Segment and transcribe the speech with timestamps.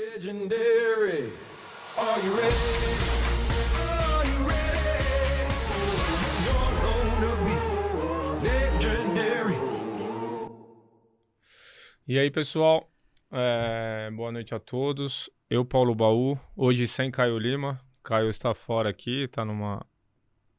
[0.00, 1.30] Legendary.
[1.98, 2.56] Are you ready?
[12.08, 12.90] E aí, pessoal,
[13.30, 15.30] é, boa noite a todos.
[15.50, 17.78] Eu, Paulo Baú, hoje sem Caio Lima.
[18.02, 19.86] Caio está fora aqui, está numa.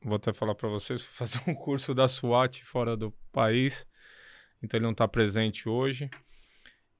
[0.03, 3.85] Vou até falar para vocês, fazer um curso da SWAT fora do país,
[4.61, 6.09] então ele não está presente hoje.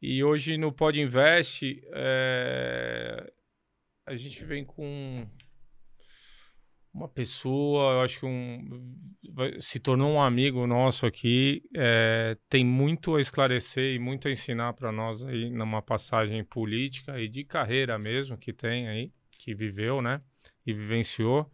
[0.02, 3.31] E hoje no Pod Invest, é,
[4.04, 5.28] a gente vem com
[6.92, 9.07] uma pessoa, eu acho que um,
[9.59, 14.73] se tornou um amigo nosso aqui, é, tem muito a esclarecer e muito a ensinar
[14.73, 20.01] para nós aí numa passagem política e de carreira mesmo que tem aí, que viveu,
[20.01, 20.20] né,
[20.65, 21.50] e vivenciou.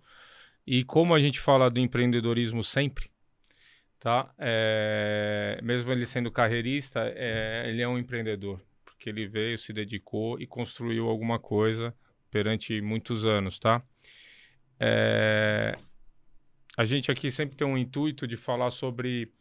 [0.65, 3.09] E como a gente fala do empreendedorismo sempre,
[3.99, 4.33] tá?
[4.37, 10.39] É, mesmo ele sendo carreirista, é, ele é um empreendedor, porque ele veio, se dedicou
[10.39, 11.93] e construiu alguma coisa
[12.29, 13.83] perante muitos anos, tá?
[14.79, 15.77] É,
[16.77, 19.33] a gente aqui sempre tem um intuito de falar sobre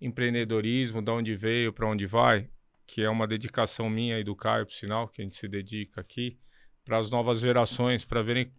[0.00, 2.48] empreendedorismo, de onde veio, para onde vai,
[2.86, 6.00] que é uma dedicação minha e do Caio, por sinal, que a gente se dedica
[6.00, 6.36] aqui,
[6.84, 8.52] para as novas gerações, para verem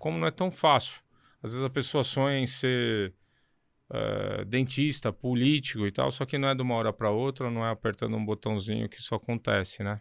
[0.00, 1.00] como não é tão fácil.
[1.42, 3.14] Às vezes a pessoa sonha em ser
[3.92, 7.64] eh, dentista, político e tal, só que não é de uma hora para outra, não
[7.64, 10.00] é apertando um botãozinho que isso acontece, né?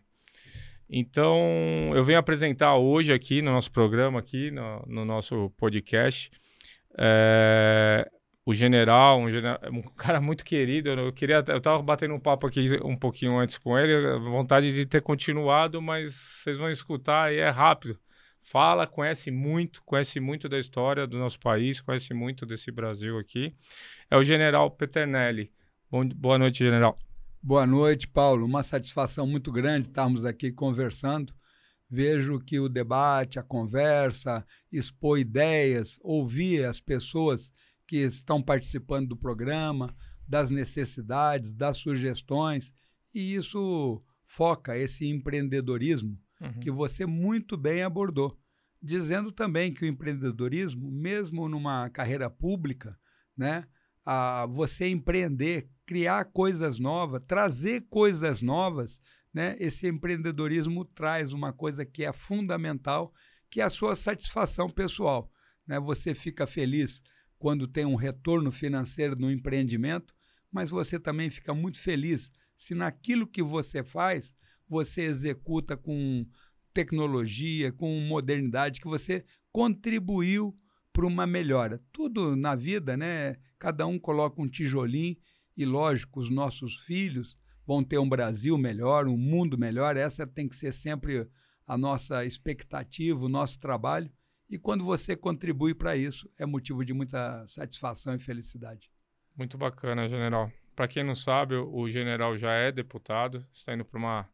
[0.89, 6.31] Então, eu venho apresentar hoje aqui no nosso programa, aqui no, no nosso podcast,
[6.97, 8.09] eh,
[8.43, 10.89] o general, um, gene- um cara muito querido.
[10.89, 14.85] Eu queria, eu tava batendo um papo aqui um pouquinho antes com ele, vontade de
[14.87, 17.99] ter continuado, mas vocês vão escutar e é rápido.
[18.41, 23.55] Fala, conhece muito, conhece muito da história do nosso país, conhece muito desse Brasil aqui.
[24.09, 25.51] É o general Peternelli.
[25.91, 26.97] Bom, boa noite, general.
[27.41, 28.45] Boa noite, Paulo.
[28.45, 31.33] Uma satisfação muito grande estarmos aqui conversando.
[31.89, 37.51] Vejo que o debate, a conversa, expor ideias, ouvir as pessoas
[37.87, 39.95] que estão participando do programa,
[40.27, 42.71] das necessidades, das sugestões,
[43.13, 46.15] e isso foca esse empreendedorismo
[46.59, 48.37] que você muito bem abordou,
[48.81, 52.97] dizendo também que o empreendedorismo, mesmo numa carreira pública,
[53.35, 53.67] né,
[54.05, 59.01] a você empreender, criar coisas novas, trazer coisas novas,
[59.33, 63.13] né, esse empreendedorismo traz uma coisa que é fundamental,
[63.49, 65.31] que é a sua satisfação pessoal.
[65.67, 65.79] Né?
[65.79, 67.01] Você fica feliz
[67.37, 70.13] quando tem um retorno financeiro no empreendimento,
[70.51, 74.33] mas você também fica muito feliz se naquilo que você faz
[74.69, 76.25] você executa com
[76.73, 80.55] tecnologia, com modernidade, que você contribuiu
[80.93, 81.81] para uma melhora.
[81.91, 83.37] Tudo na vida, né?
[83.57, 85.17] Cada um coloca um tijolinho
[85.57, 89.97] e, lógico, os nossos filhos vão ter um Brasil melhor, um mundo melhor.
[89.97, 91.27] Essa tem que ser sempre
[91.67, 94.11] a nossa expectativa, o nosso trabalho.
[94.49, 98.89] E quando você contribui para isso, é motivo de muita satisfação e felicidade.
[99.37, 100.51] Muito bacana, general.
[100.75, 104.29] Para quem não sabe, o general já é deputado, está indo para uma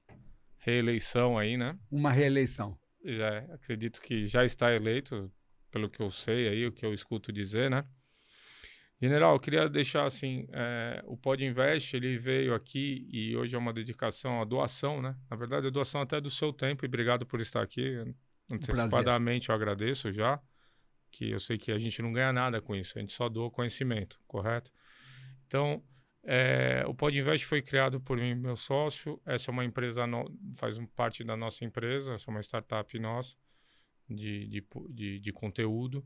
[0.65, 1.77] reeleição aí, né?
[1.91, 2.75] Uma reeleição.
[3.03, 5.31] Já, é, acredito que já está eleito,
[5.69, 7.85] pelo que eu sei aí, o que eu escuto dizer, né?
[8.99, 13.59] General, eu queria deixar assim, é, o Pod Invest, ele veio aqui e hoje é
[13.59, 15.15] uma dedicação à doação, né?
[15.29, 18.03] Na verdade, a doação até do seu tempo e obrigado por estar aqui.
[18.49, 20.41] Antecipadamente eu agradeço já,
[21.11, 23.51] que eu sei que a gente não ganha nada com isso, a gente só doa
[23.51, 24.71] conhecimento, correto?
[25.45, 25.83] Então,
[26.27, 29.21] é, o Pod Invest foi criado por mim, meu sócio.
[29.25, 30.25] Essa é uma empresa, no,
[30.55, 33.35] faz parte da nossa empresa, essa é uma startup nossa
[34.09, 36.03] de, de, de, de conteúdo.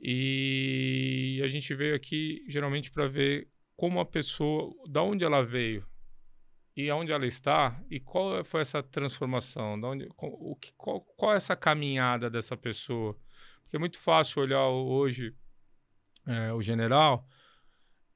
[0.00, 5.86] E a gente veio aqui geralmente para ver como a pessoa, da onde ela veio
[6.74, 11.34] e aonde ela está e qual foi essa transformação, da onde, o que, qual, qual
[11.34, 13.18] é essa caminhada dessa pessoa.
[13.62, 15.36] Porque é muito fácil olhar hoje
[16.26, 17.28] é, o general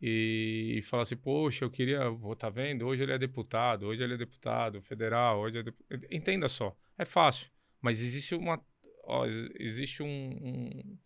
[0.00, 2.00] e falar assim, poxa, eu queria,
[2.38, 2.86] tá vendo?
[2.86, 5.84] Hoje ele é deputado, hoje ele é deputado federal, hoje é depu...
[6.10, 8.60] entenda só, é fácil, mas existe uma,
[9.04, 10.98] ó, ex- existe um, um,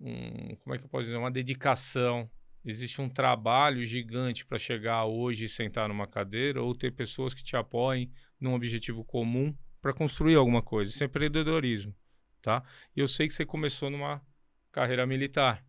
[0.00, 2.30] um- como é que eu posso dizer, uma dedicação,
[2.64, 7.44] existe um trabalho gigante para chegar hoje e sentar numa cadeira ou ter pessoas que
[7.44, 8.10] te apoiem
[8.40, 10.90] num objetivo comum para construir alguma coisa.
[10.90, 11.94] Isso é empreendedorismo,
[12.40, 12.64] tá?
[12.96, 14.20] E eu sei que você começou numa
[14.72, 15.64] carreira militar.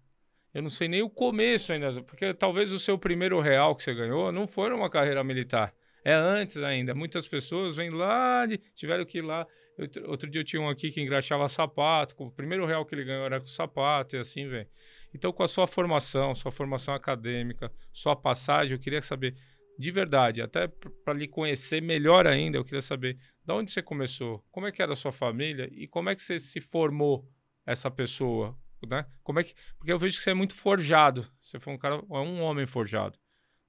[0.56, 3.94] Eu não sei nem o começo ainda, porque talvez o seu primeiro real que você
[3.94, 5.74] ganhou não foi numa carreira militar.
[6.02, 6.96] É antes ainda.
[6.96, 9.46] Muitas pessoas vêm lá, de, tiveram que ir lá.
[9.78, 12.16] Eu- outro dia eu tinha um aqui que engraxava sapato.
[12.18, 14.66] O primeiro real que ele ganhou era com sapato e assim, vem.
[15.13, 19.36] Então, com a sua formação, sua formação acadêmica, sua passagem, eu queria saber,
[19.78, 20.69] de verdade, até
[21.04, 24.42] para lhe conhecer melhor ainda, eu queria saber Da onde você começou?
[24.52, 25.69] Como é que era a sua família?
[25.74, 27.30] E como é que você se formou
[27.66, 28.57] essa pessoa?
[28.88, 29.06] Né?
[29.24, 29.56] Como é que...
[29.77, 31.27] Porque eu vejo que você é muito forjado.
[31.42, 33.18] Você foi um cara, é um homem forjado,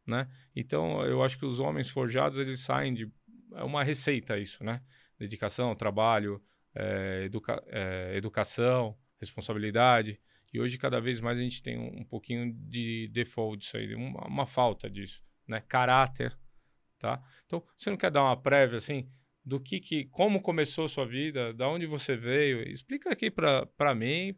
[0.07, 0.29] né?
[0.55, 3.11] Então, eu acho que os homens forjados, eles saem de...
[3.55, 4.83] É uma receita isso, né?
[5.19, 6.43] Dedicação, trabalho,
[6.75, 7.63] é, educa...
[7.69, 10.21] é, educação, responsabilidade.
[10.53, 13.95] E hoje, cada vez mais, a gente tem um, um pouquinho de default disso aí,
[13.95, 15.61] uma, uma falta disso, né?
[15.61, 16.39] Caráter,
[16.99, 17.23] tá?
[17.47, 19.09] Então, você não quer dar uma prévia, assim,
[19.45, 22.63] do que, que como começou sua vida, da onde você veio?
[22.69, 24.37] Explica aqui para mim,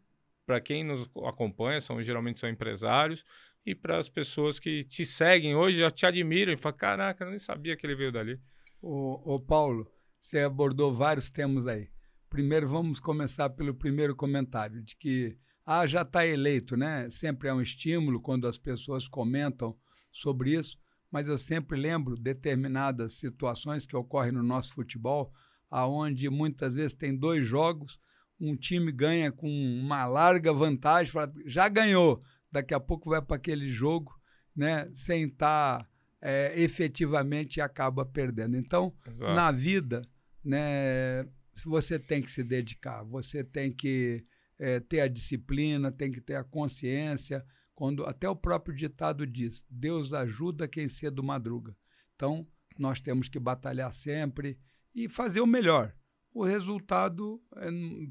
[0.48, 3.22] para quem nos acompanha, são geralmente são empresários,
[3.66, 7.28] e para as pessoas que te seguem hoje, já te admiram e falam, caraca, eu
[7.28, 8.40] nem sabia que ele veio dali.
[8.80, 9.86] Ô, ô Paulo,
[10.18, 11.90] você abordou vários temas aí.
[12.30, 15.36] Primeiro, vamos começar pelo primeiro comentário, de que
[15.66, 17.10] ah, já está eleito, né?
[17.10, 19.76] Sempre é um estímulo quando as pessoas comentam
[20.10, 20.78] sobre isso
[21.10, 25.32] mas eu sempre lembro determinadas situações que ocorrem no nosso futebol,
[25.70, 27.98] aonde muitas vezes tem dois jogos,
[28.40, 32.20] um time ganha com uma larga vantagem, fala, já ganhou,
[32.50, 34.14] daqui a pouco vai para aquele jogo,
[34.54, 35.88] né, sem estar tá,
[36.20, 38.56] é, efetivamente acaba perdendo.
[38.56, 39.34] Então, Exato.
[39.34, 40.02] na vida,
[40.44, 41.26] né,
[41.64, 44.24] você tem que se dedicar, você tem que
[44.58, 47.44] é, ter a disciplina, tem que ter a consciência,
[47.74, 51.76] quando até o próprio ditado diz: Deus ajuda quem cedo madruga.
[52.16, 52.46] Então,
[52.76, 54.58] nós temos que batalhar sempre
[54.94, 55.94] e fazer o melhor.
[56.32, 57.68] O resultado, é,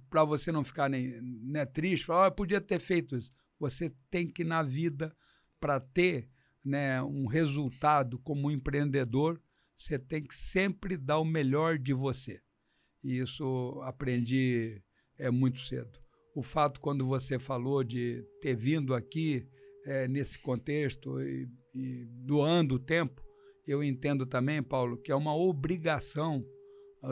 [0.09, 3.31] para você não ficar nem, nem triste, falar, oh, podia ter feito isso.
[3.59, 5.15] Você tem que, na vida,
[5.59, 6.29] para ter
[6.63, 9.41] né, um resultado como empreendedor,
[9.75, 12.41] você tem que sempre dar o melhor de você.
[13.03, 14.81] E isso aprendi
[15.17, 15.99] é, muito cedo.
[16.35, 19.47] O fato, quando você falou de ter vindo aqui
[19.85, 23.23] é, nesse contexto e, e doando o tempo,
[23.65, 26.45] eu entendo também, Paulo, que é uma obrigação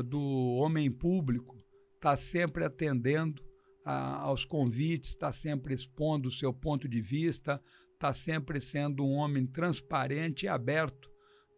[0.05, 0.19] do
[0.55, 1.55] homem público
[1.95, 3.43] estar tá sempre atendendo
[3.83, 7.61] a, aos convites, estar tá sempre expondo o seu ponto de vista,
[7.93, 11.09] estar tá sempre sendo um homem transparente e aberto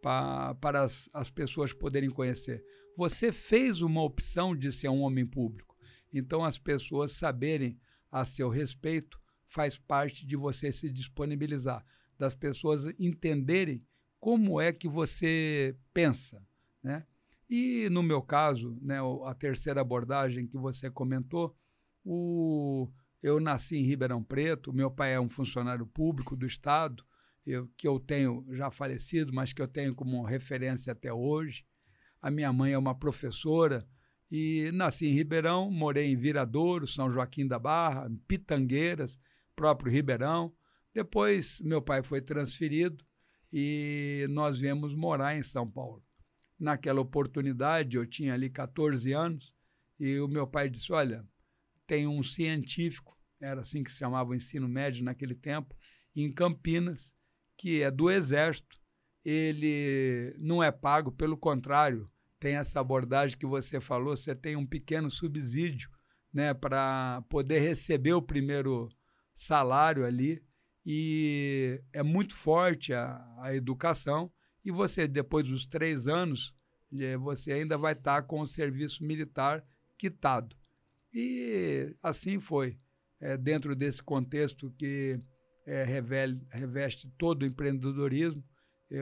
[0.02, 2.64] pra, para as, as pessoas poderem conhecer.
[2.96, 5.76] Você fez uma opção de ser um homem público,
[6.14, 7.78] então as pessoas saberem
[8.12, 11.86] a seu respeito faz parte de você se disponibilizar,
[12.18, 13.86] das pessoas entenderem
[14.20, 16.46] como é que você pensa,
[16.84, 17.06] né?
[17.50, 21.56] E no meu caso, né, a terceira abordagem que você comentou,
[22.04, 22.90] o,
[23.24, 27.04] eu nasci em Ribeirão Preto, meu pai é um funcionário público do Estado,
[27.46, 31.66] eu, que eu tenho já falecido, mas que eu tenho como referência até hoje.
[32.22, 33.88] A minha mãe é uma professora
[34.30, 39.18] e nasci em Ribeirão, morei em Viradouro, São Joaquim da Barra, Pitangueiras,
[39.56, 40.54] próprio Ribeirão.
[40.94, 43.06] Depois, meu pai foi transferido
[43.52, 46.04] e nós viemos morar em São Paulo.
[46.60, 49.54] Naquela oportunidade, eu tinha ali 14 anos
[50.00, 51.26] e o meu pai disse: Olha,
[51.86, 55.76] tem um científico, era assim que se chamava o ensino médio naquele tempo,
[56.16, 57.14] em Campinas,
[57.56, 58.78] que é do Exército.
[59.24, 62.10] Ele não é pago, pelo contrário,
[62.40, 65.90] tem essa abordagem que você falou, você tem um pequeno subsídio
[66.34, 68.90] né, para poder receber o primeiro
[69.34, 70.42] salário ali
[70.86, 74.32] e é muito forte a, a educação
[74.68, 76.54] e você, depois dos três anos,
[76.94, 79.66] eh, você ainda vai estar com o serviço militar
[79.98, 80.56] quitado.
[81.14, 82.78] E assim foi,
[83.20, 85.20] é, dentro desse contexto que
[85.66, 88.44] é, revele, reveste todo o empreendedorismo.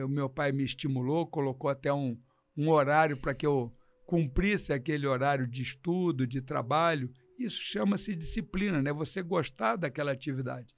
[0.04, 2.18] O meu pai me estimulou, colocou até um,
[2.56, 3.72] um horário para que eu
[4.04, 8.92] cumprisse aquele horário de estudo, de trabalho isso chama-se disciplina, né?
[8.92, 10.74] Você gostar daquela atividade.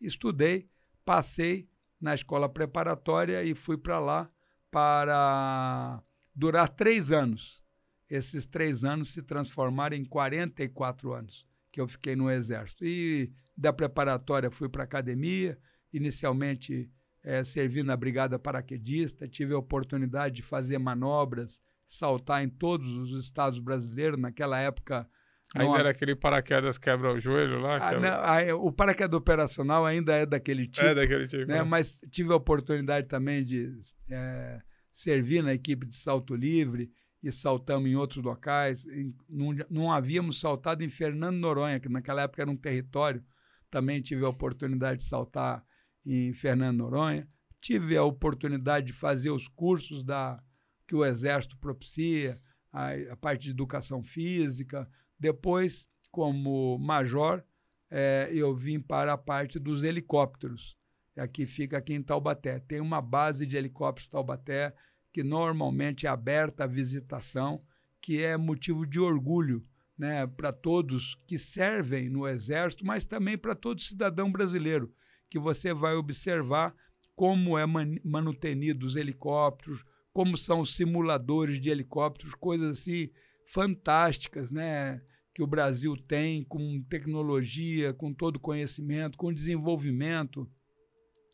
[0.00, 0.68] Estudei,
[1.04, 1.68] passei
[2.02, 4.30] na escola preparatória e fui para lá
[4.70, 6.02] para
[6.34, 7.62] durar três anos.
[8.10, 12.84] Esses três anos se transformaram em 44 anos que eu fiquei no Exército.
[12.84, 15.58] E da preparatória fui para a academia,
[15.92, 16.90] inicialmente
[17.22, 23.24] é, servi na Brigada Paraquedista, tive a oportunidade de fazer manobras, saltar em todos os
[23.24, 24.18] estados brasileiros.
[24.18, 25.08] Naquela época,
[25.54, 27.76] Ainda era aquele paraquedas quebra o joelho lá?
[27.76, 30.86] Ah, não, o paraquedas operacional ainda é daquele tipo.
[30.86, 31.44] É daquele tipo.
[31.46, 31.58] Né?
[31.58, 31.62] É.
[31.62, 33.70] Mas tive a oportunidade também de
[34.10, 36.90] é, servir na equipe de salto livre
[37.22, 38.86] e saltamos em outros locais.
[38.86, 43.22] Em, não, não havíamos saltado em Fernando Noronha, que naquela época era um território.
[43.70, 45.62] Também tive a oportunidade de saltar
[46.04, 47.28] em Fernando Noronha.
[47.60, 50.42] Tive a oportunidade de fazer os cursos da,
[50.86, 52.40] que o Exército propicia,
[52.72, 54.88] a, a parte de educação física,
[55.22, 57.44] depois, como major,
[57.88, 60.76] é, eu vim para a parte dos helicópteros.
[61.16, 62.58] Aqui fica aqui em Taubaté.
[62.58, 64.74] Tem uma base de helicópteros Taubaté
[65.12, 67.62] que normalmente é aberta à visitação
[68.00, 69.64] que é motivo de orgulho
[69.96, 74.92] né, para todos que servem no Exército, mas também para todo cidadão brasileiro,
[75.30, 76.74] que você vai observar
[77.14, 83.10] como é man manutenido os helicópteros, como são os simuladores de helicópteros, coisas assim
[83.46, 85.00] fantásticas, né?
[85.34, 90.48] Que o Brasil tem com tecnologia, com todo conhecimento, com desenvolvimento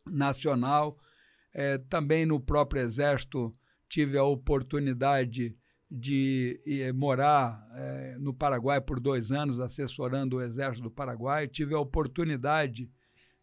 [0.07, 0.99] nacional.
[1.53, 3.55] É, também no próprio Exército
[3.89, 5.57] tive a oportunidade
[5.91, 11.49] de é, morar é, no Paraguai por dois anos, assessorando o Exército do Paraguai.
[11.49, 12.91] Tive a oportunidade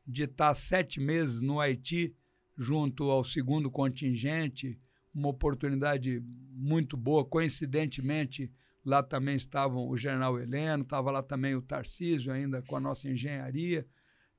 [0.05, 2.15] de estar sete meses no Haiti,
[2.57, 4.79] junto ao segundo contingente,
[5.13, 6.21] uma oportunidade
[6.51, 7.25] muito boa.
[7.25, 8.51] Coincidentemente,
[8.85, 13.09] lá também estavam o general Heleno, estava lá também o Tarcísio, ainda com a nossa
[13.09, 13.85] engenharia.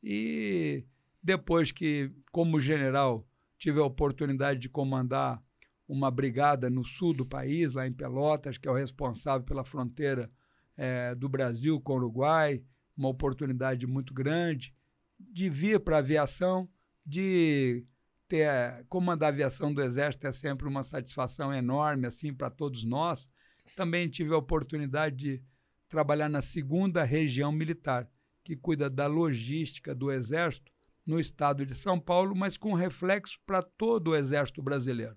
[0.02, 0.86] E
[1.22, 3.26] depois que, como general,
[3.58, 5.42] tive a oportunidade de comandar
[5.88, 10.30] uma brigada no sul do país, lá em Pelotas, que é o responsável pela fronteira
[10.76, 12.62] é, do Brasil com o Uruguai,
[12.96, 14.74] uma oportunidade muito grande
[15.18, 16.68] de vir para a aviação,
[17.04, 17.84] de
[18.28, 23.28] ter comandar a aviação do Exército é sempre uma satisfação enorme assim para todos nós.
[23.76, 25.42] Também tive a oportunidade de
[25.88, 28.10] trabalhar na segunda região militar,
[28.42, 30.72] que cuida da logística do Exército
[31.06, 35.16] no estado de São Paulo, mas com reflexo para todo o Exército brasileiro.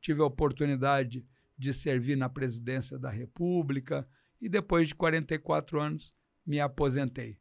[0.00, 1.24] Tive a oportunidade
[1.56, 4.08] de servir na presidência da República
[4.40, 6.12] e depois de 44 anos
[6.44, 7.38] me aposentei.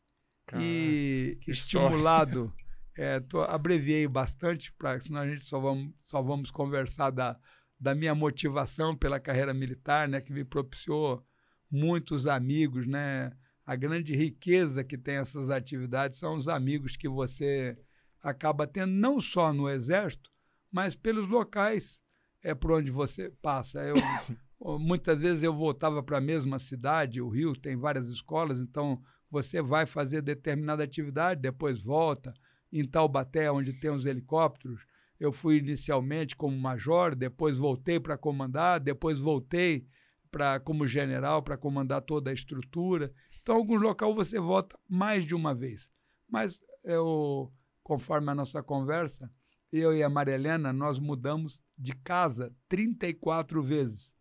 [0.60, 2.54] e estimulado
[2.98, 7.40] É, tô, abreviei bastante, pra, senão a gente só vamos, só vamos conversar da,
[7.82, 11.26] da minha motivação pela carreira militar, né, que me propiciou
[11.70, 13.32] muitos amigos, né?
[13.66, 17.76] A grande riqueza que tem essas atividades são os amigos que você
[18.22, 20.30] acaba tendo não só no exército,
[20.72, 22.00] mas pelos locais
[22.44, 23.80] é por onde você passa.
[23.82, 23.96] Eu
[24.80, 29.60] muitas vezes eu voltava para a mesma cidade, o Rio tem várias escolas, então você
[29.60, 32.32] vai fazer determinada atividade, depois volta
[32.72, 34.86] em Taubaté, onde tem os helicópteros.
[35.22, 39.86] Eu fui inicialmente como major, depois voltei para comandar, depois voltei
[40.32, 43.14] para como general para comandar toda a estrutura.
[43.40, 45.94] Então, alguns locais você volta mais de uma vez.
[46.28, 49.32] Mas eu, conforme a nossa conversa,
[49.72, 54.16] eu e a Marilena, nós mudamos de casa 34 vezes.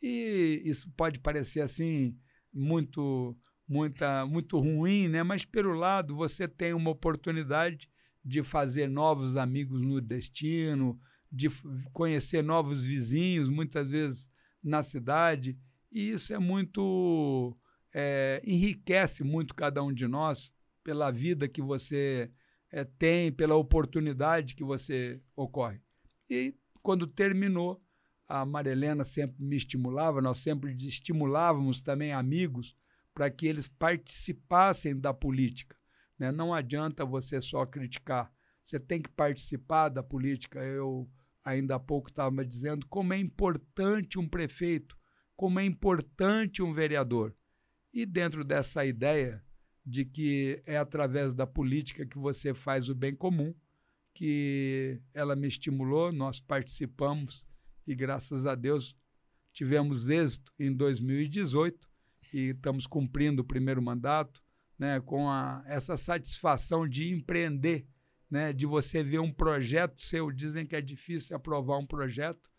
[0.00, 2.16] E isso pode parecer assim
[2.50, 3.36] muito
[3.68, 5.22] muita muito ruim, né?
[5.22, 7.90] Mas pelo lado você tem uma oportunidade
[8.26, 10.98] de fazer novos amigos no destino,
[11.30, 11.48] de
[11.92, 14.28] conhecer novos vizinhos, muitas vezes
[14.60, 15.56] na cidade.
[15.92, 17.56] E isso é muito.
[17.94, 20.52] É, enriquece muito cada um de nós
[20.82, 22.30] pela vida que você
[22.70, 25.80] é, tem, pela oportunidade que você ocorre.
[26.28, 27.80] E quando terminou,
[28.28, 32.76] a Marilena sempre me estimulava, nós sempre estimulávamos também amigos
[33.14, 35.76] para que eles participassem da política.
[36.18, 36.32] Né?
[36.32, 38.32] Não adianta você só criticar,
[38.62, 40.62] você tem que participar da política.
[40.62, 41.08] Eu
[41.44, 44.96] ainda há pouco estava dizendo como é importante um prefeito,
[45.36, 47.34] como é importante um vereador.
[47.92, 49.42] E dentro dessa ideia
[49.84, 53.54] de que é através da política que você faz o bem comum,
[54.12, 57.46] que ela me estimulou, nós participamos
[57.86, 58.96] e graças a Deus
[59.52, 61.88] tivemos êxito em 2018
[62.32, 64.42] e estamos cumprindo o primeiro mandato
[64.78, 67.86] né, com a, essa satisfação de empreender,
[68.30, 70.30] né, de você ver um projeto seu.
[70.30, 72.50] Dizem que é difícil aprovar um projeto,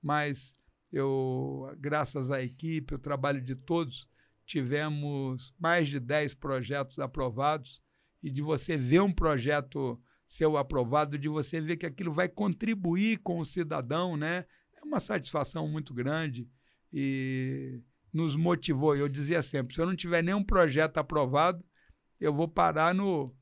[0.00, 0.54] mas
[0.92, 4.08] eu, graças à equipe, o trabalho de todos,
[4.44, 7.80] tivemos mais de 10 projetos aprovados
[8.22, 13.18] e de você ver um projeto seu aprovado, de você ver que aquilo vai contribuir
[13.18, 14.46] com o cidadão, né?
[14.74, 16.48] É uma satisfação muito grande
[16.92, 18.96] e nos motivou.
[18.96, 21.64] Eu dizia sempre: se eu não tiver nenhum projeto aprovado,
[22.20, 23.34] eu vou parar no,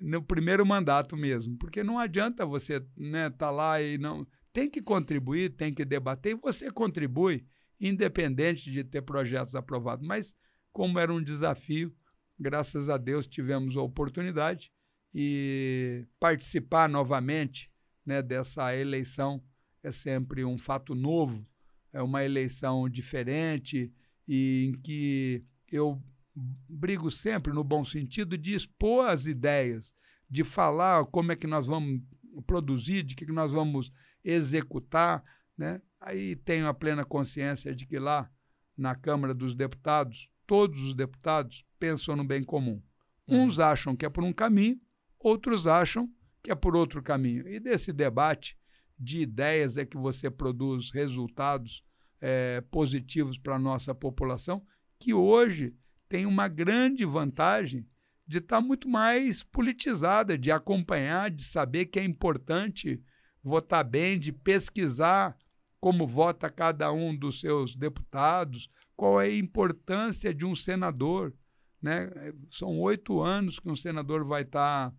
[0.00, 4.26] no primeiro mandato mesmo, porque não adianta você estar né, tá lá e não.
[4.52, 7.46] Tem que contribuir, tem que debater, e você contribui,
[7.80, 10.06] independente de ter projetos aprovados.
[10.06, 10.34] Mas,
[10.70, 11.94] como era um desafio,
[12.38, 14.70] graças a Deus tivemos a oportunidade
[15.14, 17.70] e participar novamente
[18.04, 19.42] né, dessa eleição
[19.82, 21.46] é sempre um fato novo,
[21.92, 23.92] é uma eleição diferente,
[24.34, 26.02] e em que eu
[26.66, 29.94] brigo sempre no bom sentido de expor as ideias,
[30.26, 32.00] de falar como é que nós vamos
[32.46, 33.92] produzir, de que nós vamos
[34.24, 35.22] executar,
[35.54, 35.82] né?
[36.00, 38.30] Aí tenho a plena consciência de que lá
[38.74, 42.82] na Câmara dos Deputados, todos os deputados pensam no bem comum.
[43.28, 43.42] Uhum.
[43.42, 44.80] Uns acham que é por um caminho,
[45.18, 46.08] outros acham
[46.42, 47.46] que é por outro caminho.
[47.46, 48.56] E desse debate
[48.98, 51.84] de ideias é que você produz resultados
[52.22, 54.64] eh, positivos para a nossa população,
[54.96, 55.74] que hoje
[56.08, 57.84] tem uma grande vantagem
[58.26, 63.02] de estar muito mais politizada, de acompanhar, de saber que é importante
[63.42, 65.36] votar bem, de pesquisar
[65.80, 71.34] como vota cada um dos seus deputados, qual é a importância de um senador.
[71.82, 72.08] Né?
[72.48, 74.94] São oito anos que um senador vai estar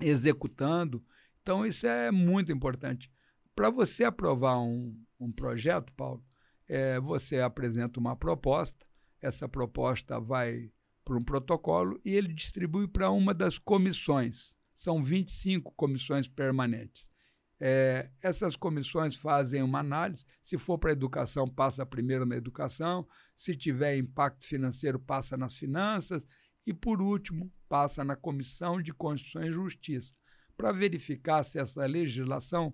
[0.00, 1.04] executando.
[1.42, 3.12] Então, isso é muito importante.
[3.54, 6.24] Para você aprovar um, um projeto, Paulo,
[6.72, 8.86] é, você apresenta uma proposta,
[9.20, 10.70] essa proposta vai
[11.04, 14.54] para um protocolo e ele distribui para uma das comissões.
[14.72, 17.10] São 25 comissões permanentes.
[17.58, 20.24] É, essas comissões fazem uma análise.
[20.40, 23.04] Se for para a educação, passa primeiro na educação.
[23.34, 26.24] Se tiver impacto financeiro, passa nas finanças.
[26.64, 30.14] E, por último, passa na Comissão de Constituição e Justiça,
[30.56, 32.72] para verificar se essa legislação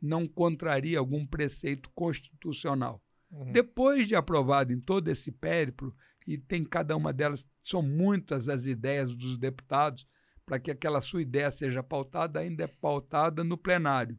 [0.00, 3.02] não contraria algum preceito constitucional.
[3.32, 3.50] Uhum.
[3.50, 5.94] Depois de aprovado em todo esse périplo,
[6.26, 10.06] e tem cada uma delas, são muitas as ideias dos deputados,
[10.44, 14.18] para que aquela sua ideia seja pautada, ainda é pautada no plenário.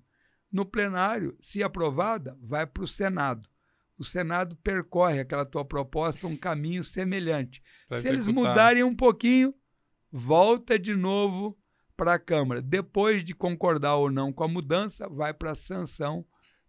[0.52, 3.48] No plenário, se aprovada, vai para o Senado.
[3.98, 7.62] O Senado percorre aquela tua proposta um caminho semelhante.
[7.88, 9.54] Pra se eles mudarem um pouquinho,
[10.12, 11.58] volta de novo
[11.96, 12.62] para a Câmara.
[12.62, 16.26] Depois de concordar ou não com a mudança, vai para a sanção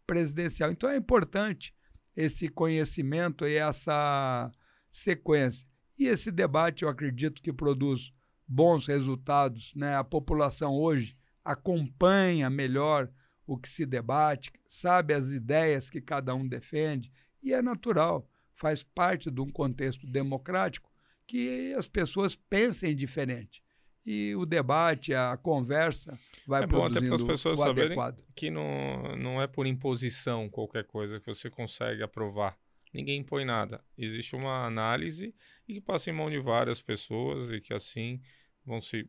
[0.07, 0.71] presidencial.
[0.71, 1.75] Então é importante
[2.16, 4.50] esse conhecimento e essa
[4.90, 5.68] sequência.
[5.99, 8.12] E esse debate, eu acredito que produz
[8.47, 9.73] bons resultados.
[9.75, 9.97] Né?
[9.97, 13.11] A população hoje acompanha melhor
[13.47, 18.83] o que se debate, sabe as ideias que cada um defende, e é natural, faz
[18.83, 20.90] parte de um contexto democrático
[21.26, 23.63] que as pessoas pensem diferente.
[24.07, 28.23] E o debate, a conversa vai É bom até para as pessoas o saberem adequado.
[28.35, 32.57] que não, não é por imposição qualquer coisa que você consegue aprovar.
[32.93, 33.83] Ninguém impõe nada.
[33.97, 35.35] Existe uma análise
[35.67, 38.21] e que passa em mão de várias pessoas e que assim
[38.65, 39.09] vão se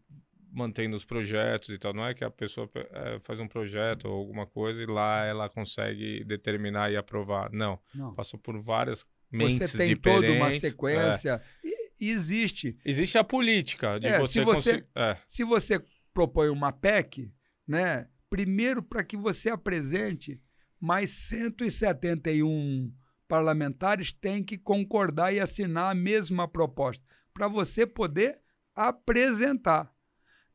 [0.52, 1.94] mantendo os projetos e tal.
[1.94, 5.50] Não é que a pessoa eh, faz um projeto ou alguma coisa e lá ela
[5.50, 7.51] consegue determinar e aprovar.
[7.51, 7.77] Não.
[7.94, 8.14] Não.
[8.16, 10.29] Passou por várias mentes Você tem diferentes.
[10.29, 10.60] toda uma É.
[10.60, 11.42] sequência.
[12.00, 12.77] Existe.
[12.86, 15.18] Existe a política de É, você, se você- é.
[15.27, 17.31] Se você propõe uma PEC,
[17.68, 20.42] né, primeiro para que você apresente,
[20.79, 22.92] mais 171
[23.27, 27.03] parlamentares têm que concordar e assinar a mesma proposta,
[27.34, 28.40] para você poder
[28.75, 29.92] apresentar.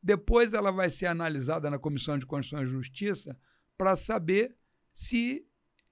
[0.01, 3.37] Depois ela vai ser analisada na Comissão de Constituição e Justiça
[3.77, 4.55] para saber
[4.91, 5.45] se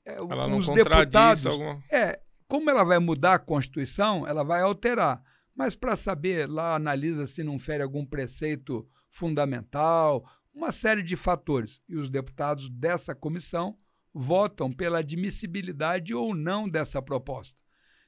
[0.06, 1.84] é, Ela não os contradiz deputados alguma.
[1.92, 5.22] é, como ela vai mudar a Constituição, ela vai alterar.
[5.60, 11.82] Mas para saber, lá analisa se não fere algum preceito fundamental, uma série de fatores.
[11.90, 13.78] E os deputados dessa comissão
[14.14, 17.60] votam pela admissibilidade ou não dessa proposta.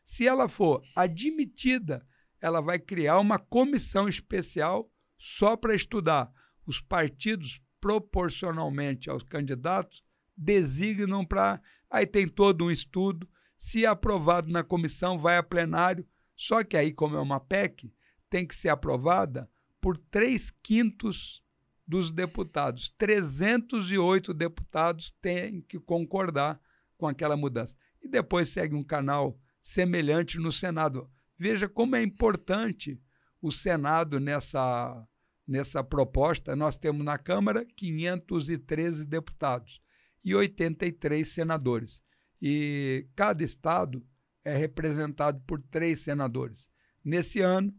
[0.01, 2.07] Se ela for admitida,
[2.39, 6.31] ela vai criar uma comissão especial só para estudar.
[6.65, 10.05] Os partidos, proporcionalmente aos candidatos,
[10.37, 11.61] designam para.
[11.89, 13.27] Aí tem todo um estudo.
[13.57, 16.07] Se aprovado na comissão, vai a plenário.
[16.41, 17.93] Só que aí, como é uma PEC,
[18.27, 19.47] tem que ser aprovada
[19.79, 21.39] por três quintos
[21.85, 22.89] dos deputados.
[22.97, 26.59] 308 deputados têm que concordar
[26.97, 27.77] com aquela mudança.
[28.01, 31.07] E depois segue um canal semelhante no Senado.
[31.37, 32.99] Veja como é importante
[33.39, 35.07] o Senado nessa,
[35.47, 36.55] nessa proposta.
[36.55, 39.79] Nós temos na Câmara 513 deputados
[40.23, 42.01] e 83 senadores.
[42.41, 44.03] E cada estado
[44.43, 46.67] é representado por três senadores.
[47.03, 47.73] Nesse ano,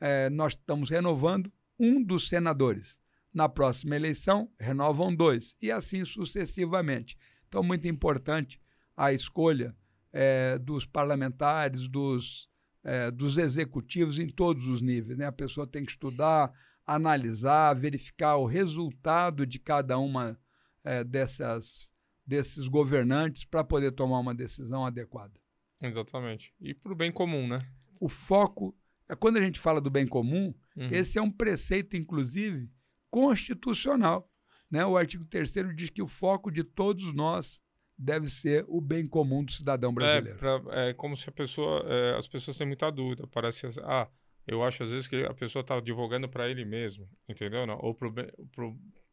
[0.00, 3.00] eh, nós estamos renovando um dos senadores.
[3.32, 7.16] Na próxima eleição, renovam dois, e assim sucessivamente.
[7.48, 8.60] Então, muito importante
[8.96, 9.76] a escolha
[10.12, 12.48] eh, dos parlamentares, dos,
[12.82, 15.18] eh, dos executivos em todos os níveis.
[15.18, 15.26] Né?
[15.26, 16.50] A pessoa tem que estudar,
[16.86, 20.38] analisar, verificar o resultado de cada uma
[20.82, 21.90] eh, dessas,
[22.26, 25.38] desses governantes para poder tomar uma decisão adequada.
[25.82, 26.52] Exatamente.
[26.60, 27.58] E pro bem comum, né?
[28.00, 28.74] O foco,
[29.08, 30.88] é quando a gente fala do bem comum, Uhum.
[30.90, 32.70] esse é um preceito, inclusive,
[33.10, 34.30] constitucional.
[34.70, 34.84] Né?
[34.84, 37.60] O artigo 3 diz que o foco de todos nós
[37.98, 40.36] deve ser o bem comum do cidadão brasileiro.
[40.36, 41.84] É, pra- é como se a pessoa.
[41.86, 43.26] é, as pessoas têm muita dúvida.
[43.28, 43.66] Parece.
[43.82, 44.08] Ah,
[44.46, 47.66] eu acho às vezes que a pessoa está divulgando para ele mesmo, entendeu?
[47.66, 47.78] Não?
[47.80, 48.12] Ou pro,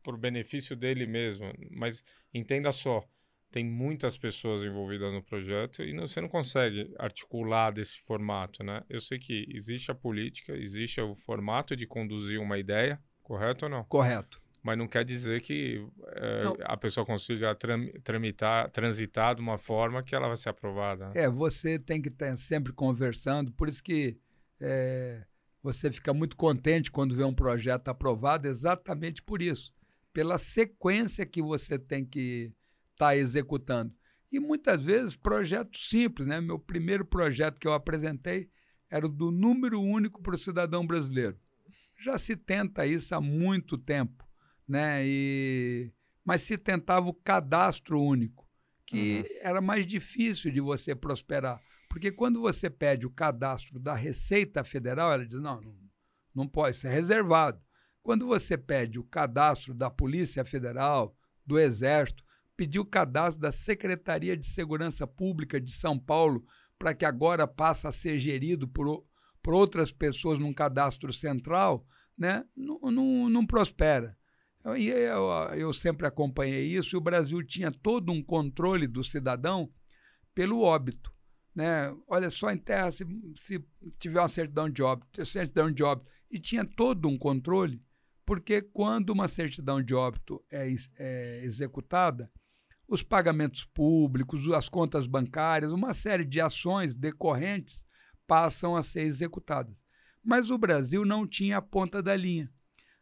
[0.04, 1.46] pro benefício dele mesmo.
[1.72, 3.04] Mas entenda só.
[3.54, 8.84] Tem muitas pessoas envolvidas no projeto e não- você não consegue articular desse formato, né?
[8.90, 13.70] Eu sei que existe a política, existe o formato de conduzir uma ideia, correto ou
[13.72, 13.84] não?
[13.84, 14.42] Correto.
[14.64, 15.86] Mas não quer dizer que
[16.16, 21.10] é, a pessoa consiga tram- tramitar, transitar de uma forma que ela vai ser aprovada.
[21.10, 21.12] né?
[21.22, 24.18] É, você tem que estar sempre conversando, por isso que
[24.60, 25.24] é,
[25.62, 29.72] você fica muito contente quando vê um projeto aprovado, exatamente por isso,
[30.12, 32.52] pela sequência que você tem que
[33.04, 33.94] estar executando.
[34.32, 36.42] E muitas vezes projetos simples, né?
[36.42, 38.50] Meu primeiro projeto que eu apresentei
[38.90, 41.38] era o do número único para o cidadão brasileiro.
[42.04, 44.28] Já se tenta isso há muito tempo,
[44.68, 45.06] né?
[45.06, 45.92] E,
[46.24, 48.48] mas se tentava o cadastro único,
[48.86, 51.62] que era mais difícil de você prosperar.
[51.90, 55.76] Porque quando você pede o cadastro da Receita Federal, ela diz: não, não,
[56.34, 57.62] não pode, isso é reservado.
[58.02, 62.23] Quando você pede o cadastro da Polícia Federal, do Exército,
[62.56, 66.46] pedir o cadastro da Secretaria de Segurança Pública de São Paulo,
[66.78, 69.06] para que agora passe a ser gerido por,
[69.42, 71.86] por outras pessoas num cadastro central,
[72.18, 74.18] né, não, não, não prospera.
[74.78, 79.70] E eu, eu sempre acompanhei isso, e o Brasil tinha todo um controle do cidadão
[80.34, 81.12] pelo óbito.
[81.54, 81.94] Né?
[82.08, 83.64] Olha só, em terra, se, se
[84.00, 87.84] tiver uma certidão de óbito, certidão de óbito, e tinha todo um controle,
[88.26, 92.32] porque quando uma certidão de óbito é, é executada,
[92.88, 97.86] os pagamentos públicos, as contas bancárias, uma série de ações decorrentes
[98.28, 99.84] passam a ser executadas.
[100.24, 102.52] Mas o Brasil não tinha a ponta da linha.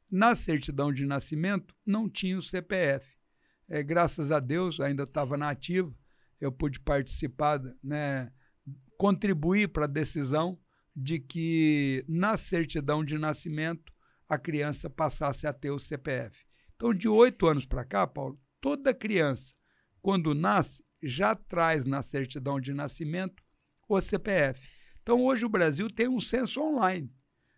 [0.09, 3.09] Na certidão de nascimento, não tinha o CPF.
[3.69, 5.93] É, graças a Deus, ainda estava na ativa,
[6.39, 8.31] eu pude participar, né,
[8.97, 10.59] contribuir para a decisão
[10.95, 13.93] de que na certidão de nascimento
[14.27, 16.45] a criança passasse a ter o CPF.
[16.75, 19.53] Então, de oito anos para cá, Paulo, toda criança,
[20.01, 23.43] quando nasce, já traz na certidão de nascimento
[23.87, 24.67] o CPF.
[25.01, 27.11] Então, hoje o Brasil tem um censo online.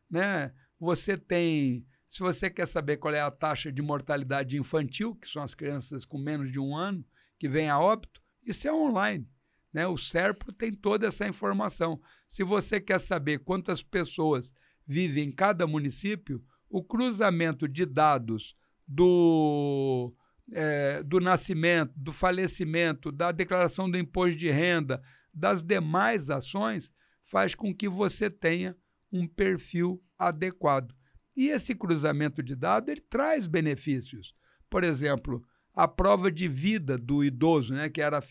[0.10, 0.54] Né?
[0.80, 5.44] Você tem, se você quer saber qual é a taxa de mortalidade infantil, que são
[5.44, 7.06] as crianças com menos de um ano,
[7.38, 9.28] que vêm a óbito, isso é online.
[9.74, 9.88] Né?
[9.88, 12.02] O SERPRO tem toda essa informação.
[12.28, 14.54] Se você quer saber quantas pessoas
[14.86, 18.56] vivem em cada município, o cruzamento de dados
[18.88, 20.14] do,
[20.52, 25.02] eh, do nascimento, do falecimento, da declaração do imposto de renda,
[25.34, 28.76] das demais ações, faz com que você tenha
[29.12, 30.94] um perfil adequado.
[31.36, 34.36] E esse cruzamento de dados ele traz benefícios.
[34.70, 38.22] Por exemplo, a prova de vida do idoso, né, que era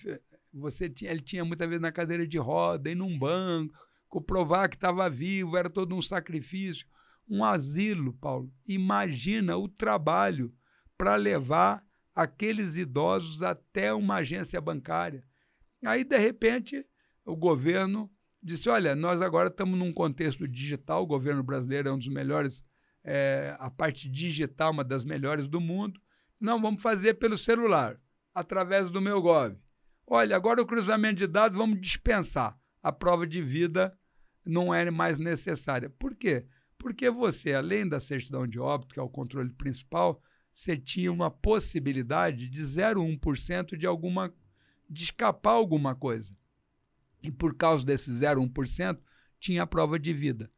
[0.53, 3.75] você tinha, ele tinha muitas vezes na cadeira de roda, ir num banco,
[4.21, 6.87] provar que estava vivo, era todo um sacrifício.
[7.29, 10.53] Um asilo, Paulo, imagina o trabalho
[10.99, 11.83] para levar
[12.15, 15.25] aqueles idosos até uma agência bancária.
[15.85, 16.87] Aí, de repente,
[17.25, 18.11] o governo
[18.43, 22.65] disse: olha, nós agora estamos num contexto digital, o governo brasileiro é um dos melhores,
[23.05, 26.01] é, a parte digital, uma das melhores do mundo.
[26.41, 28.01] Não, vamos fazer pelo celular,
[28.35, 29.57] através do meu Gov.
[30.07, 32.59] Olha, agora o cruzamento de dados vamos dispensar.
[32.83, 33.97] A prova de vida
[34.45, 35.89] não é mais necessária.
[35.89, 36.45] Por quê?
[36.77, 40.21] Porque você, além da certidão de óbito, que é o controle principal,
[40.53, 44.33] você tinha uma possibilidade de 0,1% de alguma
[44.89, 46.37] de escapar alguma coisa.
[47.23, 48.99] E por causa desse 0,1%,
[49.41, 50.51] tinha a prova de vida.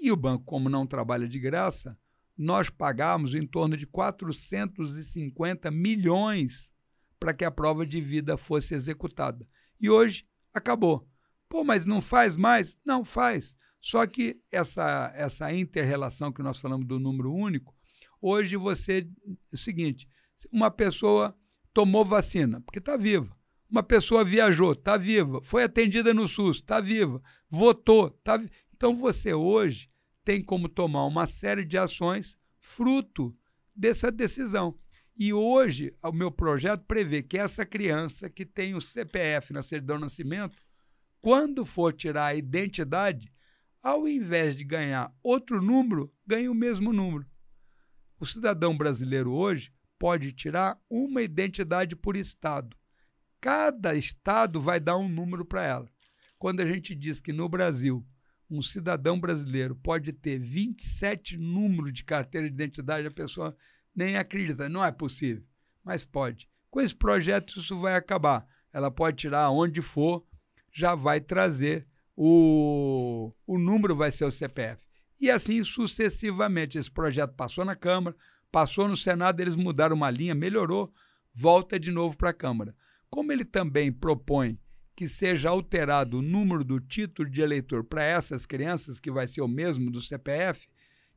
[0.00, 1.96] E o banco, como não trabalha de graça,
[2.36, 6.72] nós pagamos em torno de 450 milhões
[7.18, 9.46] para que a prova de vida fosse executada.
[9.78, 11.06] E hoje acabou.
[11.48, 12.78] Pô, mas não faz mais?
[12.84, 13.56] Não faz.
[13.80, 17.74] Só que essa, essa inter-relação que nós falamos do número único,
[18.20, 19.06] hoje você.
[19.26, 20.08] É o seguinte:
[20.50, 21.36] uma pessoa
[21.72, 23.36] tomou vacina, porque está viva.
[23.70, 25.40] Uma pessoa viajou, está viva.
[25.42, 27.22] Foi atendida no SUS, está viva.
[27.48, 28.50] Votou, está viva.
[28.74, 29.88] Então você hoje
[30.24, 33.36] tem como tomar uma série de ações fruto
[33.74, 34.76] dessa decisão.
[35.16, 39.96] E hoje o meu projeto prevê que essa criança que tem o CPF na certidão
[39.96, 40.56] de nascimento,
[41.20, 43.32] quando for tirar a identidade,
[43.82, 47.26] ao invés de ganhar outro número, ganha o mesmo número.
[48.20, 52.76] O cidadão brasileiro hoje pode tirar uma identidade por estado.
[53.40, 55.88] Cada estado vai dar um número para ela.
[56.38, 58.06] Quando a gente diz que no Brasil
[58.50, 63.56] um cidadão brasileiro pode ter 27 números de carteira de identidade, a pessoa
[63.96, 65.42] nem acredita, não é possível,
[65.82, 66.46] mas pode.
[66.70, 68.46] Com esse projeto isso vai acabar.
[68.70, 70.26] Ela pode tirar onde for,
[70.70, 74.89] já vai trazer o, o número vai ser o CPF.
[75.20, 76.78] E assim sucessivamente.
[76.78, 78.16] Esse projeto passou na Câmara,
[78.50, 80.92] passou no Senado, eles mudaram uma linha, melhorou,
[81.34, 82.74] volta de novo para a Câmara.
[83.10, 84.58] Como ele também propõe
[84.96, 89.40] que seja alterado o número do título de eleitor para essas crianças, que vai ser
[89.40, 90.68] o mesmo do CPF,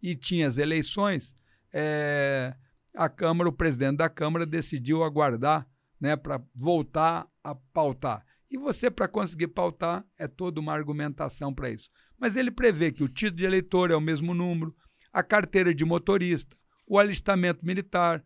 [0.02, 1.36] e tinha as eleições,
[1.72, 2.56] é,
[2.94, 5.68] a Câmara, o presidente da Câmara decidiu aguardar
[6.00, 8.26] né, para voltar a pautar.
[8.50, 11.90] E você, para conseguir pautar, é toda uma argumentação para isso.
[12.24, 14.74] Mas ele prevê que o título de eleitor é o mesmo número,
[15.12, 16.56] a carteira de motorista,
[16.88, 18.24] o alistamento militar,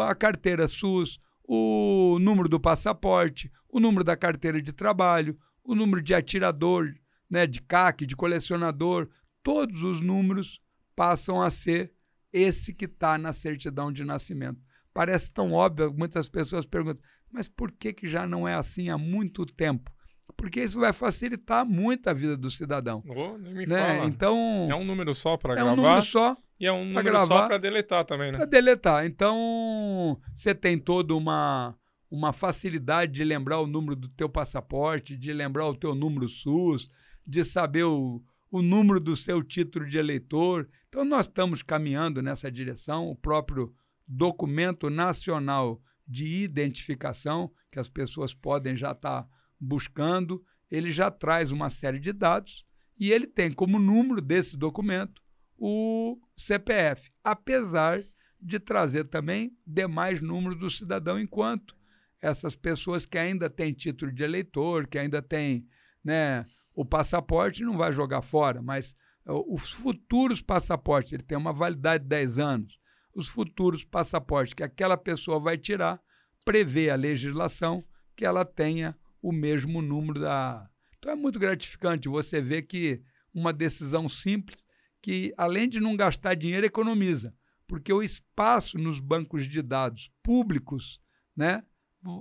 [0.00, 6.00] a carteira SUS, o número do passaporte, o número da carteira de trabalho, o número
[6.00, 6.94] de atirador,
[7.28, 9.10] né, de CAC, de colecionador,
[9.42, 10.58] todos os números
[10.96, 11.92] passam a ser
[12.32, 14.58] esse que está na certidão de nascimento.
[14.94, 18.96] Parece tão óbvio, muitas pessoas perguntam, mas por que, que já não é assim há
[18.96, 19.93] muito tempo?
[20.36, 23.02] Porque isso vai facilitar muito a vida do cidadão.
[23.06, 24.04] Oh, nem me né?
[24.04, 27.04] Então, É um número só para é gravar um número só e é um número
[27.04, 27.26] gravar.
[27.26, 28.38] só para deletar também, né?
[28.38, 29.06] para deletar.
[29.06, 31.76] Então, você tem toda uma,
[32.10, 36.88] uma facilidade de lembrar o número do teu passaporte, de lembrar o teu número SUS,
[37.26, 40.68] de saber o, o número do seu título de eleitor.
[40.88, 43.08] Então, nós estamos caminhando nessa direção.
[43.08, 43.72] O próprio
[44.06, 49.26] documento nacional de identificação, que as pessoas podem já estar
[49.60, 52.64] buscando, ele já traz uma série de dados
[52.98, 55.22] e ele tem como número desse documento
[55.56, 58.04] o CPF, apesar
[58.40, 61.74] de trazer também demais números do cidadão, enquanto
[62.20, 65.66] essas pessoas que ainda têm título de eleitor, que ainda têm
[66.02, 71.52] né, o passaporte, não vai jogar fora, mas uh, os futuros passaportes, ele tem uma
[71.52, 72.78] validade de 10 anos,
[73.14, 76.00] os futuros passaportes que aquela pessoa vai tirar,
[76.44, 77.84] prevê a legislação
[78.16, 80.68] que ela tenha o mesmo número da.
[80.98, 84.66] Então é muito gratificante você ver que uma decisão simples
[85.00, 87.34] que, além de não gastar dinheiro, economiza,
[87.66, 91.00] porque o espaço nos bancos de dados públicos
[91.34, 91.64] né,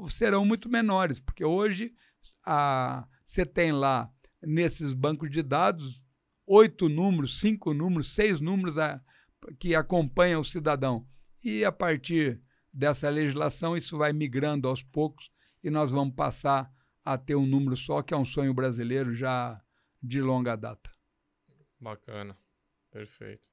[0.10, 1.94] serão muito menores, porque hoje
[2.46, 4.10] a, você tem lá
[4.42, 6.02] nesses bancos de dados
[6.48, 9.02] oito números, cinco números, seis números a,
[9.60, 11.06] que acompanham o cidadão.
[11.44, 15.30] E a partir dessa legislação, isso vai migrando aos poucos
[15.62, 16.72] e nós vamos passar
[17.06, 19.62] a ter um número só, que é um sonho brasileiro já
[20.02, 20.90] de longa data.
[21.80, 22.38] Bacana.
[22.92, 23.48] Perfeito.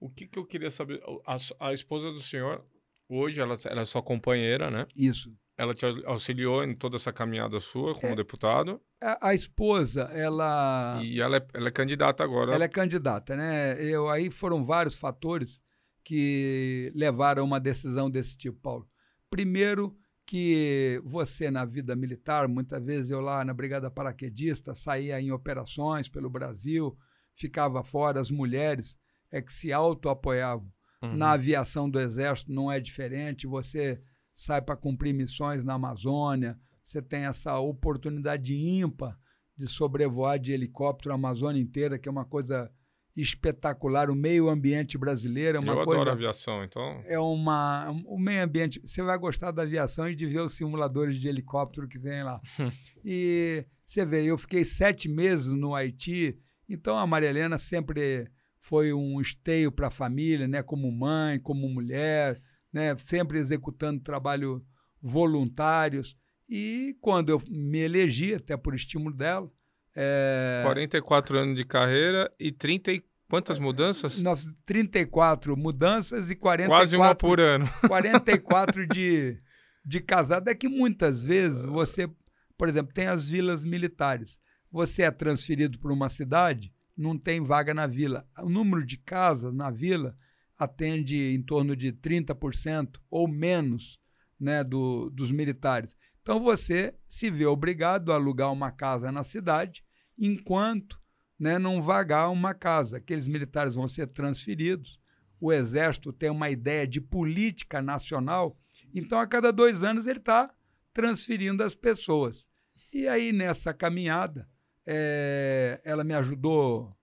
[0.00, 1.02] O que, que eu queria saber?
[1.26, 1.36] A,
[1.68, 2.64] a esposa do senhor,
[3.08, 4.86] hoje, ela, ela é sua companheira, né?
[4.94, 5.34] Isso.
[5.56, 8.16] Ela te auxiliou em toda essa caminhada sua como É.
[8.16, 8.82] deputado.
[9.00, 12.52] A, a esposa, ela, E ela é, ela é candidata agora.
[12.52, 13.80] ela é candidata, né?
[13.82, 15.62] Eu, aí foram vários fatores
[16.02, 18.86] que levaram a uma decisão desse tipo, Paulo.
[19.30, 25.30] Primeiro, que você na vida militar, muitas vezes eu lá na Brigada Paraquedista, saía em
[25.30, 26.96] operações pelo Brasil,
[27.34, 28.98] ficava fora, as mulheres
[29.30, 30.70] é que se auto-apoiavam.
[31.02, 31.16] Uhum.
[31.16, 34.00] Na aviação do Exército não é diferente, você
[34.32, 39.18] sai para cumprir missões na Amazônia, você tem essa oportunidade ímpar
[39.56, 42.70] de sobrevoar de helicóptero a Amazônia inteira, que é uma coisa
[43.16, 44.10] espetacular.
[44.10, 46.02] O meio ambiente brasileiro é uma eu coisa.
[46.02, 47.02] adoro aviação, então.
[47.06, 47.90] É uma.
[48.06, 48.80] O meio ambiente.
[48.84, 52.40] Você vai gostar da aviação e de ver os simuladores de helicóptero que tem lá.
[53.04, 58.92] e você vê, eu fiquei sete meses no Haiti, então a Maria Helena sempre foi
[58.92, 60.62] um esteio para a família, né?
[60.62, 62.40] Como mãe, como mulher,
[62.72, 62.96] né?
[62.96, 64.64] Sempre executando trabalho
[65.00, 66.16] voluntários.
[66.48, 69.50] E quando eu me elegi, até por estímulo dela,
[69.94, 74.18] é, 44 anos de carreira e 30 e É, quantas mudanças?
[74.20, 77.66] nós- 34 mudanças e 44 Quase uma por ano.
[77.88, 79.38] 44 de,
[79.84, 80.48] de casado.
[80.48, 82.08] É que muitas vezes você,
[82.56, 84.38] por exemplo, tem as vilas militares.
[84.70, 88.26] Você é transferido para uma cidade, não tem vaga na vila.
[88.38, 90.16] O número de casas na vila
[90.58, 93.98] atende em torno de 30% ou menos
[94.38, 95.96] né, do, dos militares.
[96.22, 99.83] Então você se vê obrigado a alugar uma casa na cidade
[100.18, 101.00] enquanto
[101.38, 102.98] né, não vagar uma casa.
[102.98, 105.00] Aqueles militares vão ser transferidos.
[105.40, 108.56] O Exército tem uma ideia de política nacional,
[108.94, 110.52] então a cada dois anos ele está
[110.92, 112.46] transferindo as pessoas.
[112.92, 114.48] E aí nessa caminhada,
[114.86, 116.96] eh, ela me ajudou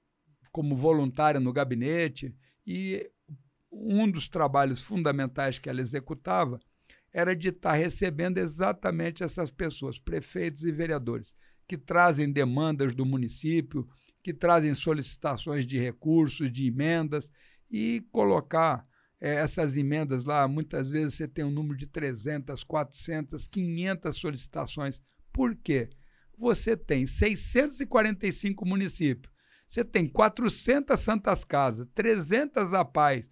[0.52, 3.10] como voluntária no gabinete e
[3.72, 6.60] um dos trabalhos fundamentais que ela executava
[7.14, 11.36] era de estar recebendo exatamente essas pessoas, prefeitos e vereadores,
[11.72, 13.88] que trazem demandas do município,
[14.22, 17.32] que trazem solicitações de recursos, de emendas,
[17.70, 18.86] e colocar
[19.22, 20.46] eh, essas emendas lá.
[20.50, 25.02] Muitas vezes você tem um número de 300, 400, 500 solicitações.
[25.32, 25.90] Por quê?
[26.38, 29.34] Você tem 645 municípios,
[29.66, 33.30] você tem 400 santas casas, 300 APAES,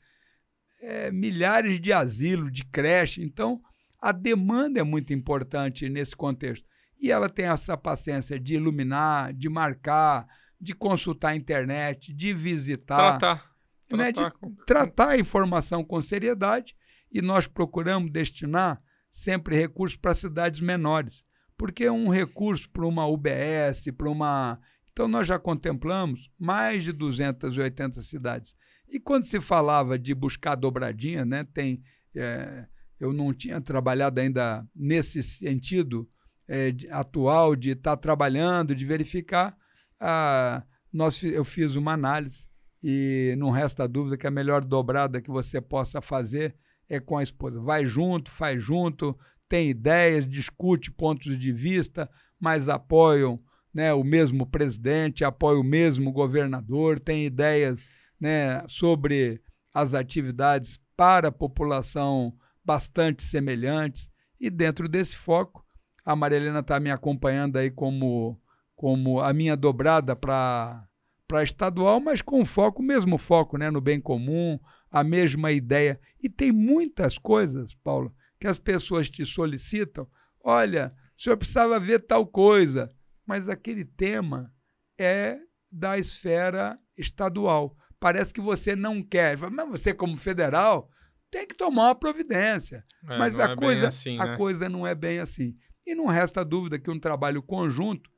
[0.81, 3.21] é, milhares de asilos, de creche.
[3.21, 3.61] Então,
[4.01, 6.68] a demanda é muito importante nesse contexto.
[6.99, 10.27] E ela tem essa paciência de iluminar, de marcar,
[10.59, 13.17] de consultar a internet, de visitar.
[13.17, 13.49] Tratar.
[13.97, 16.75] né, de tratar com- tratar a informação com seriedade
[17.11, 21.23] e nós procuramos destinar sempre recursos para cidades menores.
[21.57, 24.59] Porque um recurso para uma UBS, para uma.
[24.91, 28.55] Então, nós já contemplamos mais de 280 cidades.
[28.87, 31.81] E quando se falava de buscar dobradinha, né, tem,
[32.15, 32.65] é,
[32.99, 36.07] eu não tinha trabalhado ainda nesse sentido
[36.49, 39.55] é, atual de estar trabalhando, de verificar.
[39.99, 42.47] ah, nós, eu fiz uma análise
[42.81, 46.55] e não resta dúvida que a melhor dobrada que você possa fazer
[46.89, 47.61] é com a esposa.
[47.61, 49.15] Vai junto, faz junto,
[49.47, 52.09] tem ideias, discute pontos de vista,
[52.39, 53.39] mas apoiam
[53.71, 57.85] né, o mesmo presidente, apoiam o mesmo governador, tem ideias
[58.19, 62.33] né, sobre as atividades para a população
[62.65, 64.09] bastante semelhantes.
[64.39, 65.63] E dentro desse foco,
[66.05, 68.39] a Marilena está me acompanhando aí como,
[68.75, 70.85] como a minha dobrada para
[71.27, 74.59] para estadual, mas com foco, o mesmo foco, né, no bem comum,
[74.89, 76.01] a mesma ideia.
[76.19, 80.07] E tem muitas coisas, Paulo, que as pessoas te solicitam.
[80.43, 82.89] Olha, o senhor precisava ver tal coisa,
[83.27, 84.51] mas aquele tema
[84.97, 85.39] é
[85.71, 87.77] da esfera estadual.
[87.99, 89.37] Parece que você não quer.
[89.37, 90.89] Mas você, como federal,
[91.29, 92.83] tem que tomar uma providência.
[93.07, 94.37] É, mas a, é coisa, assim, a né?
[94.37, 95.55] coisa não é bem assim.
[95.89, 98.09] E não resta dúvida que um trabalho conjunto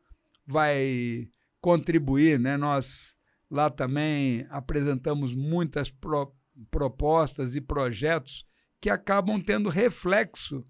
[0.45, 1.27] vai
[1.61, 2.57] contribuir, né?
[2.57, 3.15] Nós
[3.49, 6.35] lá também apresentamos muitas pro-
[6.69, 8.45] propostas e projetos
[8.81, 10.65] que acabam tendo reflexo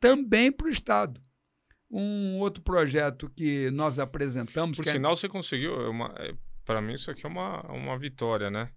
[0.00, 1.20] também para o Estado.
[1.90, 5.72] Um outro projeto que nós apresentamos, Por que é- sinal, você conseguiu.
[6.64, 8.70] Para mim, isso aqui é uma, uma vitória, né?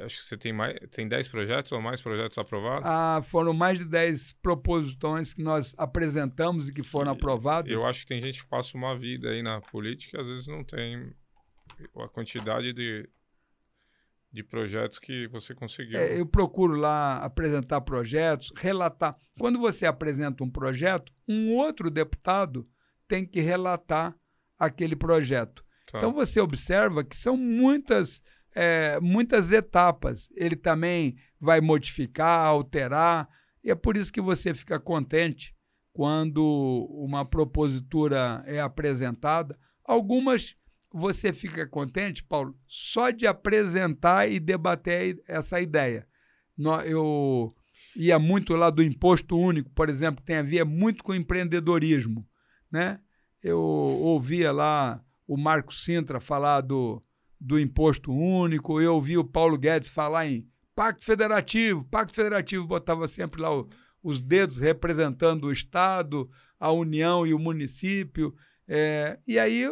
[0.00, 2.82] Acho que você tem mais, tem 10 projetos ou mais projetos aprovados.
[2.84, 7.72] ah, foram mais de 10 proposições que nós apresentamos e que foram Que aprovadas.
[7.72, 10.46] Eu acho que tem gente que passa uma vida aí na política e às vezes
[10.46, 11.12] não tem
[11.96, 13.08] a quantidade de,
[14.30, 15.98] de projetos que você conseguiu.
[15.98, 19.16] É, eu procuro lá apresentar projetos, relatar.
[19.38, 22.68] Quando você apresenta um projeto, um outro deputado
[23.08, 24.14] tem que relatar
[24.58, 25.64] aquele projeto.
[25.90, 25.98] Tá.
[25.98, 28.22] Então você observa que são muitas,
[28.54, 30.28] é, muitas etapas.
[30.34, 33.28] Ele também vai modificar, alterar,
[33.62, 35.54] e é por isso que você fica contente
[35.92, 39.58] quando uma propositura é apresentada.
[39.84, 40.56] Algumas
[40.96, 46.06] você fica contente, Paulo, só de apresentar e debater essa ideia.
[46.84, 47.52] Eu
[47.96, 52.24] ia muito lá do imposto único, por exemplo, que tem a ver muito com empreendedorismo,
[52.70, 53.00] né?
[53.42, 57.02] Eu ouvia lá o Marco Sintra falar do,
[57.40, 63.06] do imposto único, eu ouvi o Paulo Guedes falar em pacto federativo, pacto federativo botava
[63.06, 63.68] sempre lá o-
[64.02, 68.34] os dedos representando o Estado, a União e o município,
[68.66, 69.64] é, e aí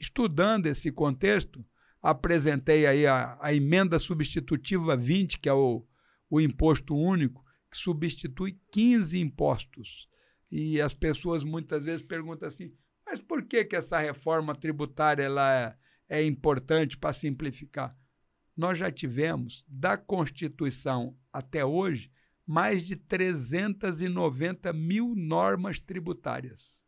[0.00, 1.64] estudando esse contexto,
[2.00, 5.84] apresentei aí a, a emenda substitutiva 20, que é o,
[6.30, 10.08] o imposto único, que substitui 15 impostos.
[10.50, 12.72] E as pessoas muitas vezes perguntam assim,
[13.04, 15.76] mas por que, que essa reforma tributária ela é,
[16.08, 17.96] é importante para simplificar?
[18.56, 22.10] Nós já tivemos, da Constituição até hoje,
[22.46, 26.82] mais de 390 mil normas tributárias.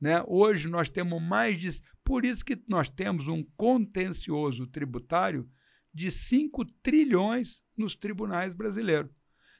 [0.00, 0.22] Né?
[0.26, 1.70] Hoje nós temos mais de.
[2.02, 5.48] Por isso que nós temos um contencioso tributário
[5.92, 9.10] de 5 trilhões nos tribunais brasileiros.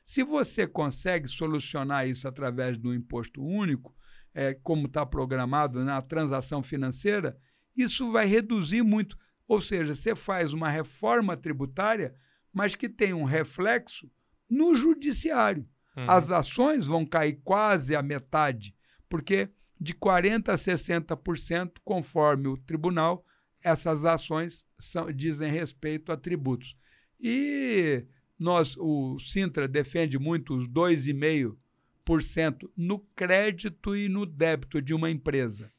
[0.05, 3.95] Se você consegue solucionar isso através do imposto único,
[4.33, 7.37] é, como está programado na transação financeira,
[7.77, 9.17] isso vai reduzir muito.
[9.47, 12.15] Ou seja, você faz uma reforma tributária,
[12.53, 14.11] mas que tem um reflexo
[14.49, 15.69] no judiciário.
[15.97, 16.11] Uhum.
[16.11, 18.75] As ações vão cair quase a metade,
[19.09, 23.25] porque de 40% a 60%, conforme o tribunal,
[23.63, 26.77] essas ações são, dizem respeito a tributos.
[27.21, 28.05] E
[28.39, 35.73] nós, o Sintra defende muito os 2,5% no crédito e no débito de uma empresa.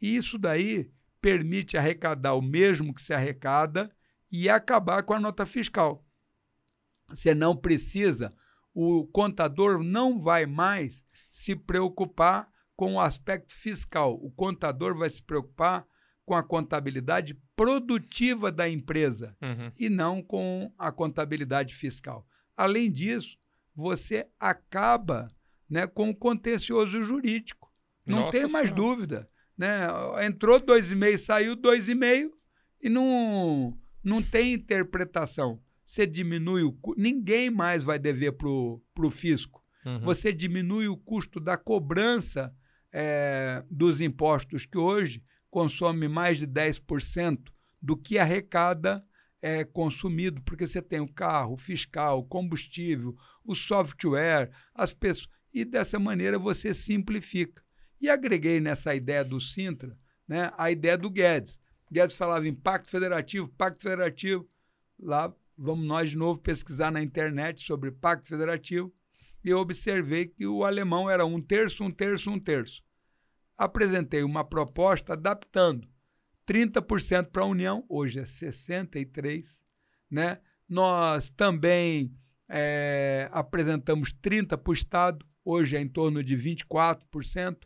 [0.00, 0.90] E isso daí
[1.24, 3.90] permite arrecadar o mesmo que se arrecada
[4.30, 6.04] e acabar com a nota fiscal.
[7.08, 8.34] Você não precisa,
[8.74, 14.12] o contador não vai mais se preocupar com o aspecto fiscal.
[14.22, 15.86] O contador vai se preocupar
[16.26, 19.72] com a contabilidade produtiva da empresa Uhum.
[19.78, 22.26] e não com a contabilidade fiscal.
[22.54, 23.38] Além disso,
[23.74, 25.28] você acaba
[25.70, 27.72] né, com o contencioso jurídico.
[28.04, 28.74] Não Nossa tem mais Senhora.
[28.74, 29.30] dúvida.
[29.56, 29.86] Né?
[30.26, 32.30] Entrou 2,5, saiu 2,5
[32.82, 35.60] e não, não tem interpretação.
[35.84, 36.76] Você diminui o.
[36.96, 40.00] Ninguém mais vai dever para o fisco Uhum.
[40.00, 42.54] você diminui o custo da cobrança
[42.92, 47.38] eh, dos impostos, que hoje consome mais de 10%
[47.80, 49.04] do que arrecada
[49.42, 55.28] é consumido, porque você tem o carro, o fiscal, o combustível, o software, as pessoas.
[55.52, 57.62] E dessa maneira você simplifica.
[58.00, 61.60] E agreguei nessa ideia do Sintra né, a ideia do Guedes.
[61.90, 64.48] Guedes falava em pacto federativo, pacto federativo.
[64.98, 68.92] Lá vamos nós de novo pesquisar na internet sobre pacto federativo
[69.44, 72.82] e eu observei que o alemão era um terço, um terço, um terço.
[73.56, 75.86] Apresentei uma proposta adaptando
[76.48, 79.60] 30% para a União, hoje é 63%.
[80.10, 80.40] Né?
[80.68, 82.16] Nós também
[82.48, 87.58] é, apresentamos 30% para o Estado, hoje é em torno de 24%,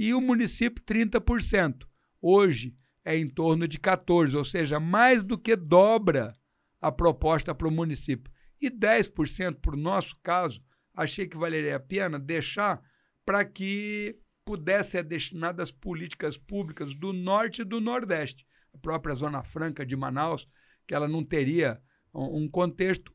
[0.00, 1.86] e o município 30%,
[2.22, 2.74] hoje
[3.04, 6.32] é em torno de 14%, ou seja, mais do que dobra
[6.80, 8.32] a proposta para o município.
[8.58, 12.82] E 10% para o nosso caso, achei que valeria a pena deixar
[13.26, 18.46] para que pudesse ser destinado às políticas públicas do norte e do nordeste.
[18.72, 20.48] A própria Zona Franca de Manaus,
[20.88, 21.78] que ela não teria
[22.14, 23.14] um contexto,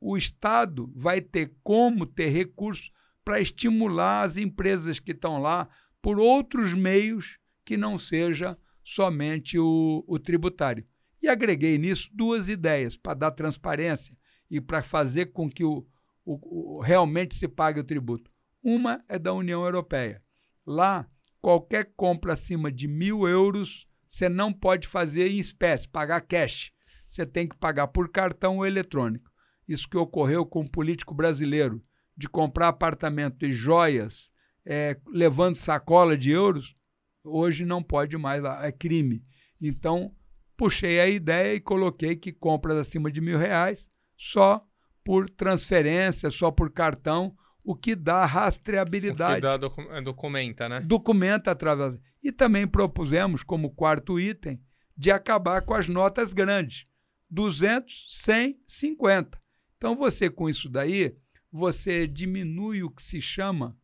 [0.00, 2.90] o Estado vai ter como ter recursos
[3.24, 5.68] para estimular as empresas que estão lá
[6.04, 10.86] por outros meios que não seja somente o, o tributário.
[11.22, 14.14] E agreguei nisso duas ideias para dar transparência
[14.50, 15.86] e para fazer com que o,
[16.22, 18.30] o, o, realmente se pague o tributo.
[18.62, 20.22] Uma é da União Europeia.
[20.66, 21.08] Lá,
[21.40, 26.70] qualquer compra acima de mil euros, você não pode fazer em espécie, pagar cash.
[27.08, 29.32] Você tem que pagar por cartão ou eletrônico.
[29.66, 31.82] Isso que ocorreu com um político brasileiro,
[32.14, 34.33] de comprar apartamento e joias,
[34.66, 36.74] é, levando sacola de euros,
[37.22, 39.24] hoje não pode mais lá, é crime.
[39.60, 40.14] Então,
[40.56, 44.64] puxei a ideia e coloquei que compras acima de mil reais só
[45.04, 49.32] por transferência, só por cartão, o que dá rastreabilidade.
[49.32, 50.80] O que dá docu é, documenta, né?
[50.80, 51.98] Documenta através.
[52.22, 54.60] E também propusemos, como quarto item,
[54.96, 56.86] de acabar com as notas grandes.
[57.30, 59.40] 200, 100, 50.
[59.76, 61.16] Então, você com isso daí,
[61.50, 63.76] você diminui o que se chama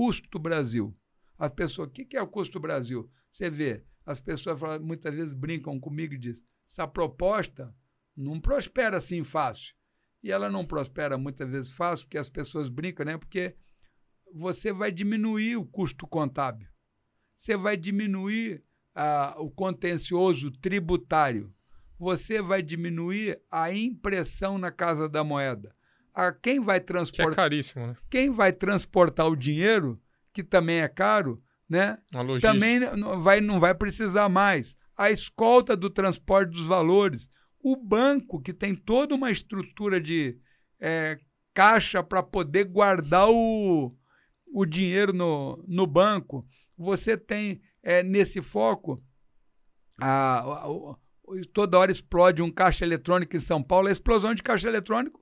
[0.00, 0.96] custo Brasil.
[1.38, 3.10] A pessoa, o que é o custo Brasil?
[3.30, 7.74] Você vê, as pessoas falam, muitas vezes brincam comigo e dizem: essa proposta
[8.16, 9.74] não prospera assim fácil.
[10.22, 13.18] E ela não prospera muitas vezes fácil, porque as pessoas brincam, né?
[13.18, 13.54] Porque
[14.32, 16.66] você vai diminuir o custo contábil,
[17.36, 18.64] você vai diminuir
[19.36, 21.54] o contencioso tributário,
[21.98, 25.76] você vai diminuir a impressão na casa da moeda.
[26.14, 27.34] A quem vai transportar?
[27.34, 27.96] Que é caríssimo, né?
[28.08, 30.00] Quem vai transportar o dinheiro
[30.32, 31.98] que também é caro, né?
[32.40, 34.76] Também não vai, não vai precisar mais.
[34.96, 37.30] A escolta do transporte dos valores,
[37.62, 40.38] o banco, que tem toda uma estrutura de
[40.78, 41.18] é,
[41.54, 43.94] caixa para poder guardar o,
[44.52, 46.46] o dinheiro no, no banco,
[46.76, 49.00] você tem é, nesse foco.
[50.00, 50.96] A, a, a,
[51.52, 55.19] toda hora explode um caixa eletrônico em São Paulo, a explosão de caixa eletrônico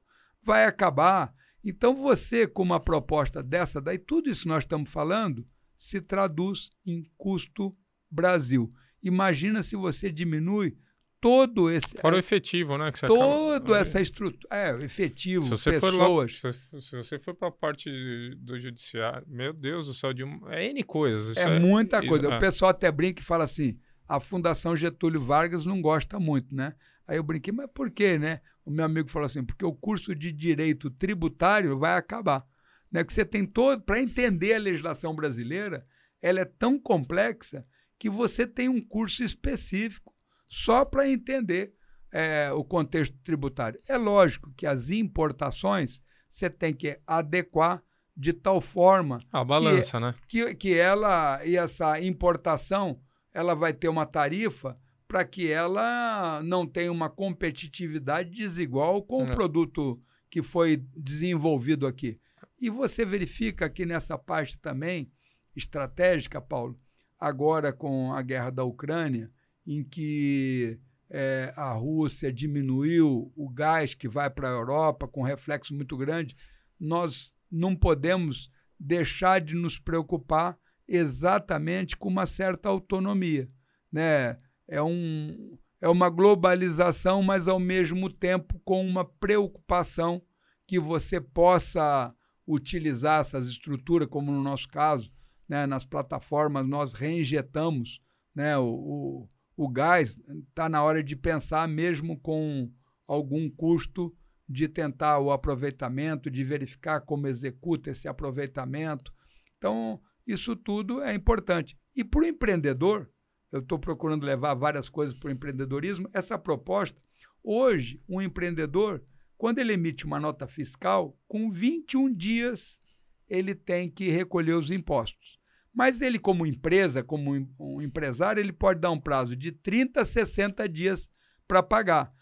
[0.49, 1.35] vai acabar.
[1.63, 5.47] Então, você, com uma proposta dessa, daí tudo isso que nós estamos falando
[5.77, 7.77] se traduz em custo
[8.11, 8.73] Brasil.
[9.03, 10.77] Imagina se você diminui
[11.21, 11.95] todo esse.
[12.01, 12.91] Fora o efetivo, né?
[13.07, 13.79] toda acaba...
[13.79, 14.49] essa estrutura.
[14.51, 15.95] É, efetivo, se você pessoas.
[15.95, 17.91] For lá, se, se, você for para a parte
[18.37, 21.37] do judiciário, meu Deus do céu, de um, é N coisas.
[21.37, 22.25] É, é, muita coisa.
[22.25, 22.39] Isso, o é.
[22.39, 23.79] pessoal até brinca e fala assim:
[24.09, 26.75] a Fundação Getúlio Vargas não gosta muito, né?
[27.09, 28.43] Aí eu brinquei, mas por quê, né?
[28.65, 32.47] O meu amigo falou assim, porque o curso de direito tributário vai acabar.
[32.93, 33.03] Né?
[33.03, 35.87] Que você tem todo, para entender a legislação brasileira,
[36.21, 37.67] ela é tão complexa
[37.99, 40.15] que você tem um curso específico
[40.47, 41.73] só para entender
[42.13, 43.81] é, o contexto tributário.
[43.89, 47.83] É lógico que as importações você tem que adequar
[48.15, 50.15] de tal forma a balança, que, né?
[50.29, 53.01] Que, que ela e essa importação
[53.33, 54.79] ela vai ter uma tarifa
[55.09, 59.99] para que ela não tenha uma competitividade desigual com o produto
[60.31, 62.21] que foi desenvolvido aqui.
[62.61, 65.11] E você verifica aqui nessa parte também
[65.57, 66.79] estratégica, Paulo,
[67.19, 69.31] agora com a guerra da Ucrânia,
[69.67, 70.79] em que
[71.11, 76.37] é, a Rússia diminuiu o gás que vai para a Europa com reflexo muito grande,
[76.79, 83.51] nós não podemos deixar de nos preocupar exatamente com uma certa autonomia,
[83.91, 84.39] né?
[84.69, 90.23] É, um, é uma globalização, mas ao mesmo tempo com uma preocupação
[90.67, 92.15] que você possa
[92.47, 95.11] utilizar essas estruturas, como no nosso caso,
[95.49, 98.01] né, nas plataformas nós reinjetamos
[98.35, 100.17] né, o, o, o gás,
[100.49, 102.71] está na hora de pensar mesmo com
[103.07, 104.15] algum custo
[104.49, 109.13] de tentar o aproveitamento, de verificar como executa esse aproveitamento.
[109.57, 111.77] Então, isso tudo é importante.
[111.95, 113.11] E para o empreendedor,
[113.51, 117.01] eu estou procurando levar várias coisas para o empreendedorismo, essa proposta
[117.43, 119.03] Hoje, um empreendedor,
[119.37, 122.81] quando ele emite uma nota fiscal, com 21 dias
[123.29, 125.39] ele tem que recolher os impostos.
[125.73, 130.05] Mas ele, como empresa, como um- empresário, ele pode dar um prazo de 30 a
[130.05, 131.11] 60 dias
[131.47, 132.13] para pagar.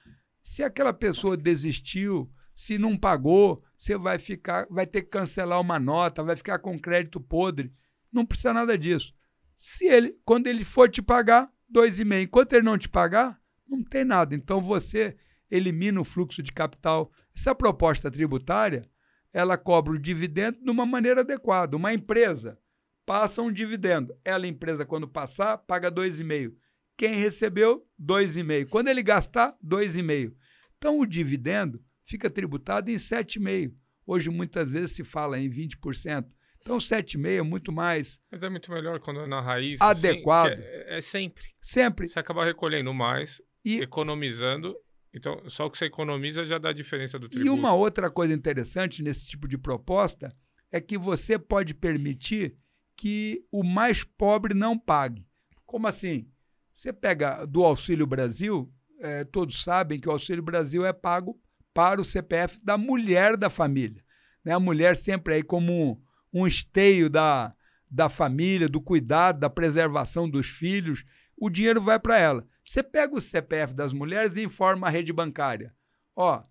[0.42, 5.78] Se aquela pessoa desistiu, se não pagou, você vai ficar, vai ter que cancelar uma
[5.78, 7.72] nota, vai ficar com crédito podre.
[8.12, 9.14] Não precisa nada disso.
[9.56, 12.24] Se ele, quando ele for te pagar, dois e meio.
[12.24, 14.34] Enquanto ele não te pagar, não tem nada.
[14.34, 15.16] Então você
[15.50, 17.10] elimina o fluxo de capital.
[17.36, 18.88] Essa proposta tributária,
[19.32, 21.76] ela cobra o dividendo de uma maneira adequada.
[21.76, 22.58] Uma empresa
[23.04, 24.14] passa um dividendo.
[24.24, 26.56] Ela, empresa, quando passar, paga dois e meio.
[26.96, 28.68] Quem recebeu, dois e meio.
[28.68, 30.36] Quando ele gastar, dois e meio.
[30.76, 33.74] Então o dividendo fica tributado em 7,5%.
[34.08, 36.26] Hoje muitas vezes se fala em 20%.
[36.66, 39.80] Então 7,5% é muito mais Mas é muito melhor quando é na raiz.
[39.80, 40.48] Adequado.
[40.48, 41.44] sem- que é, é sempre.
[41.60, 42.08] sempre.
[42.08, 44.76] Você acaba recolhendo mais, E economizando.
[45.14, 47.54] Então, só o que você economiza já dá a diferença do E tributo.
[47.54, 50.34] uma outra coisa interessante nesse tipo de proposta
[50.70, 52.56] é que você pode permitir
[52.96, 55.24] que o mais pobre não pague.
[55.64, 56.28] Como assim?
[56.72, 61.40] Você pega do Auxílio Brasil, eh, todos sabem que o Auxílio Brasil é pago
[61.72, 64.02] para o CPF da mulher da família.
[64.44, 64.52] Né?
[64.52, 66.02] A mulher sempre aí como
[66.32, 67.54] um, esteio da,
[67.90, 71.04] da família, do cuidado, da preservação dos filhos.
[71.36, 72.46] O dinheiro vai para ela.
[72.64, 75.74] Você pega o CPF das mulheres e informa a rede bancária.
[76.14, 76.42] Ó,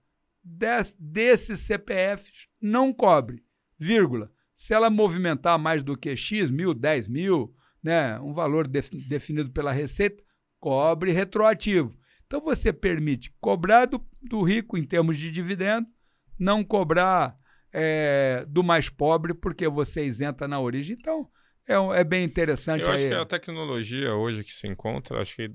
[0.44, 3.44] des- desses CPFs não cobre,
[3.78, 4.32] vírgula.
[4.56, 7.54] Se ela movimentar mais do que X, mil, 10 mil,
[7.84, 10.24] né, um valor def- definido pela Receita,
[10.60, 11.98] cobre retroativo.
[12.26, 15.88] Então você permite cobrar do, do rico em termos de dividendo,
[16.40, 17.38] não cobrar
[17.78, 20.96] eh, do mais pobre, porque você isenta na origem.
[21.00, 21.30] Então
[21.68, 23.10] é, é bem interessante Eu acho aí.
[23.10, 25.52] que a tecnologia hoje que se encontra, acho que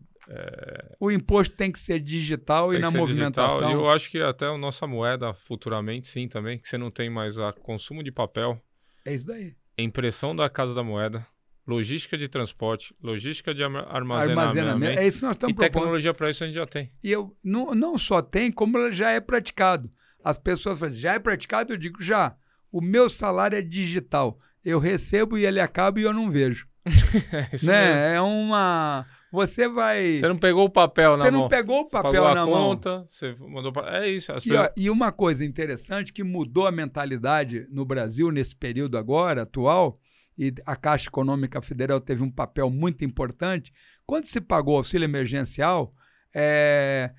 [1.00, 3.58] O imposto tem que ser digital tem e na movimentação.
[3.58, 3.70] digital.
[3.70, 7.08] E eu acho que até a nossa moeda futuramente sim também, que você não tem
[7.10, 8.60] mais a consumo de papel,
[9.04, 9.54] É isso daí.
[9.78, 11.26] impressão da casa da moeda,
[11.66, 15.00] logística de transporte, logística de arma- armazenamento, Armazenamento.
[15.00, 15.72] É isso que nós e estamos propondo.
[15.72, 16.92] tecnologia para isso a gente já tem.
[17.02, 19.90] E eu não, não só tem, como ela já é praticado.
[20.24, 21.72] As pessoas falam, já é praticado?
[21.72, 22.34] Eu digo, já.
[22.70, 24.38] O meu salário é digital.
[24.64, 26.68] Eu recebo e ele acaba e eu não vejo.
[27.32, 28.14] É né?
[28.16, 29.06] É uma.
[29.32, 30.14] Você vai.
[30.14, 31.42] Você não pegou o papel na Você mão.
[31.42, 32.52] não pegou o Você papel na a mão.
[32.70, 34.02] conta, você mandou pra...
[34.04, 34.32] É isso.
[34.32, 38.98] As E, ó, e uma coisa interessante que mudou a mentalidade no Brasil nesse período
[38.98, 40.00] agora, atual,
[40.36, 43.72] e a Caixa Econômica Federal teve um papel muito importante.
[44.04, 45.94] Quando se pagou o auxílio emergencial,
[46.34, 47.12] é,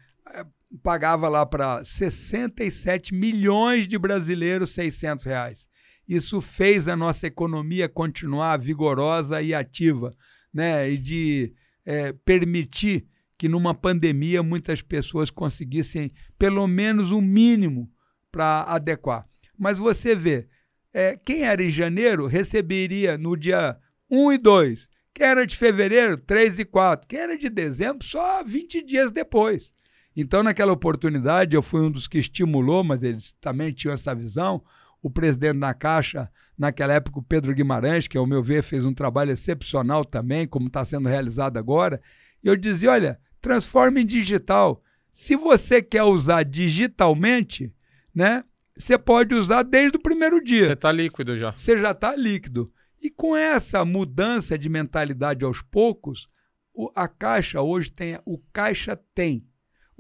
[0.84, 5.68] pagava lá para 67 milhões de brasileiros 600 reais.
[6.08, 10.16] Isso fez a nossa economia continuar vigorosa e ativa,
[10.54, 10.90] né?
[10.90, 11.54] E de
[11.86, 13.08] é, permitir
[13.38, 17.90] que numa pandemia muitas pessoas conseguissem pelo menos um mínimo
[18.32, 19.28] para adequar.
[19.58, 20.48] Mas você vê,
[20.94, 23.78] é, quem era em janeiro receberia no dia
[24.10, 24.90] 1 e 2.
[25.14, 27.08] Quem era de fevereiro, 3 e 4.
[27.08, 29.74] Quem era de dezembro, só 20 dias depois.
[30.16, 34.62] Então, naquela oportunidade, eu fui um dos que estimulou, mas eles também tinham essa visão.
[35.02, 38.94] O presidente da Caixa, naquela época, o Pedro Guimarães, que, ao meu ver, fez um
[38.94, 42.02] trabalho excepcional também, como está sendo realizado agora.
[42.44, 44.84] E eu dizia: olha, transforme em digital.
[45.14, 47.74] Se você quer usar digitalmente,
[48.14, 48.44] né,
[48.78, 51.52] você pode usar desde o primeiro dia Você tá líquido já.
[51.52, 52.72] você já está líquido.
[53.02, 56.30] E com essa mudança de mentalidade aos poucos,
[56.74, 59.44] o- a Caixa hoje tem, o Caixa tem,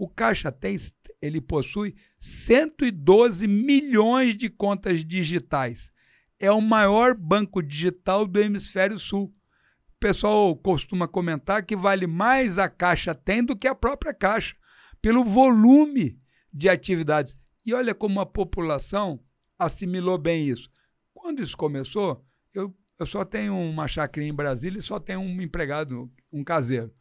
[0.02, 0.76] o Caixa tem,
[1.22, 5.91] ele possui 112 milhões de contas digitais.
[6.39, 9.26] É o maior banco digital do hemisfério sul.
[9.26, 14.56] O pessoal costuma comentar que vale mais a Caixa tem do que a própria Caixa,
[14.99, 16.20] pelo volume
[16.52, 17.38] de atividades.
[17.64, 19.24] E olha como a população
[19.60, 20.68] assimilou bem isso.
[21.14, 22.26] Quando isso começou,
[22.56, 26.91] eu, eu só tenho uma chacrinha em Brasília e só tenho um empregado, um caseiro.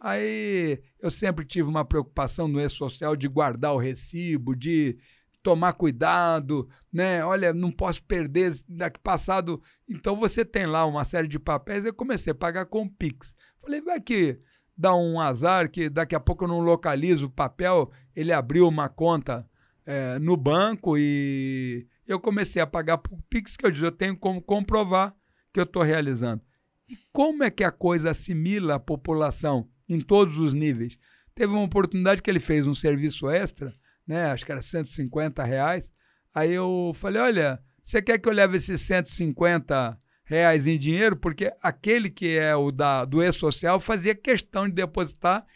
[0.00, 4.96] Aí eu sempre tive uma preocupação no E-Social de guardar o recibo, de
[5.42, 7.24] tomar cuidado, né?
[7.24, 9.62] Olha, não posso perder daqui passado.
[9.88, 11.84] Então você tem lá uma série de papéis.
[11.84, 13.34] Eu comecei a pagar com Pix.
[13.60, 14.40] Falei, vai que
[14.76, 17.90] dá um azar que daqui a pouco eu não localizo o papel.
[18.14, 19.48] Ele abriu uma conta
[19.84, 24.16] eh, no banco e eu comecei a pagar por Pix, que eu disse, eu tenho
[24.16, 25.14] como comprovar
[25.52, 26.42] que eu estou realizando.
[26.88, 30.98] E como é que a coisa assimila a população em todos os níveis?
[31.34, 33.74] Teve uma oportunidade que ele fez um serviço extra,
[34.06, 34.26] né?
[34.26, 35.92] Acho que era 150 reais.
[36.34, 41.16] Aí eu falei, olha, você quer que eu leve esses 150 reais em dinheiro?
[41.16, 45.46] Porque aquele que é o da, do E-Social fazia questão de depositar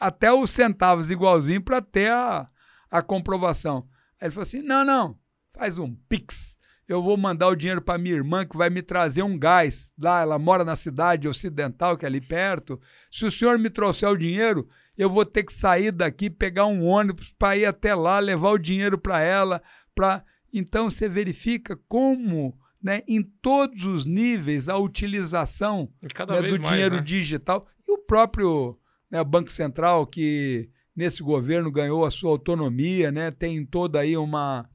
[0.00, 2.48] até os centavos igualzinho para ter a,
[2.90, 3.88] a comprovação.
[4.20, 5.18] Aí ele falou assim: não, não,
[5.52, 6.55] faz um Pix.
[6.88, 9.90] Eu vou mandar o dinheiro para minha irmã que vai me trazer um gás.
[9.98, 12.80] Lá, ela mora na cidade ocidental, que é ali perto.
[13.10, 16.84] Se o senhor me trouxer o dinheiro, eu vou ter que sair daqui, pegar um
[16.84, 19.60] ônibus para ir até lá, levar o dinheiro para ela.
[19.94, 20.24] Pra...
[20.52, 26.96] Então você verifica como, né, em todos os níveis, a utilização né, do mais, dinheiro
[26.96, 27.02] né?
[27.02, 28.78] digital e o próprio
[29.10, 34.66] né, Banco Central, que nesse governo ganhou a sua autonomia, né, tem toda aí uma,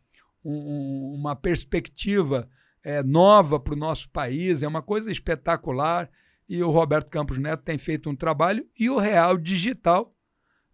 [0.43, 2.49] um- uma perspectiva
[2.83, 6.09] é, nova para o nosso país, é uma coisa espetacular.
[6.49, 10.13] E o Roberto Campos Neto tem feito um trabalho e o Real Digital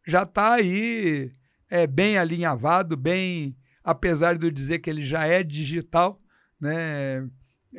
[0.08, 1.32] já está aí
[1.70, 6.20] é, bem alinhavado, bem, apesar de eu dizer que ele já é digital,
[6.60, 7.30] né?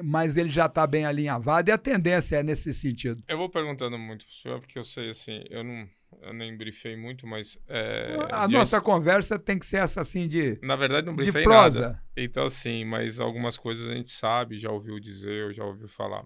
[0.05, 3.25] Mas ele já está bem alinhavado e a tendência é nesse sentido.
[3.27, 5.89] Eu vou perguntando muito pro senhor, porque eu sei, assim, eu não
[6.23, 7.59] eu nem briefei muito, mas...
[7.67, 11.43] É, a nossa conversa tem que ser essa assim de, Na verdade, não de briefei
[11.45, 11.81] prosa.
[11.81, 12.03] nada.
[12.17, 16.25] Então, assim, mas algumas coisas a gente sabe, já ouviu dizer, ou já ouviu falar.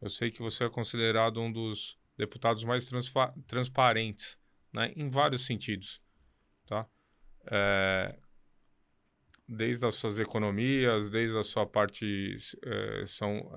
[0.00, 4.38] Eu sei que você é considerado um dos deputados mais transfa- transparentes,
[4.72, 6.00] né, em vários sentidos,
[6.66, 6.86] tá?
[7.50, 8.16] É,
[9.48, 13.50] desde as suas economias, desde a sua parte, é, são...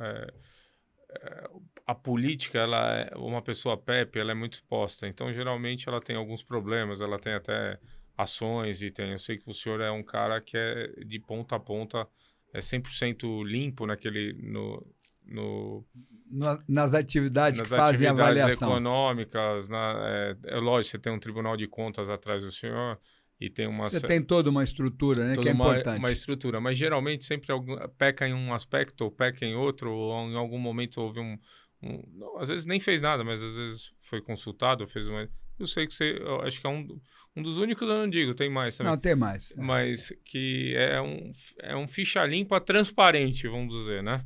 [1.85, 5.07] a política, ela é uma pessoa PEP, ela é muito exposta.
[5.07, 7.79] Então, geralmente, ela tem alguns problemas, ela tem até
[8.17, 9.11] ações e tem.
[9.11, 12.07] Eu sei que o senhor é um cara que é de ponta a ponta,
[12.53, 14.85] é 100% limpo naquele no,
[15.25, 15.85] no
[16.31, 18.67] na- nas atividades nas que fazem atividades avaliação.
[18.69, 22.99] econômicas, na, é, é lógico, você tem um Tribunal de Contas atrás do senhor
[23.39, 25.99] e tem uma Você tem toda uma estrutura, né, que é uma, importante.
[25.99, 30.29] uma estrutura, mas geralmente sempre algum, peca em um aspecto ou peca em outro, ou
[30.29, 31.37] em algum momento houve um-
[31.81, 35.87] não, às vezes nem fez nada, mas às vezes foi consultado, fez uma, eu sei
[35.87, 36.99] que você, acho que é um,
[37.35, 39.53] um dos únicos, eu não digo, tem mais também, Não, tem mais.
[39.55, 44.25] mas que é um, é um ficha limpa transparente, vamos dizer, né?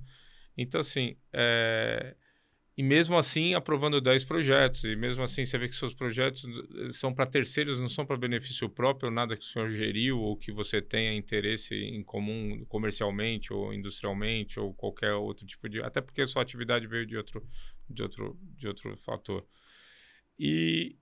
[0.58, 2.16] Então, assim, é,
[2.80, 6.92] e mesmo assim aprovando 10 projetos, e mesmo assim você vê que seus projetos eh,
[6.94, 10.50] são para terceiros, não são para benefício próprio, nada que o senhor geriu ou que
[10.50, 15.82] você tenha interesse em comum comercialmente ou industrialmente ou qualquer outro tipo de...
[15.82, 17.46] Até porque sua atividade veio de outro,
[17.90, 19.46] de outro, de outro fator.
[20.40, 20.96] E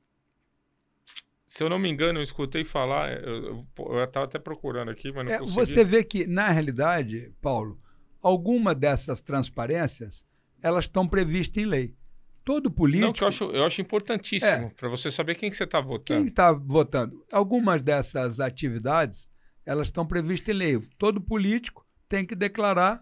[1.45, 3.67] se eu não me engano, eu escutei falar, eu
[4.03, 5.55] estava até procurando aqui, mas não É, consegui.
[5.59, 7.79] você vê que, na realidade, Paulo,
[8.19, 10.25] alguma dessas transparências,
[10.61, 11.95] elas estão previstas em lei.
[12.43, 13.07] Todo político...
[13.07, 14.69] Não, que eu acho, eu acho importantíssimo, É.
[14.69, 16.27] para você saber quem que você está Quem votando.
[16.27, 17.25] está votando?
[17.31, 19.27] Algumas dessas atividades,
[19.65, 20.79] elas estão previstas em lei.
[20.97, 23.01] Todo político tem que declarar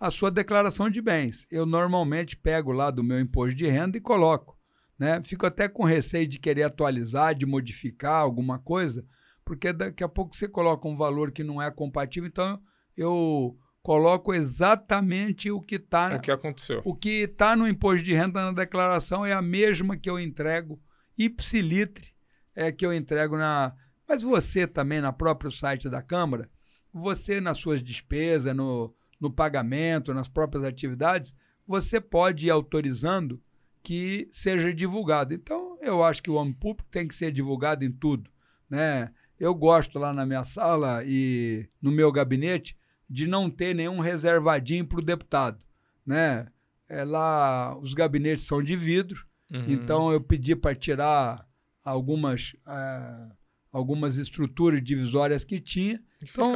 [0.00, 1.46] a sua declaração de bens.
[1.50, 4.58] Eu normalmente pego lá do meu imposto de renda e coloco.
[4.98, 5.20] Né?
[5.24, 9.06] Fico até com receio de querer atualizar, de modificar alguma coisa,
[9.44, 12.60] porque daqui a pouco você coloca um valor que não é compatível, então
[12.96, 16.82] eu coloco exatamente o que está O que aconteceu?
[16.84, 20.80] o que está no imposto de renda na declaração é a mesma que eu entrego,
[21.16, 22.14] ipsilitre,
[22.54, 23.74] é que eu entrego na.
[24.08, 26.50] Mas você também, na próprio site da Câmara,
[26.92, 31.34] você nas suas despesas, no, no pagamento, nas próprias atividades,
[31.66, 33.40] você pode ir autorizando
[33.82, 35.32] que seja divulgado.
[35.32, 38.28] Então, eu acho que o homem público tem que ser divulgado em tudo.
[38.68, 39.10] Né?
[39.38, 42.76] Eu gosto lá na minha sala e no meu gabinete
[43.10, 45.58] de não ter nenhum reservadinho para o deputado.
[46.06, 46.46] Né?
[46.88, 49.64] É, lá os gabinetes são de vidro, Uhum.
[49.68, 51.44] então eu pedi para tirar
[51.84, 53.28] algumas, eh,
[53.72, 56.00] algumas estruturas divisórias que tinha.
[56.22, 56.52] Então.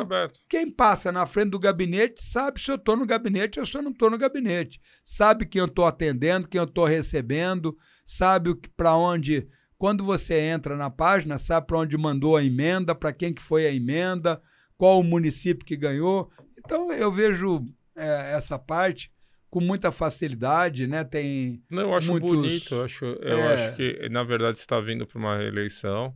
[0.48, 3.82] Quem passa na frente do gabinete sabe se eu estou no gabinete ou se eu
[3.82, 4.80] não estou no gabinete.
[5.02, 7.76] Sabe quem eu estou atendendo, quem eu estou recebendo,
[8.06, 9.48] sabe para onde.
[9.76, 13.66] Quando você entra na página, sabe para onde mandou a emenda, para quem que foi
[13.66, 14.40] a emenda,
[14.76, 16.30] qual o município que ganhou.
[16.64, 17.64] Então eu vejo
[17.96, 19.12] eh, essa parte
[19.50, 21.04] com muita facilidade, né?
[21.04, 22.74] Tem Não, eu acho muitos- bonito.
[22.74, 23.54] Eu acho, eu É.
[23.54, 26.14] acho que, na verdade, você está vindo para uma reeleição,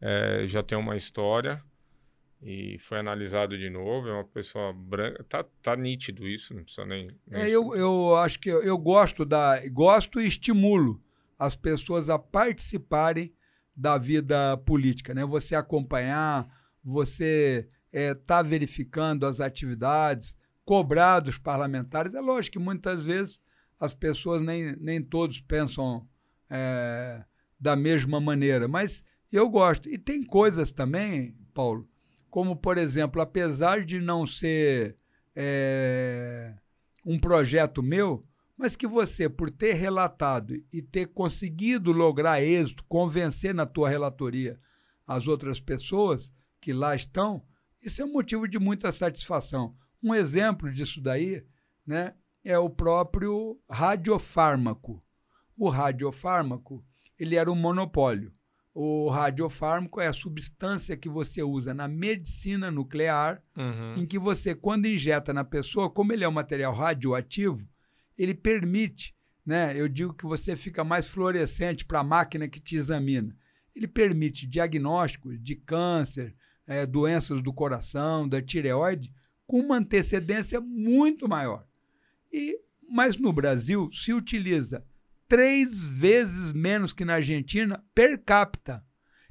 [0.00, 1.62] é, já tem uma história
[2.42, 4.08] e foi analisado de novo.
[4.08, 5.22] É uma pessoa branca.
[5.24, 7.10] Tá, tá nítido isso, não precisa nem.
[7.26, 11.02] nem É, eu, eu acho que eu, eu gosto da gosto e estimulo
[11.38, 13.34] as pessoas a participarem
[13.76, 15.24] da vida política, né?
[15.24, 16.46] Você acompanhar,
[16.82, 22.14] você está verificando as atividades, cobrar dos parlamentares.
[22.14, 23.40] É lógico que muitas vezes
[23.78, 26.06] as pessoas nem, nem todos pensam
[26.48, 27.24] é,
[27.58, 29.88] da mesma maneira, mas eu gosto.
[29.88, 31.88] E tem coisas também, Paulo,
[32.28, 34.96] como por exemplo, apesar de não ser
[35.34, 36.54] é,
[37.04, 38.24] um projeto meu,
[38.56, 44.60] mas que você, por ter relatado e ter conseguido lograr êxito, convencer na tua relatoria
[45.06, 46.30] as outras pessoas
[46.60, 47.42] que lá estão,
[47.82, 49.74] isso é um motivo de muita satisfação.
[50.02, 51.44] Um exemplo disso daí
[51.86, 52.14] né,
[52.44, 55.02] é o próprio radiofármaco.
[55.56, 56.84] O radiofármaco
[57.18, 58.32] ele era um monopólio.
[58.72, 63.94] O radiofármaco é a substância que você usa na medicina nuclear, Uhum.
[63.96, 67.66] em que você, quando injeta na pessoa, como ele é um material radioativo,
[68.16, 69.14] ele permite,
[69.44, 69.78] né?
[69.78, 73.36] Eu digo que você fica mais fluorescente para a máquina que te examina.
[73.74, 76.34] Ele permite diagnósticos de câncer,
[76.70, 79.12] eh, doenças do coração, da tireoide,
[79.44, 81.66] com uma antecedência muito maior.
[82.32, 82.56] E,
[82.88, 84.84] mas no Brasil se utiliza
[85.26, 88.84] três vezes menos que na Argentina per capita.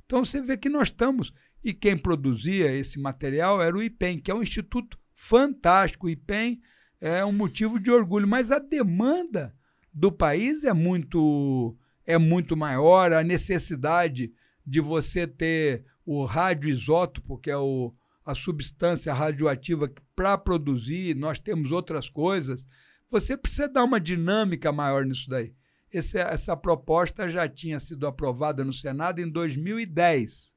[0.05, 1.33] Então você vê que nós estamos.
[1.63, 6.07] E quem produzia esse material era o IPEM, que é um instituto fantástico.
[6.07, 6.61] O IPEM
[6.99, 9.55] é um motivo de orgulho, mas a demanda
[9.93, 14.33] do país é muito é muito maior, a necessidade
[14.65, 17.93] de você ter o radioisótopo, que é o,
[18.25, 22.65] a substância radioativa para produzir, nós temos outras coisas.
[23.11, 25.53] Você precisa dar uma dinâmica maior nisso daí.
[25.93, 30.55] Esse, essa proposta já tinha sido aprovada no Senado em 2010,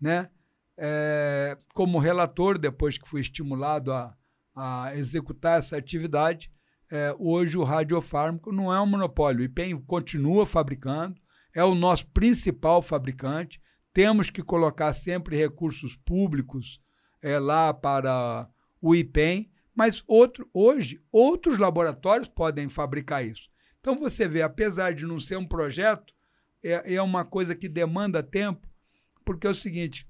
[0.00, 0.30] né?
[0.78, 4.16] É, como relator, depois que fui estimulado a,
[4.54, 6.48] a executar essa atividade,
[6.88, 9.40] é, hoje o radiofármaco não é um monopólio.
[9.40, 11.20] O IPEM continua fabricando,
[11.52, 13.60] é o nosso principal fabricante.
[13.92, 16.80] Temos que colocar sempre recursos públicos
[17.20, 18.48] é, lá para
[18.80, 23.50] o IPEM, mas outro, hoje outros laboratórios podem fabricar isso.
[23.80, 26.14] Então você vê, apesar de não ser um projeto,
[26.62, 28.68] é, é uma coisa que demanda tempo,
[29.24, 30.08] porque é o seguinte: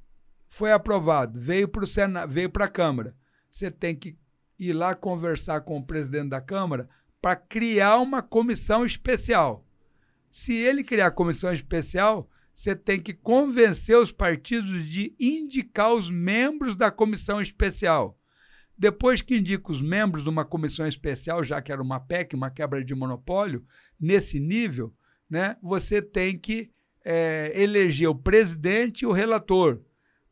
[0.49, 3.17] foi aprovado, veio para o Senado, veio para a Câmara.
[3.51, 4.19] Você tem que
[4.59, 6.89] ir lá conversar com o presidente da Câmara
[7.21, 9.67] para criar uma comissão especial.
[10.31, 16.11] Se ele criar a comissão especial, você tem que convencer os partidos de indicar os
[16.11, 18.19] membros da comissão especial.
[18.77, 22.51] Depois que indica os membros de uma comissão especial, já que era uma PEC, uma
[22.51, 23.65] quebra de monopólio,
[23.99, 24.93] nesse nível,
[25.29, 26.71] né, você tem que
[27.05, 29.81] é, eleger o presidente e o relator.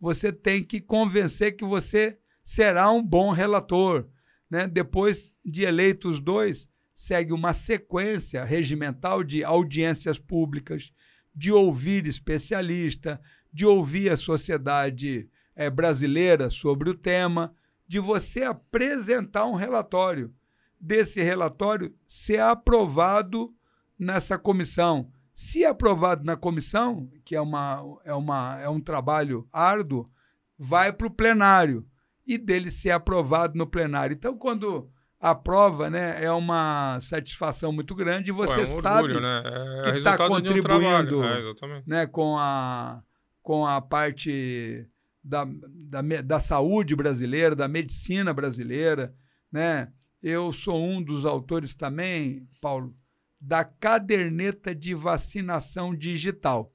[0.00, 4.08] Você tem que convencer que você será um bom relator.
[4.48, 4.66] Né?
[4.66, 10.92] Depois de eleitos os dois, segue uma sequência regimental de audiências públicas,
[11.34, 13.20] de ouvir especialista,
[13.52, 17.54] de ouvir a sociedade é, brasileira sobre o tema,
[17.86, 20.32] de você apresentar um relatório,
[20.80, 23.54] desse relatório ser aprovado
[23.98, 25.10] nessa comissão.
[25.32, 30.10] Se aprovado na comissão, que é, uma, é, uma, é um trabalho árduo,
[30.58, 31.86] vai para o plenário
[32.26, 34.14] e dele ser aprovado no plenário.
[34.14, 34.90] Então, quando
[35.20, 39.42] aprova, né, é uma satisfação muito grande e você Pô, é um sabe orgulho, né?
[39.84, 40.62] É que tá um contribuindo.
[40.62, 41.24] trabalho.
[41.24, 43.02] É, né, com, a,
[43.42, 44.88] com a parte
[45.22, 49.14] da, da, da saúde brasileira, da medicina brasileira.
[49.52, 49.92] Né?
[50.22, 52.94] Eu sou um dos autores também, Paulo,
[53.38, 56.72] da caderneta de vacinação digital.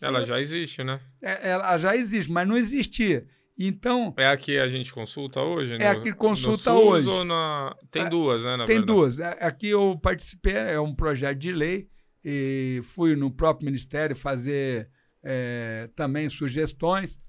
[0.00, 1.00] Ela já existe, né?
[1.20, 3.26] É, Ela já existe, mas não existia.
[3.58, 5.74] Então, É a que a gente consulta hoje?
[5.74, 7.24] É a que consulta hoje.
[7.24, 7.76] Na...
[7.90, 8.56] Tem É, duas, né?
[8.56, 8.86] na tem verdade.
[8.98, 9.18] duas.
[9.18, 11.88] É, Aqui eu participei, é um projeto de lei,
[12.24, 14.88] e fui no próprio Ministério fazer
[15.22, 17.20] é, também sugestões,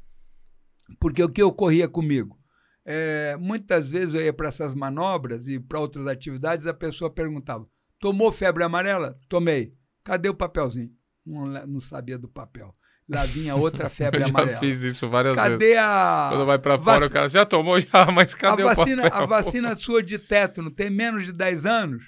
[0.99, 2.39] porque o que ocorria comigo?
[2.85, 7.67] É, muitas vezes eu ia para essas manobras e para outras atividades, a pessoa perguntava:
[7.99, 9.17] tomou febre amarela?
[9.29, 9.73] Tomei.
[10.03, 10.91] Cadê o papelzinho?
[11.25, 12.75] Não, não sabia do papel.
[13.09, 14.59] Lá vinha outra febre Eu já amarela.
[14.59, 15.49] fiz isso várias vezes.
[15.51, 16.27] Cadê a.
[16.31, 19.23] Quando vai pra fora, o cara já tomou já, mas cadê a vacina, o papel?
[19.23, 22.03] a vacina sua de tétano tem menos de 10 anos?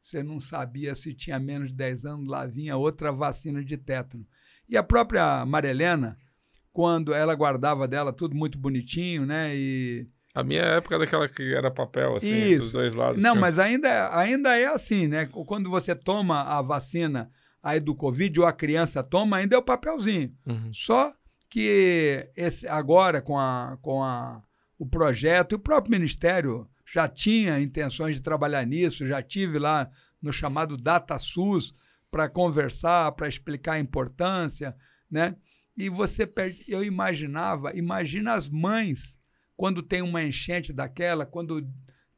[0.00, 4.26] Você não sabia se tinha menos de 10 anos, lá vinha outra vacina de tétano.
[4.66, 6.16] E a própria Marilena,
[6.72, 9.54] quando ela guardava dela tudo muito bonitinho, né?
[9.54, 12.72] E A minha época daquela que era papel, assim, dos Isso.
[12.72, 13.22] dois lados.
[13.22, 15.26] não, mas ainda, ainda é assim, né?
[15.26, 17.30] Quando você toma a vacina
[17.62, 20.34] aí do Covid ou a criança toma, ainda é o papelzinho.
[20.46, 20.70] Uhum.
[20.72, 21.12] Só
[21.48, 24.42] que esse, agora, com, a, com a,
[24.78, 29.88] o projeto, e o próprio Ministério já tinha intenções de trabalhar nisso, já tive lá
[30.22, 31.74] no chamado DataSUS
[32.10, 34.74] para conversar, para explicar a importância,
[35.10, 35.36] né?
[35.76, 39.16] E você perde, eu imaginava, imagina as mães
[39.56, 41.66] quando tem uma enchente daquela, quando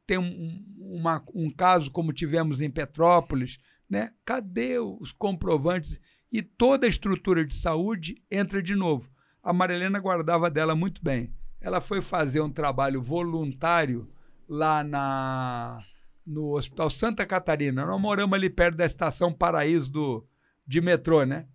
[0.05, 3.57] tem um, um- uma- um caso como tivemos em Petrópolis,
[3.93, 4.11] né?
[4.25, 5.99] Cadê os comprovantes?
[6.31, 9.07] E toda a estrutura de saúde entra de novo.
[9.43, 11.31] A Marilena guardava dela muito bem.
[11.61, 14.09] Ela foi fazer um trabalho voluntário
[14.49, 15.79] lá na
[16.25, 17.85] no Hospital Santa Catarina.
[17.85, 20.27] Nós moramos ali perto da estação Paraíso do,
[20.65, 21.45] de metrô, né?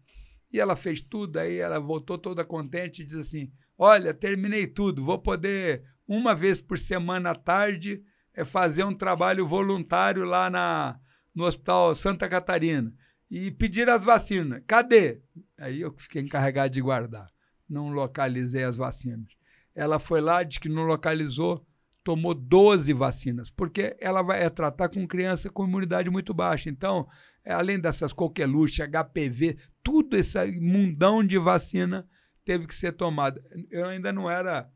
[0.52, 5.04] E ela fez tudo, aí ela voltou toda contente e diz assim: Olha, terminei tudo,
[5.04, 8.00] vou poder, uma vez por semana à tarde,
[8.32, 11.00] é, fazer um trabalho voluntário lá na,
[11.38, 12.92] no Hospital Santa Catarina.
[13.30, 14.60] E pedir as vacinas.
[14.66, 15.20] Cadê?
[15.56, 17.30] Aí eu fiquei encarregado de guardar.
[17.68, 19.28] Não localizei as vacinas.
[19.72, 21.64] Ela foi lá, disse que não localizou,
[22.02, 26.68] tomou 12 vacinas, porque ela vai é, tratar com criança com imunidade muito baixa.
[26.68, 27.06] Então,
[27.44, 32.04] é, além dessas coqueluches, HPV, tudo esse mundão de vacina
[32.44, 33.40] teve que ser tomado.
[33.70, 34.68] Eu ainda não era,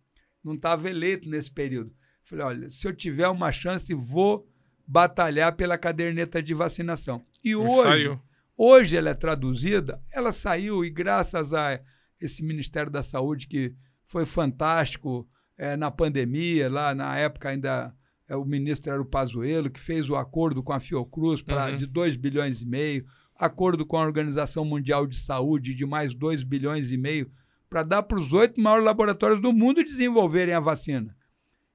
[0.45, 1.93] não estava eleito nesse período.
[2.23, 4.49] Falei, olha, se eu tiver uma chance, vou
[4.87, 7.23] batalhar pela caderneta de vacinação.
[7.43, 8.19] E hoje,
[8.57, 11.81] hoje ela é traduzida, ela saiu e graças a
[12.21, 13.75] esse Ministério da Saúde que
[14.05, 17.95] foi fantástico é, na pandemia, lá na época ainda
[18.29, 21.77] é, o ministro era o Pazuello, que fez o acordo com a Fiocruz pra, Uhum.
[21.77, 23.05] de 2 bilhões e meio,
[23.37, 27.31] acordo com a Organização Mundial de Saúde de mais 2 bilhões e meio,
[27.69, 31.17] para dar para os oito maiores laboratórios do mundo desenvolverem a vacina.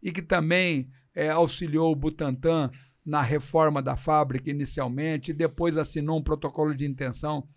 [0.02, 2.72] E que também é, auxiliou o Butantan
[3.08, 7.48] na reforma da fábrica inicialmente, depois assinou um protocolo de intenção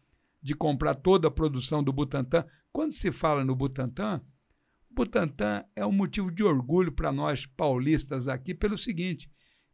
[0.41, 2.47] de comprar toda a produção do Butantan.
[2.73, 4.23] Quando se fala no Butantan,
[4.89, 9.29] Butantan é um motivo de orgulho para nós paulistas aqui, pelo seguinte: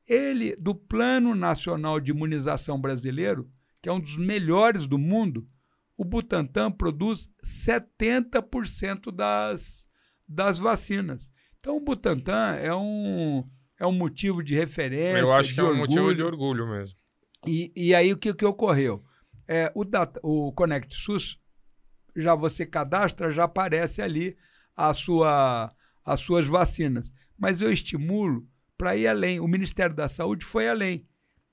[0.08, 3.46] ele, do Plano Nacional de Imunização Brasileiro,
[3.82, 5.46] que é um dos melhores do mundo,
[5.94, 9.86] o Butantan produz 70% das,
[10.26, 11.30] das vacinas.
[11.60, 13.44] Então, o Butantan é um,
[13.78, 15.18] é um motivo de referência.
[15.18, 16.16] Eu acho de que é um motivo orgulho.
[16.16, 16.96] de orgulho mesmo.
[17.46, 19.04] E, e aí o que, que ocorreu?
[19.46, 21.38] É, o, data, o Connect SUS,
[22.16, 24.36] já você cadastra, já aparece ali
[24.74, 25.72] a sua,
[26.04, 27.12] as suas vacinas.
[27.38, 28.46] Mas eu estimulo
[28.76, 29.40] para ir além.
[29.40, 31.06] O Ministério da Saúde foi além.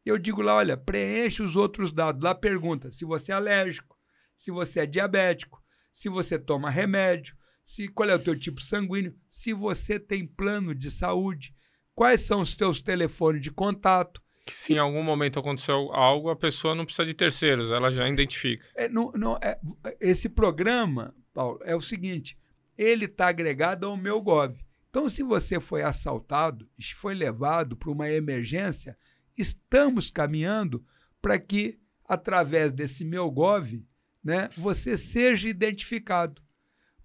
[0.06, 2.22] Eu digo lá, olha, preenche os outros dados.
[2.22, 3.98] Lá pergunta se você é alérgico,
[4.38, 5.62] se você é diabético,
[5.94, 10.76] se você toma remédio, se qual é o teu tipo sanguíneo, se você tem plano
[10.76, 11.56] de saúde,
[11.96, 14.22] quais são os teus telefones de contato.
[14.46, 18.08] Que se em algum momento aconteceu algo, a pessoa não precisa de terceiros, ela já
[18.08, 18.68] identifica.
[18.76, 19.58] É, não, não, é,
[20.02, 22.38] esse programa, Paulo, é o seguinte:
[22.78, 24.58] ele está agregado ao meu Gov.
[24.90, 28.98] Então, se você foi assaltado, foi levado para uma emergência,
[29.38, 30.86] estamos caminhando
[31.22, 33.84] para que, através desse meu Gov,
[34.24, 36.42] né, você seja identificado.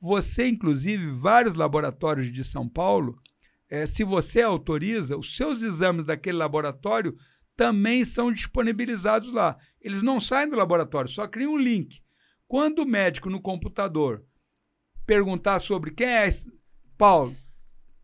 [0.00, 3.18] Você, inclusive, vários laboratórios de São Paulo,
[3.68, 7.16] eh, se você autoriza, os seus exames daquele laboratório
[7.56, 9.56] também são disponibilizados lá.
[9.80, 12.00] Eles não saem do laboratório, só criam um link.
[12.46, 14.24] Quando o médico no computador
[15.04, 16.46] perguntar sobre quem é esse
[16.96, 17.36] Paulo,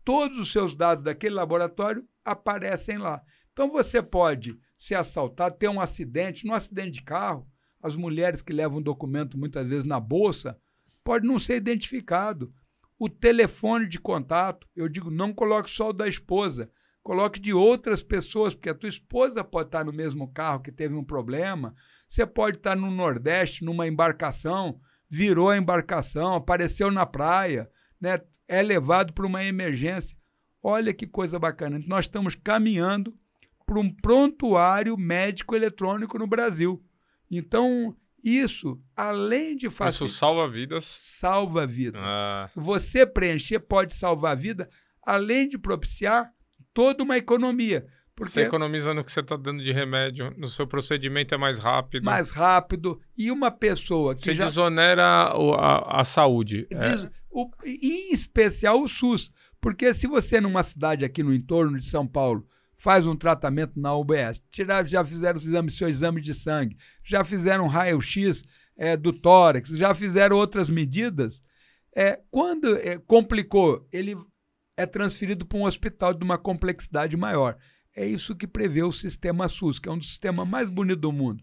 [0.03, 3.21] todos os seus dados daquele laboratório aparecem lá.
[3.51, 7.47] Então você pode ser assaltado, ter um acidente, num acidente de carro,
[7.81, 10.59] as mulheres que levam documento muitas vezes na bolsa,
[11.03, 12.53] pode não ser identificado.
[12.97, 16.69] O telefone de contato, eu digo, não coloque só o da esposa,
[17.03, 20.95] coloque de outras pessoas, porque a tua esposa pode estar no mesmo carro que teve
[20.95, 21.75] um problema,
[22.07, 24.79] você pode estar no Nordeste, numa embarcação,
[25.09, 27.69] virou a embarcação, apareceu na praia,
[27.99, 28.17] né?
[28.47, 30.17] é levado para uma emergência.
[30.61, 31.81] Olha que coisa bacana.
[31.85, 33.17] Nós estamos caminhando
[33.65, 36.83] para um prontuário médico eletrônico no Brasil.
[37.29, 40.85] Então, isso, além de Isso facilitar, salva vidas.
[40.85, 41.99] salva a vida.
[42.01, 44.67] Ah, Você preencher pode salvar a vida,
[45.05, 46.31] além de propiciar
[46.73, 47.85] toda uma economia.
[48.15, 51.59] Porque Você economiza no que você está dando de remédio, no seu procedimento é mais
[51.59, 52.03] rápido.
[52.05, 56.65] mais rápido e uma pessoa que você já desonera o- a, a saúde.
[56.71, 59.31] É, o- em especial o SUS.
[59.59, 63.95] Porque se você, numa cidade aqui no entorno de São Paulo, faz um tratamento na
[63.95, 68.43] UBS, tirar, já fizeram os exames, seu exame de sangue, já fizeram raio-x
[68.77, 71.41] é, do tórax, já fizeram outras medidas,
[71.95, 74.17] é, quando é, complicou, ele
[74.75, 77.57] é transferido para um hospital de uma complexidade maior.
[77.95, 81.13] É isso que prevê o sistema SUS, que é um dos sistemas mais bonitos do
[81.13, 81.41] mundo.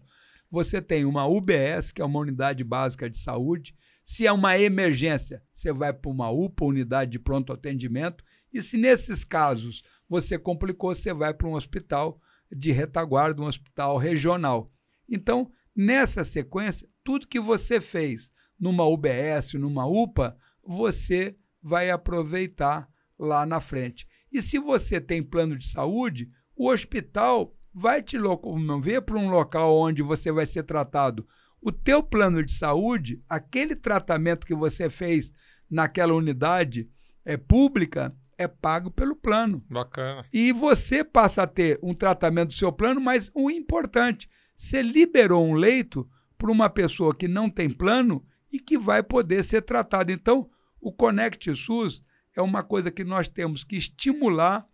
[0.51, 3.75] Você tem uma UBS, que é uma unidade básica de saúde.
[4.05, 8.23] Se é uma emergência, você vai para uma UPA, unidade de pronto atendimento.
[8.53, 12.19] E se nesses casos você complicou, você vai para um hospital
[12.51, 14.71] de retaguarda, um hospital regional.
[15.09, 23.45] Então, nessa sequência, tudo que você fez numa UBS, numa UPA, você vai aproveitar lá
[23.45, 24.07] na frente.
[24.31, 29.75] E se você tem plano de saúde, o hospital vai te locomover para um local
[29.77, 31.27] onde você vai ser tratado.
[31.61, 35.31] O teu plano de saúde, aquele tratamento que você fez
[35.69, 36.89] naquela unidade
[37.25, 39.63] é, pública, é pago pelo plano.
[39.69, 40.25] Bacana.
[40.31, 45.45] E você passa a ter um tratamento do seu plano, mas o importante, você liberou
[45.47, 46.07] um leito
[46.37, 50.11] para uma pessoa que não tem plano e que vai poder ser tratada.
[50.11, 50.49] Então,
[50.81, 52.03] o Conect SUS
[52.35, 54.65] é uma coisa que nós temos que estimular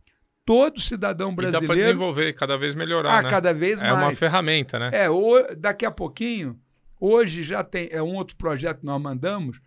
[0.46, 3.30] todo cidadão E dá para brasileiro desenvolver, cada vez melhorar, a né?
[3.30, 4.00] cada vez É mais.
[4.04, 4.90] uma ferramenta, né?
[4.94, 6.60] É, o- daqui a pouquinho,
[7.00, 9.62] hoje já tem, é um outro projeto que nós mandamos,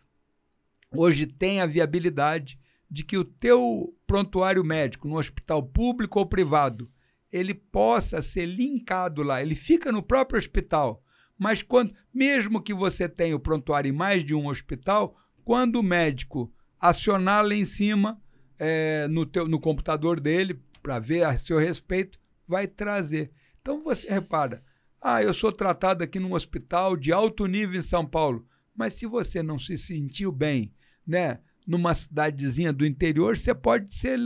[0.94, 2.58] hoje tem a viabilidade
[2.92, 6.90] de que o teu prontuário médico no hospital público ou privado,
[7.32, 11.02] ele possa ser linkado lá, ele fica no próprio hospital,
[11.38, 15.82] mas quando, mesmo que você tenha o prontuário em mais de um hospital, quando o
[15.82, 18.20] médico acionar lá em cima,
[18.58, 23.32] é, no, teu, no computador dele, para ver a seu respeito, vai trazer.
[23.62, 24.62] Então você repara,
[25.00, 28.46] ah, eu sou tratado aqui num hospital de alto nível em São Paulo.
[28.76, 30.74] Mas se você não se sentiu bem,
[31.06, 34.18] né, numa cidadezinha do interior, você pode ser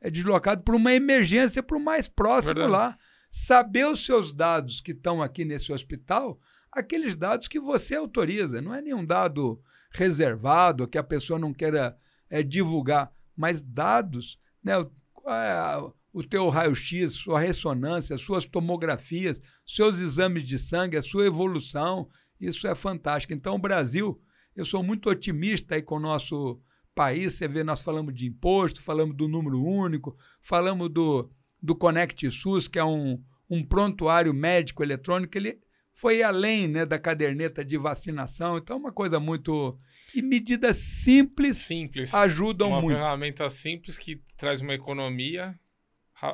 [0.00, 2.72] é, deslocado por uma emergência para o mais próximo Verdade.
[2.72, 2.98] lá.
[3.30, 6.38] Saber os seus dados que estão aqui nesse hospital,
[6.70, 9.60] aqueles dados que você autoriza, não é nenhum dado
[9.90, 11.96] reservado que a pessoa não queira
[12.28, 19.40] é, divulgar, mas dados, né, o- qual é o teu raio-x, sua ressonância, suas tomografias,
[19.66, 22.08] seus exames de sangue, a sua evolução,
[22.38, 23.32] isso é fantástico.
[23.32, 24.20] Então, o Brasil,
[24.54, 26.60] eu sou muito otimista aí com o nosso
[26.94, 27.34] país.
[27.34, 31.30] Você vê, nós falamos de imposto, falamos do número único, falamos do,
[31.60, 35.36] do Conect SUS, que é um, um prontuário médico eletrônico.
[35.36, 35.58] Ele
[35.94, 38.58] foi além né, da caderneta de vacinação.
[38.58, 39.78] Então, é uma coisa muito.
[40.14, 42.12] E medidas simples Simples.
[42.12, 42.96] ajudam uma muito.
[42.96, 45.58] ferramenta simples que traz uma economia,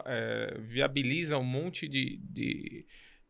[0.04, 2.84] é, viabiliza um monte de, de,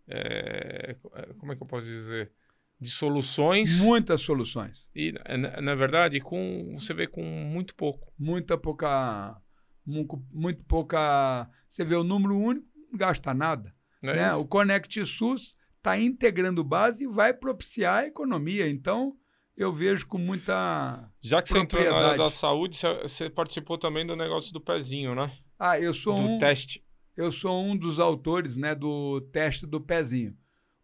[0.07, 0.97] é,
[1.39, 2.33] como é que eu posso dizer,
[2.81, 4.89] de soluções Muitas soluções.
[4.95, 8.13] e na, na verdade com você vê com muito pouco.
[8.19, 9.37] muita pouca
[9.85, 14.15] muito, muito pouca você vê o número único não gasta nada Né?
[14.15, 14.35] né?
[14.35, 19.15] o Conect SUS está integrando base e vai propiciar a economia então
[19.57, 23.77] eu vejo com muita Já que você entrou na área da saúde, você, você participou
[23.77, 25.33] também do negócio do pezinho, né?
[25.59, 26.85] ah eu sou do um teste.
[27.17, 30.37] eu sou um dos autores né do teste do pezinho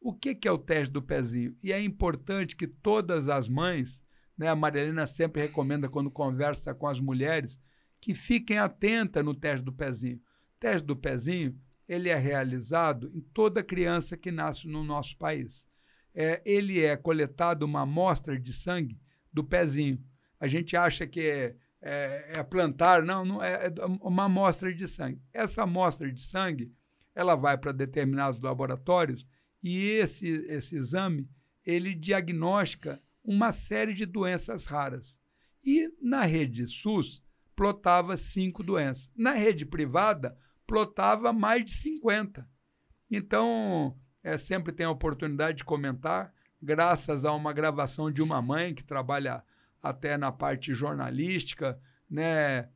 [0.04, 4.02] o que que é o teste do pezinho e é importante que todas as mães
[4.36, 7.58] né a Marilena sempre recomenda quando conversa com as mulheres
[8.02, 10.16] que fiquem atentas no teste do pezinho.
[10.16, 15.66] O teste do pezinho ele é realizado em toda criança que nasce no nosso país.
[16.14, 19.00] É, ele é coletado uma amostra de sangue
[19.32, 19.98] do pezinho.
[20.38, 24.86] A gente acha que é, é, é plantar, não, não é, é uma amostra de
[24.86, 25.22] sangue.
[25.32, 26.70] Essa amostra de sangue
[27.14, 29.26] ela vai para determinados laboratórios
[29.64, 31.26] e esse, esse exame
[31.64, 35.18] ele diagnostica uma série de doenças raras.
[35.64, 37.22] E na rede SUS,
[37.56, 39.10] plotava cinco doenças.
[39.16, 40.36] Na rede privada,
[40.66, 42.46] plotava mais de 50.
[43.10, 48.74] Então, é, sempre tem a oportunidade de comentar, graças a uma gravação de uma mãe
[48.74, 49.42] que trabalha
[49.82, 52.68] até na parte jornalística, né,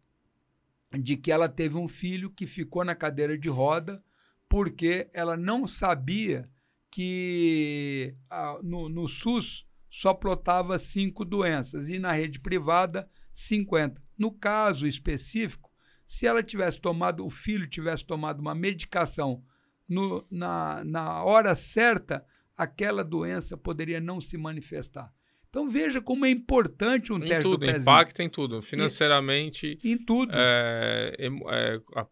[0.99, 4.03] de que ela teve um filho que ficou na cadeira de roda
[4.49, 6.49] porque ela não sabia
[6.91, 14.03] que ah, no, no SUS só plotava cinco doenças e na rede privada 50.
[14.19, 15.71] No caso específico,
[16.07, 19.43] se ela tivesse tomado, o filho tivesse tomado uma medicação
[19.89, 22.25] no, na, na hora certa,
[22.57, 25.13] aquela doença poderia não se manifestar.
[25.49, 27.81] Então veja como é importante um Em teste tudo, do pezinho.
[27.83, 28.61] impacta em tudo.
[28.61, 30.31] Financeiramente, Em tudo.
[30.35, 32.07] é, é, a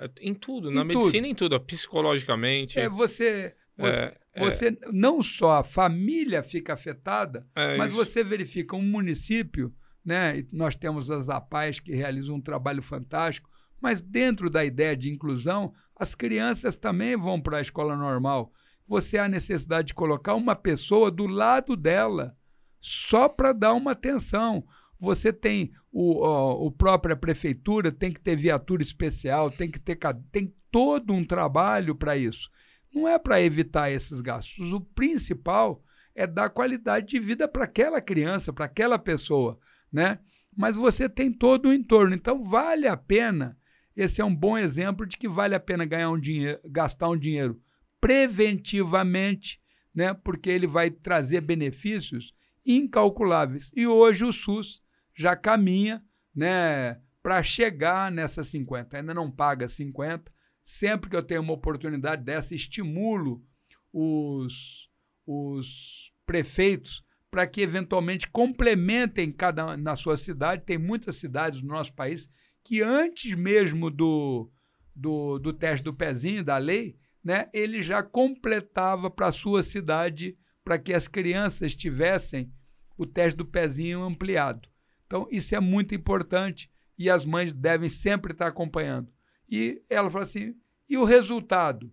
[0.00, 0.70] é, em tudo.
[0.70, 0.98] Em na tudo.
[0.98, 1.60] medicina, em tudo.
[1.60, 2.78] Psicologicamente.
[2.80, 4.40] É, você, você, É, é.
[4.40, 8.04] você não só a família fica afetada, é mas isso.
[8.04, 9.74] você verifica um município,
[10.04, 10.38] né?
[10.38, 15.10] e Nós temos as APAES que realizam um trabalho fantástico, mas dentro da ideia de
[15.10, 18.52] inclusão, as crianças também vão para a escola normal.
[18.86, 22.36] Você há necessidade de colocar uma pessoa do lado dela,
[22.80, 24.64] só para dar uma atenção.
[24.98, 29.98] Você tem o, ó, o própria prefeitura tem que ter viatura especial, tem que ter
[30.30, 32.50] tem todo um trabalho para isso.
[32.94, 34.72] Não é para evitar esses gastos.
[34.72, 35.82] O principal
[36.14, 39.58] é dar qualidade de vida para aquela criança, para aquela pessoa,
[39.90, 40.18] né?
[40.54, 43.56] Mas você tem todo o entorno, então vale a pena.
[43.96, 47.16] Esse é um bom exemplo de que vale a pena ganhar um dinheiro, gastar um
[47.16, 47.60] dinheiro
[48.00, 49.60] preventivamente,
[49.94, 50.12] né?
[50.12, 52.34] Porque ele vai trazer benefícios
[52.64, 53.70] incalculáveis.
[53.74, 54.82] E hoje o SUS
[55.14, 56.02] já caminha,
[56.34, 58.96] né, para chegar nessas 50.
[58.96, 60.32] Ainda não paga 50.
[60.62, 63.44] Sempre que eu tenho uma oportunidade dessa, estimulo
[63.92, 64.88] os,
[65.26, 70.64] os prefeitos para que eventualmente complementem cada na sua cidade.
[70.64, 72.28] Tem muitas cidades no nosso país
[72.62, 74.50] que antes mesmo do,
[74.94, 80.36] do, do teste do pezinho, da lei, né, ele já completava para a sua cidade
[80.64, 82.52] para que as crianças tivessem
[82.96, 84.68] o teste do pezinho ampliado.
[85.06, 89.10] Então, isso é muito importante e as mães devem sempre estar acompanhando.
[89.52, 90.56] E ela falou assim:
[90.88, 91.92] e o resultado?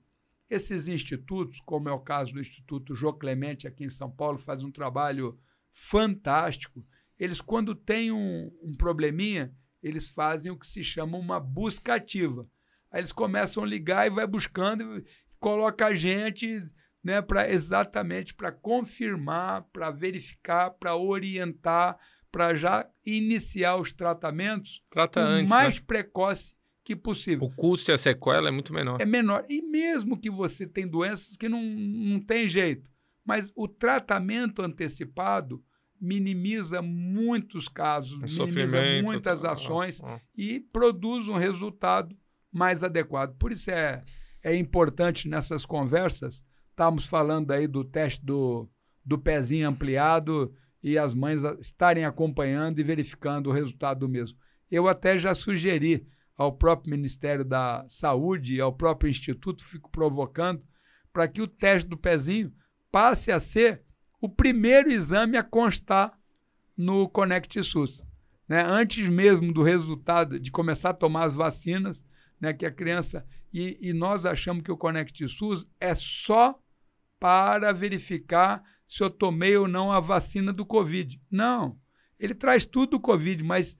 [0.50, 4.64] Esses institutos, como é o caso do Instituto Jô Clemente aqui em São Paulo, faz
[4.64, 5.38] um trabalho
[5.72, 6.84] fantástico.
[7.20, 9.54] Eles, quando têm um, um probleminha,
[9.84, 12.48] eles fazem o que se chama uma busca ativa.
[12.90, 15.06] Aí eles começam a ligar e vai buscando, e
[15.38, 16.64] coloca a gente
[17.04, 22.00] né, para exatamente para confirmar, para verificar, para orientar,
[22.32, 25.84] para já iniciar os tratamentos Trata o antes, mais né?
[25.86, 26.56] precoce
[26.90, 27.46] que possível.
[27.46, 29.00] O custo e a sequela é muito menor.
[29.00, 29.46] É menor.
[29.48, 32.90] E mesmo que você tem doenças que não, não tem jeito,
[33.24, 35.64] mas o tratamento antecipado
[36.02, 39.06] minimiza muitos casos, O minimiza sofrimento.
[39.06, 40.20] muitas ah, ações ah.
[40.36, 42.18] e produz um resultado
[42.52, 43.38] mais adequado.
[43.38, 44.04] Por isso é,
[44.42, 48.68] é importante nessas conversas, estamos falando aí do teste do,
[49.06, 54.40] do pezinho ampliado e as mães estarem acompanhando e verificando o resultado do mesmo.
[54.72, 56.08] Eu até já sugeri
[56.40, 60.64] ao próprio Ministério da Saúde ao próprio Instituto, fico provocando,
[61.12, 62.54] para que o teste do pezinho
[62.90, 63.84] passe a ser
[64.22, 66.18] o primeiro exame a constar
[66.78, 68.06] no Conect SUS.
[68.48, 68.64] Né?
[68.66, 72.06] Antes mesmo do resultado, de começar a tomar as vacinas,
[72.40, 73.26] né, que a criança.
[73.54, 76.58] E, e nós achamos que o Conect SUS é só
[77.20, 81.22] para verificar se eu tomei ou não a vacina do Covid.
[81.30, 81.78] Não.
[82.18, 83.78] Ele traz tudo do Covid, mas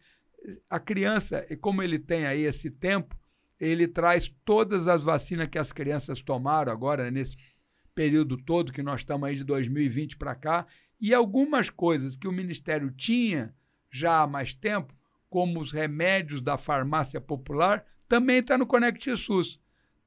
[0.70, 3.18] a criança, e como ele tem aí esse tempo,
[3.60, 7.38] ele traz todas as vacinas que as crianças tomaram agora, nesse
[7.94, 10.66] período todo que nós estamos aí de 2020 para cá,
[11.00, 13.54] e algumas coisas que o Ministério tinha
[13.92, 14.94] já há mais tempo,
[15.30, 19.60] como os remédios da farmácia popular, também está no Conect SUS.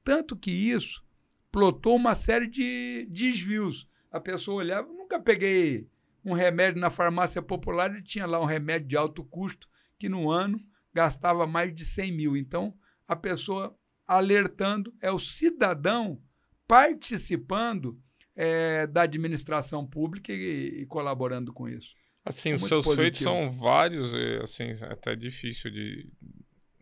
[0.03, 1.03] Tanto que isso
[1.51, 3.87] plotou uma série de desvios.
[4.11, 5.87] A pessoa olhava, nunca peguei
[6.25, 9.67] um remédio na farmácia popular e tinha lá um remédio de alto custo
[10.03, 10.59] que no ano
[10.93, 12.35] gastava mais de 100 mil.
[12.35, 12.73] Então,
[13.07, 13.73] a pessoa
[14.05, 16.21] alertando é o cidadão
[16.67, 17.97] participando
[18.35, 21.93] eh, da administração pública e, e colaborando com isso.
[22.25, 26.11] Assim, É os seus feitos são vários e, assim, é até difícil de...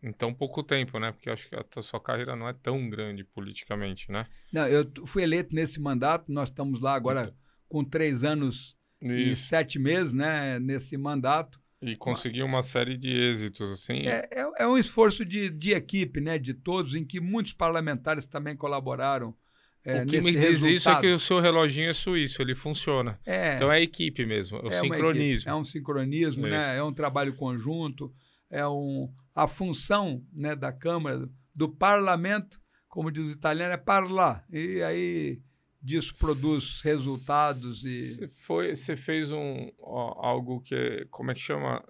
[0.01, 1.11] Em tão pouco tempo, né?
[1.11, 4.26] Porque acho que a sua carreira não é tão grande politicamente, né?
[4.51, 7.32] Não, eu fui eleito nesse mandato, nós estamos lá agora
[7.69, 9.45] com três anos e Isso.
[9.45, 11.61] sete meses né, nesse mandato.
[11.82, 14.07] E conseguir uma série de êxitos, assim.
[14.07, 18.25] É, é, é um esforço de, de equipe, né, de todos, em que muitos parlamentares
[18.25, 19.36] também colaboraram.
[19.84, 21.01] é, o que me diz isso é resultado.
[21.01, 23.19] que o seu reloginho é suíço, ele funciona.
[23.25, 25.49] É, Então é equipe mesmo, é o é sincronismo.
[25.49, 26.77] é um sincronismo, né?
[26.77, 28.13] É um trabalho conjunto,
[28.47, 34.45] é um, a função né, da Câmara, do parlamento, como diz o italiano, é parlar.
[34.51, 35.41] E aí
[35.82, 38.15] disso produz resultados e.
[38.15, 41.84] Você foi, você fez um ó, algo que é- como é que chama?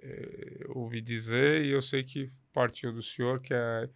[0.00, 3.88] É, ouvi dizer e eu sei que partiu do senhor que é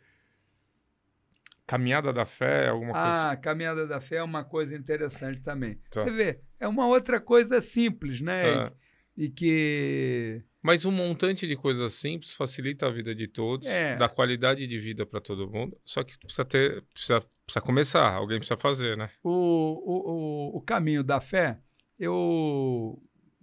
[1.66, 3.30] caminhada da fé, alguma coisa.
[3.30, 5.80] Ah, Caminhada da Fé é uma coisa interessante também.
[5.90, 6.02] Tá.
[6.02, 8.66] Você vê, é uma outra coisa simples, né?
[8.66, 8.72] É.
[9.16, 10.42] E, que.
[10.62, 13.96] Mas um montante de coisas simples facilita a vida de todos, É.
[13.96, 15.76] dá qualidade de vida para todo mundo.
[15.84, 19.10] Só que precisa ter, precisa, precisa começar, alguém precisa fazer, né?
[19.22, 21.58] O, o, o, o caminho da fé,
[21.98, 23.02] eu,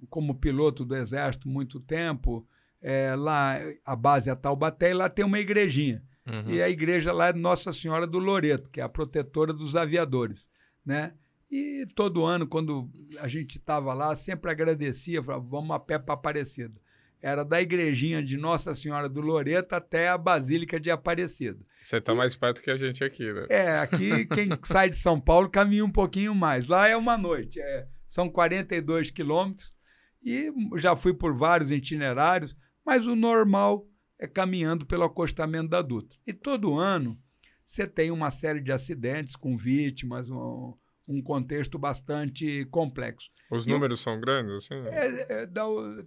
[0.10, 2.48] como piloto do Exército muito tempo,
[2.82, 6.02] é, lá a base é Taubaté e lá tem uma igrejinha.
[6.26, 6.52] Uhum.
[6.52, 10.48] E a igreja lá é Nossa Senhora do Loreto, que é a protetora dos aviadores,
[10.86, 11.14] né?
[11.50, 12.90] E todo ano, quando
[13.20, 16.80] a gente estava lá, sempre agradecia, falava, vamos a pé para Aparecida.
[17.22, 21.60] Era da igrejinha de Nossa Senhora do Loreto até a Basílica de Aparecida.
[21.84, 23.46] Você tá mais perto que a gente aqui, né?
[23.50, 26.68] É, aqui quem sai de São Paulo caminha um pouquinho mais.
[26.68, 29.76] Lá é uma noite, é, são 42 quilômetros
[30.24, 32.56] e já fui por vários itinerários,
[32.86, 33.86] mas o normal
[34.18, 36.18] é caminhando pelo acostamento da Dutra.
[36.26, 37.20] E todo ano
[37.66, 40.74] você tem uma série de acidentes com vítimas, um,
[41.12, 43.30] um contexto bastante complexo.
[43.50, 44.76] Os E números são grandes, assim?
[44.88, 46.06] É, é, o-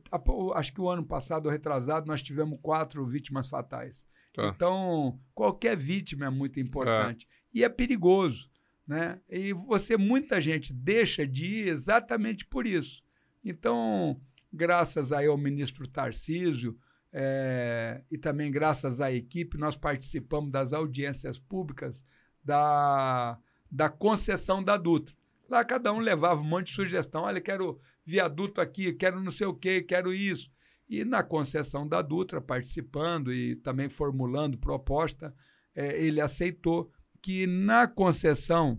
[0.53, 4.07] a- acho que o ano passado, retrasado, nós tivemos quatro vítimas fatais.
[4.33, 4.47] Tá.
[4.47, 7.27] Então, qualquer vítima é muito importante.
[7.53, 8.49] E é perigoso.
[8.87, 9.20] Né?
[9.29, 13.03] E você, muita gente deixa de ir exatamente por isso.
[13.45, 14.20] Então,
[14.53, 16.77] graças aí ao ministro Tarcísio
[17.12, 22.05] eh, e também graças à equipe, nós participamos das audiências públicas
[22.45, 23.39] da,
[23.73, 25.16] da concessão da Dutra.
[25.49, 27.23] Lá cada um levava um monte de sugestão.
[27.23, 30.51] Olha, quero viaduto aqui, quero não sei o quê, quero isso.
[30.86, 35.35] E na concessão da Dutra, participando e também formulando proposta,
[35.74, 36.93] é, ele aceitou
[37.23, 38.78] que na concessão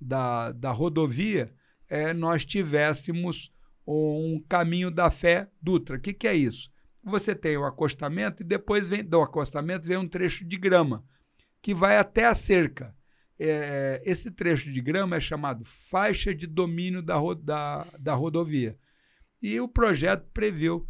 [0.00, 1.54] da, da rodovia
[1.88, 3.52] é, nós tivéssemos
[3.86, 5.96] um caminho da fé Dutra.
[5.96, 6.68] O que, que é isso?
[7.04, 11.04] Você tem o acostamento e depois vem, do acostamento vem um trecho de grama
[11.60, 12.94] que vai até a cerca.
[13.44, 18.78] É, esse trecho de grama é chamado faixa de domínio da, da, da rodovia.
[19.42, 20.88] E o projeto previu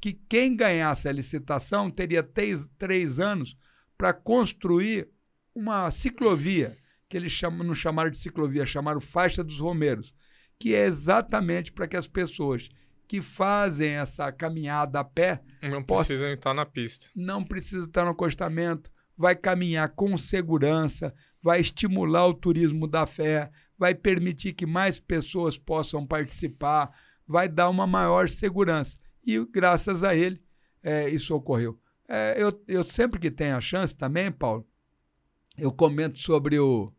[0.00, 3.56] que quem ganhasse a licitação teria três, três anos
[3.96, 5.08] para construir
[5.54, 6.76] uma ciclovia,
[7.08, 10.14] que eles chamam, não chamaram de ciclovia, chamaram faixa dos Romeiros,
[10.58, 12.68] que é exatamente para que as pessoas
[13.08, 17.06] que fazem essa caminhada a pé não possam, precisam estar na pista.
[17.14, 21.14] Não precisa estar no acostamento, vai caminhar com segurança,
[21.44, 26.98] vai estimular o turismo da fé, vai permitir que mais pessoas possam participar,
[27.28, 28.98] vai dar uma maior segurança.
[29.22, 30.42] E graças a ele,
[30.82, 31.78] é, isso ocorreu.
[32.08, 34.66] É, eu, eu sempre que tenho a chance também, Paulo,
[35.58, 36.90] eu comento sobre o,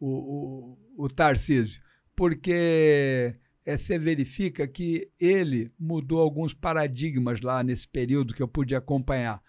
[0.00, 1.82] o, o, o Tarcísio,
[2.16, 3.36] porque
[3.66, 9.42] é, você verifica que ele mudou alguns paradigmas lá nesse período que eu pude acompanhar.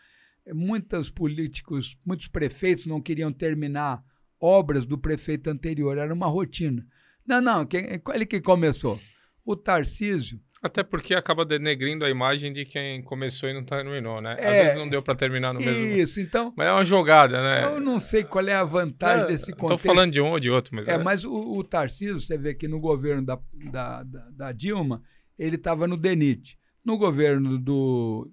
[0.54, 4.04] Muitos políticos, muitos prefeitos não queriam terminar
[4.42, 6.86] obras do prefeito anterior, era uma rotina.
[7.26, 9.00] Não, não, quem, ele que começou.
[9.46, 14.36] O Tarcísio até porque acaba denegrindo a imagem de quem começou e não terminou, né?
[14.38, 15.74] É, Às vezes não deu para terminar no mesmo.
[15.74, 16.54] Isso, então.
[16.56, 17.66] Mas é uma jogada, né?
[17.66, 19.78] Eu não sei qual é a vantagem desse contexto.
[19.78, 20.88] Estou falando de um ou de outro, mas.
[20.88, 20.98] É, é.
[21.00, 23.40] mas o, o Tarcísio, você vê que no governo da,
[23.72, 25.02] da, da, da Dilma,
[25.38, 26.60] ele estava no DENIT.
[26.86, 28.32] No governo do,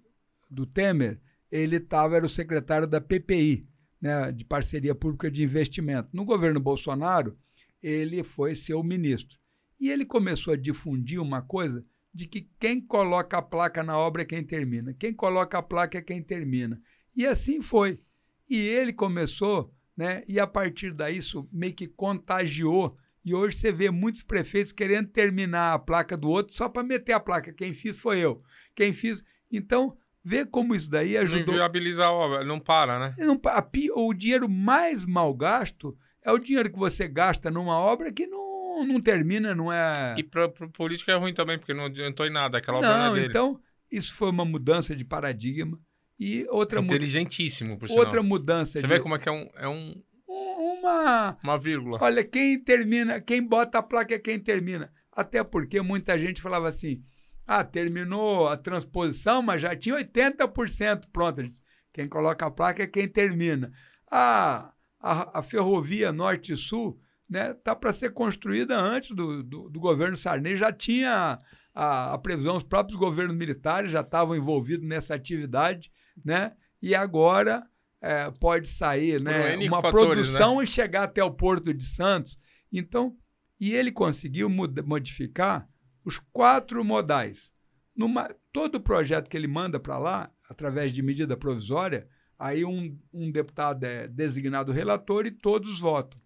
[0.50, 1.18] do Temer,
[1.50, 3.66] ele estava, era o secretário da PPI,
[4.00, 6.08] né, de Parceria Pública de Investimento.
[6.12, 7.36] No governo Bolsonaro,
[7.82, 9.38] ele foi ser o ministro.
[9.80, 14.22] E ele começou a difundir uma coisa de que quem coloca a placa na obra
[14.22, 16.80] é quem termina, quem coloca a placa é quem termina.
[17.14, 18.00] E assim foi.
[18.48, 20.24] E ele começou, né?
[20.26, 22.96] E a partir daí isso meio que contagiou.
[23.24, 27.12] E hoje você vê muitos prefeitos querendo terminar a placa do outro só para meter
[27.12, 27.52] a placa.
[27.52, 28.42] Quem fiz foi eu.
[28.74, 29.22] Quem fiz.
[29.50, 31.46] Então, vê como isso daí ajudou.
[31.46, 33.14] Não viabiliza a obra, não para, né?
[33.18, 38.12] Não, a, o dinheiro mais mal gasto é o dinheiro que você gasta numa obra
[38.12, 38.48] que não
[38.84, 40.14] não, termina, não é.
[40.16, 43.16] E para o político é ruim também, porque não adiantou em nada, aquela obra não,
[43.16, 45.78] é então isso foi uma mudança de paradigma.
[46.18, 48.72] E outra Inteligentíssimo, por Outra mudança.
[48.72, 48.86] Você de...
[48.88, 49.48] vê como é que é um.
[49.54, 50.02] É um...
[50.26, 51.38] Uma.
[51.42, 51.98] Uma vírgula.
[52.00, 54.92] Olha, quem termina, quem bota a placa é quem termina.
[55.12, 57.02] Até porque muita gente falava assim:
[57.48, 61.42] ah, terminou a transposição, mas já tinha 80% pronto.
[61.42, 61.62] Disse,
[61.94, 63.72] quem coloca a placa é quem termina.
[64.10, 64.70] Ah,
[65.00, 70.58] a, a ferrovia norte-sul né, tá para ser construída antes do, do, do, governo Sarney.
[70.58, 71.38] Já tinha
[71.74, 75.90] a, a, previsão, os próprios governos militares já estavam envolvidos nessa atividade,
[76.22, 76.52] né?
[76.82, 77.66] E agora
[78.02, 80.64] é, pode sair né, uma fatores, produção né?
[80.64, 82.38] e chegar até o Porto de Santos.
[82.70, 83.16] Então,
[83.58, 85.66] e ele conseguiu modificar
[86.04, 87.52] os quatro modais.
[87.94, 92.08] Numa, todo projeto que ele manda para lá, através de medida provisória,
[92.38, 96.18] aí um, um deputado é designado relator e todos votam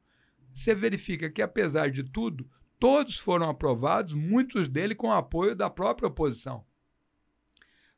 [0.54, 6.08] você verifica que, apesar de tudo, todos foram aprovados, muitos deles com apoio da própria
[6.08, 6.64] oposição.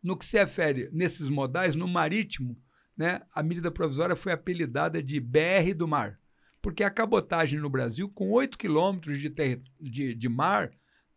[0.03, 2.59] No que se refere nesses modais, no marítimo,
[2.97, 6.21] né, a medida provisória foi apelidada de BR do mar,
[6.63, 9.35] porque a cabotagem no Brasil, com 8 quilômetros de,
[9.81, 10.71] de, de mar,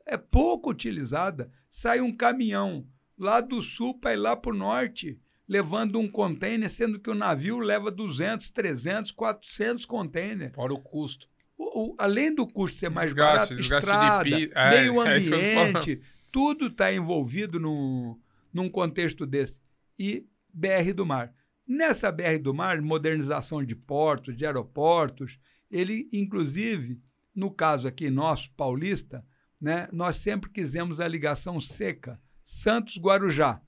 [0.08, 1.52] é pouco utilizada.
[1.70, 6.70] Sai um caminhão lá do sul para ir lá para o norte, levando um container,
[6.70, 10.56] sendo que o navio leva 200, 300, 400 containers.
[10.56, 11.28] Fora o custo.
[11.58, 14.52] O, o, além do custo ser mais desgaste, barato, desgaste estrada, pi...
[14.54, 18.20] é, meio é ambiente, é tudo está envolvido no,
[18.54, 19.60] num contexto desse.
[19.98, 21.34] E BR do Mar.
[21.68, 25.40] Nessa BR do Mar, modernização de portos, de aeroportos,
[25.70, 27.02] ele, inclusive,
[27.36, 29.26] no caso aqui nosso, paulista,
[29.60, 33.62] né, nós sempre quisemos a ligação seca Santos-Guarujá.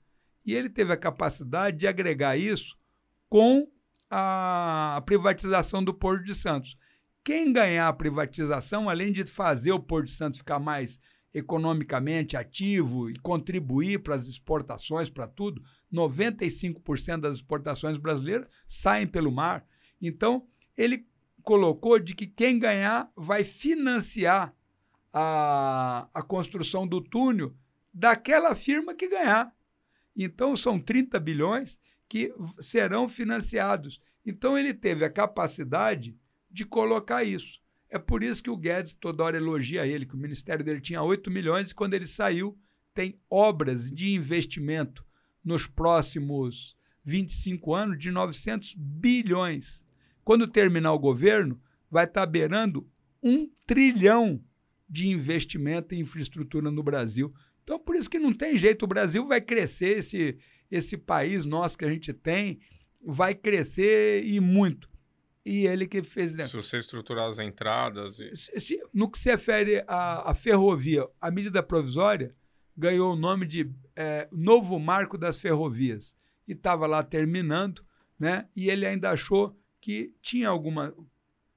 [0.44, 2.76] E ele teve a capacidade de agregar isso
[3.28, 3.68] com
[4.08, 6.76] a privatização do Porto de Santos.
[7.22, 10.98] Quem ganhar a privatização, além de fazer o Porto de Santos ficar mais
[11.32, 15.62] economicamente ativo e contribuir para as exportações, para tudo,
[15.92, 19.64] 95% das exportações brasileiras saem pelo mar.
[20.00, 20.46] Então,
[20.76, 21.06] ele
[21.42, 24.54] colocou de que quem ganhar vai financiar
[25.12, 27.54] a, a construção do túnel
[27.92, 29.54] daquela firma que ganhar.
[30.16, 31.78] Então, são 30 bilhões
[32.08, 34.00] que serão financiados.
[34.24, 36.16] Então, ele teve a capacidade
[36.50, 37.60] de colocar isso.
[37.88, 41.02] É por isso que o Guedes toda hora elogia ele, que o ministério dele tinha
[41.02, 42.56] 8 milhões e quando ele saiu,
[42.94, 45.04] tem obras de investimento
[45.44, 49.84] nos próximos 25 anos de 900 bilhões.
[50.22, 51.60] Quando terminar o governo,
[51.90, 52.88] vai estar beirando
[53.22, 54.40] um trilhão
[54.90, 57.32] de investimento em infraestrutura no Brasil.
[57.62, 60.36] Então, por isso que não tem jeito, o Brasil vai crescer, esse,
[60.70, 62.58] esse país nosso que a gente tem
[63.00, 64.90] vai crescer e muito.
[65.46, 66.34] E ele que fez.
[66.34, 66.46] Né?
[66.46, 68.18] Se você estruturar as entradas.
[68.18, 68.34] E...
[68.36, 72.34] Se- se- no que se refere à, à ferrovia, a medida provisória
[72.76, 76.14] ganhou o nome de é, Novo Marco das Ferrovias.
[76.48, 77.82] E estava lá terminando,
[78.18, 78.48] né?
[78.56, 80.92] E ele ainda achou que tinha alguns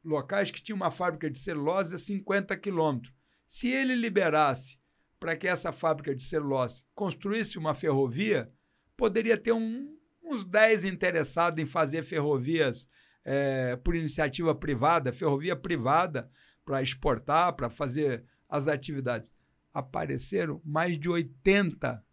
[0.03, 3.11] locais que tinha uma fábrica de celulose a 50 quilômetros.
[3.47, 4.77] Se ele liberasse
[5.19, 8.51] para que essa fábrica de celulose construísse uma ferrovia,
[8.97, 12.87] poderia ter um- uns 10 interessados em fazer ferrovias
[13.25, 16.29] é, por iniciativa privada, ferrovia privada,
[16.65, 19.31] para exportar, para fazer as atividades.
[19.73, 22.03] Apareceram mais de 80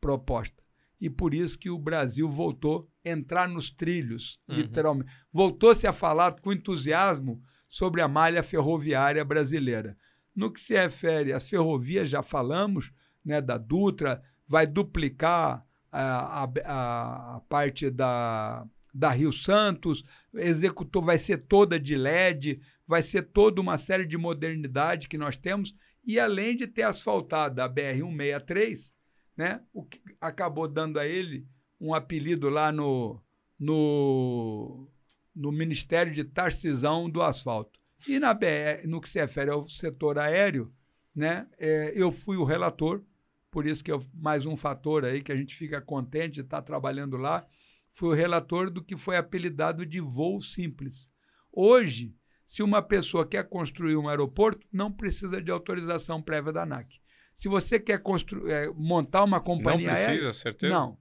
[0.00, 0.64] propostas.
[1.00, 4.56] E por isso que o Brasil voltou a entrar nos trilhos, Uhum.
[4.56, 5.12] literalmente.
[5.30, 9.96] Voltou-se a falar com entusiasmo sobre a malha ferroviária brasileira.
[10.34, 12.92] No que se refere às ferrovias, já falamos,
[13.24, 20.04] né, da Dutra, vai duplicar a, a, a- parte da, da Rio Santos,
[20.34, 25.36] executou, vai ser toda de LED, vai ser toda uma série de modernidade que nós
[25.36, 25.74] temos,
[26.04, 28.92] e além de ter asfaltado a BR-163,
[29.36, 31.46] né, o que acabou dando a ele
[31.80, 33.20] um apelido lá no,
[33.58, 34.88] no,
[35.34, 37.80] no Ministério de Tarcisão do Asfalto.
[38.06, 40.72] E na BR, no que se refere ao setor aéreo,
[41.14, 43.02] né, é, eu fui o relator,
[43.50, 46.60] por isso que eu, mais um fator aí que a gente fica contente de estar
[46.62, 47.46] trabalhando lá,
[47.92, 51.10] fui o relator do que foi apelidado de voo simples.
[51.52, 52.14] Hoje,
[52.44, 57.00] se uma pessoa quer construir um aeroporto, não precisa de autorização prévia da ANAC.
[57.34, 60.72] Se você quer constru- eh, montar uma Não companhia precisa, aérea, certeza?
[60.72, 60.98] não.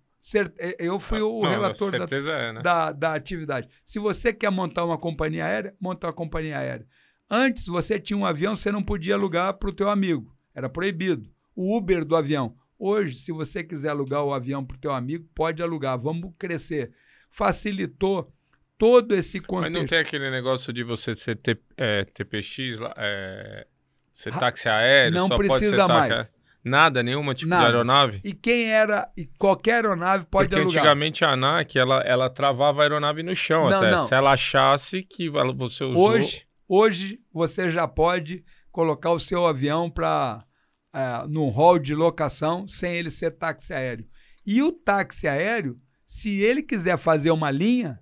[0.57, 2.61] Eh, eu fui o Não, relator da, é, né?
[2.61, 3.67] da, da atividade.
[3.83, 6.87] Se você quer montar uma companhia aérea, monta uma companhia aérea.
[7.29, 10.33] Antes, você tinha um avião, você não podia alugar para o teu amigo.
[10.55, 11.29] Era proibido.
[11.55, 12.55] O Uber do avião.
[12.79, 15.97] Hoje, se você quiser alugar o avião para o teu amigo, pode alugar.
[15.97, 16.91] Vamos crescer.
[17.29, 18.31] Facilitou
[18.77, 19.73] todo esse Mas contexto.
[19.73, 21.39] não tem aquele negócio de você ser
[21.77, 23.67] é, TPX, é,
[24.13, 26.11] ser táxi aéreo, não precisa táxi mais.
[26.11, 26.31] aéreo?
[26.63, 27.65] Nada, nenhuma tipo Nada.
[27.65, 28.21] de aeronave?
[28.23, 29.11] E quem era...
[29.17, 30.77] E qualquer aeronave pode Porque alugar.
[30.79, 33.91] antigamente a ANAC, ela, ela travava a aeronave no chão Não, até.
[33.91, 34.07] não.
[34.07, 36.11] Se ela achasse que você usou...
[36.11, 40.45] Hoje, hoje você já pode colocar o seu avião para
[40.93, 44.07] é, num hall de locação sem ele ser táxi aéreo.
[44.45, 47.99] E o táxi aéreo, se ele quiser fazer uma linha,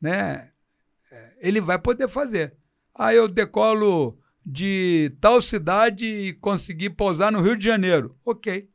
[0.00, 0.50] né,
[1.10, 2.56] é, ele vai poder fazer.
[2.94, 4.18] Aí eu decolo
[4.50, 8.16] de tal cidade e consegui pousar no Rio de Janeiro.
[8.24, 8.70] Ok.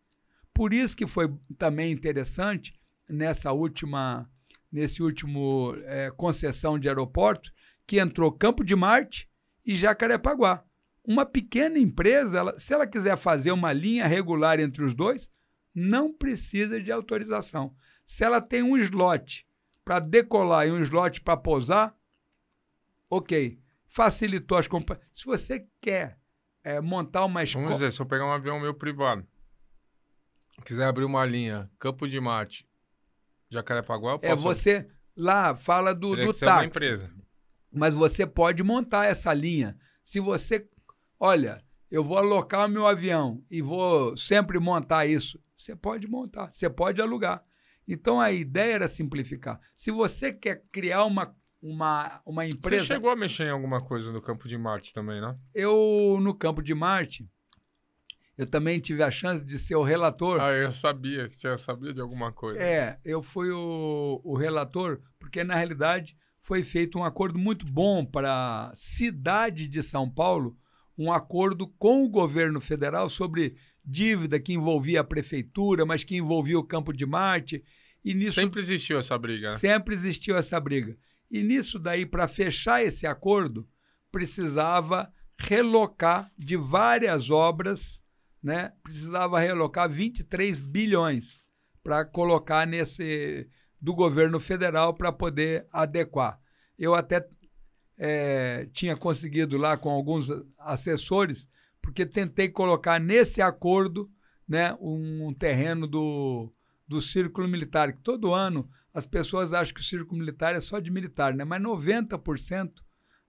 [0.53, 2.79] Por isso que foi também interessante
[3.09, 4.29] nessa última,
[4.71, 7.51] nesse último é, concessão de aeroporto,
[7.87, 9.27] que entrou Campo de Marte
[9.65, 10.63] e Jacarepaguá.
[11.03, 15.27] Uma pequena empresa, ela- se ela quiser fazer uma linha regular entre os dois,
[15.73, 17.75] não precisa de autorização.
[18.05, 19.47] Se ela tem um slot
[19.83, 21.97] para decolar e um slot para pousar,
[23.09, 23.59] ok.
[23.93, 25.05] Facilitou as companhias.
[25.13, 26.17] Se você quer
[26.63, 27.65] é, montar uma escola.
[27.65, 29.23] Vamos dizer, se eu pegar um avião meu privado,
[30.65, 32.67] quiser abrir uma linha, Campo de Marte,
[33.51, 34.31] Jacarepaguá, eu posso...
[34.31, 36.65] É você lá fala do, Teria do táxi.
[36.65, 37.13] empresa.
[37.71, 39.77] Mas você pode montar essa linha.
[40.03, 40.67] Se você,
[41.19, 46.51] olha, eu vou alocar o meu avião e vou sempre montar isso, você pode montar,
[46.51, 47.45] você pode alugar.
[47.87, 49.61] Então a ideia era simplificar.
[49.75, 54.11] Se você quer criar uma, uma, uma Você empresa, chegou a mexer em alguma coisa
[54.11, 55.37] no Campo de Marte também, né?
[55.53, 57.25] eu no campo de Marte,
[58.37, 60.41] eu também tive a chance de ser o relator.
[60.41, 62.59] Ah, eu sabia que tinha sabia de alguma coisa.
[62.59, 68.05] É, eu fui o, o relator, porque na realidade foi feito um acordo muito bom
[68.05, 70.57] para a cidade de São Paulo,
[70.97, 76.59] um acordo com o governo federal sobre dívida que envolvia a prefeitura, mas que envolvia
[76.59, 77.63] o Campo de Marte.
[78.03, 79.51] E nisso Sempre existiu essa briga.
[79.51, 79.57] né?
[79.57, 80.97] Sempre existiu essa briga.
[81.33, 83.67] E nisso daí, para fechar esse acordo,
[84.11, 88.03] precisava relocar de várias obras,
[88.41, 88.71] né?
[88.83, 91.41] Precisava relocar 23 bilhões
[91.83, 93.49] para colocar nesse
[93.81, 96.39] do governo federal para poder adequar.
[96.77, 97.27] Eu até
[97.97, 100.29] eh, tinha conseguido lá com alguns
[100.59, 101.49] assessores,
[101.81, 104.07] porque tentei colocar nesse acordo
[104.47, 106.53] né, um terreno do,
[106.87, 110.79] do Círculo Militar, que todo ano as pessoas acham que o Círculo Militar é só
[110.79, 111.43] de militar, né?
[111.43, 112.71] mas 90%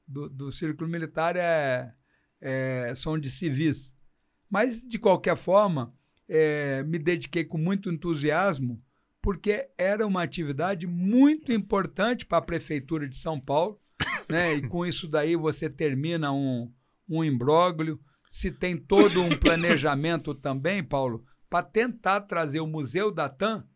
[0.06, 1.92] do, do Círculo Militar é,
[2.40, 3.94] é, são de civis.
[4.50, 5.94] Mas, de qualquer forma,
[6.28, 8.82] é, me dediquei com muito entusiasmo
[9.24, 13.80] porque era uma atividade muito importante para a Prefeitura de São Paulo,
[14.28, 14.54] né?
[14.54, 16.70] E com isso daí você termina um,
[17.08, 17.98] um imbróglio.
[18.30, 23.66] Se tem todo um planejamento também, Paulo, para tentar trazer o Museu da TAM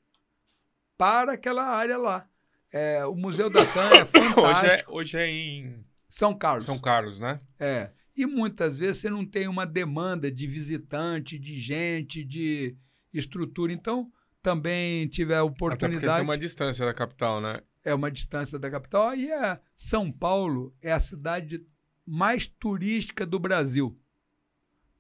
[0.99, 2.29] para aquela área lá.
[2.71, 4.93] É, o Museu da TAM é Hoje é, fantástico.
[4.95, 6.65] hoje é em São Carlos.
[6.65, 7.39] São Carlos, né?
[7.59, 7.91] É.
[8.15, 12.77] E muitas vezes você não tem uma demanda de visitante, de gente, de
[13.15, 13.73] estrutura.
[13.73, 14.13] Então,
[14.43, 16.15] também tive a Até oportunidade.
[16.17, 17.61] tem uma distância da capital, né?
[17.85, 19.15] É uma distância da capital.
[19.15, 21.65] E é, São Paulo é a cidade
[22.05, 23.99] mais turística do Brasil.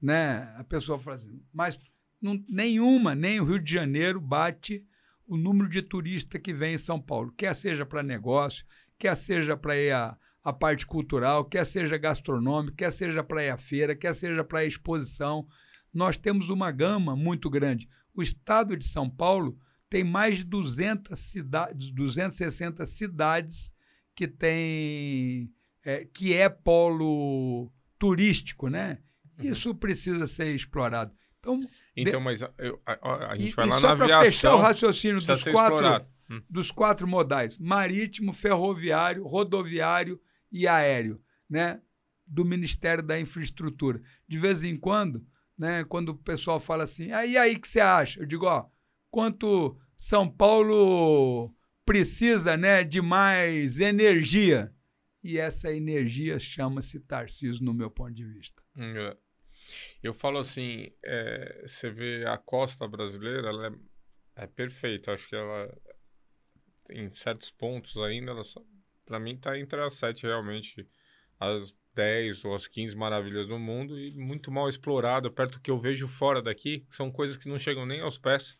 [0.00, 0.54] Né?
[0.56, 1.78] A pessoa fala assim, mas
[2.22, 4.86] não- nenhuma, nem o Rio de Janeiro bate
[5.28, 8.64] o número de turista que vem em São Paulo, quer seja para negócio,
[8.98, 13.50] quer seja para ir a, a parte cultural, quer seja gastronômico, quer seja para ir
[13.50, 15.46] à feira, quer seja para à exposição.
[15.92, 17.86] Nós temos uma gama muito grande.
[18.14, 19.58] O estado de São Paulo
[19.90, 23.74] tem mais de 200 cidades, 260 cidades
[24.14, 25.52] que tem
[25.84, 28.98] é, que é polo turístico, né?
[29.40, 31.14] Isso precisa ser explorado.
[31.38, 31.60] Então,
[32.02, 34.52] Então, mas eu- a, a- gente e, vai e lá só na para fechar o
[34.54, 34.58] aviação.
[34.58, 36.06] raciocínio dos quatro.
[36.30, 36.42] Hum.
[36.48, 40.20] dos quatro modais: marítimo, ferroviário, rodoviário
[40.52, 41.80] e aéreo, né?
[42.26, 44.00] Do Ministério da Infraestrutura.
[44.28, 45.26] De vez em quando,
[45.56, 45.84] né?
[45.84, 48.20] Quando o pessoal fala assim, aí aí que você acha?
[48.20, 48.66] Eu digo, ó,
[49.10, 51.54] quanto São Paulo
[51.86, 54.70] precisa, né, de mais energia.
[55.24, 58.62] E essa energia chama-se Tarcísio, no meu ponto de vista.
[58.76, 59.16] Hum, é.
[60.02, 63.66] Eu falo assim, é, você vê a costa brasileira, ela
[64.36, 65.12] é, é perfeita.
[65.12, 65.72] Acho que ela,
[66.90, 68.42] em certos pontos ainda, ela
[69.04, 70.86] pra mim tá entre as sete realmente,
[71.38, 75.32] as 10 ou as 15 maravilhas do mundo e muito mal explorado.
[75.32, 78.56] Perto do que eu vejo fora daqui, são coisas que não chegam nem aos pés.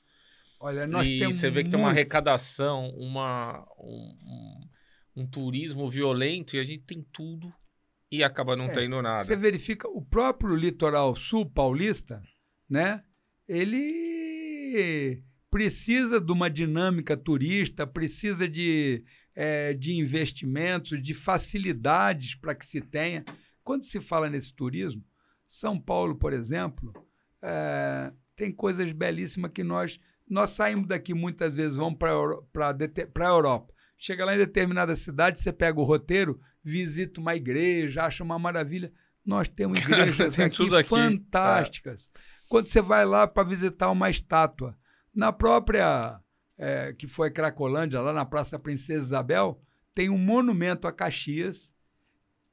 [0.61, 4.19] Olha, nós e temos você vê que tem uma muito- arrecadação, uma, um,
[5.17, 7.53] um, um turismo violento e a gente tem tudo
[8.11, 9.25] e acaba não É, tendo nada.
[9.25, 12.23] Você verifica o próprio litoral sul paulista,
[12.69, 13.03] né?
[13.47, 19.03] Ele precisa de uma dinâmica turista, precisa de,
[19.35, 23.25] eh, de investimentos, de facilidades para que se tenha.
[23.65, 25.03] Quando se fala nesse turismo,
[25.47, 26.93] São Paulo, por exemplo,
[27.43, 29.99] eh, tem coisas belíssimas que nós
[30.31, 33.73] nós saímos daqui muitas vezes, vamos para a Europa.
[33.97, 38.93] Chega lá em determinada cidade, você pega o roteiro, visita uma igreja, acha uma maravilha.
[39.25, 40.89] Nós temos igrejas aqui, aqui.
[40.89, 42.11] fantásticas.
[42.49, 44.77] Quando você vai lá para visitar uma estátua,
[45.15, 46.21] na própria,
[46.57, 49.61] eh, que foi Cracolândia, lá na Praça Princesa Isabel,
[49.95, 51.73] tem um monumento a Caxias,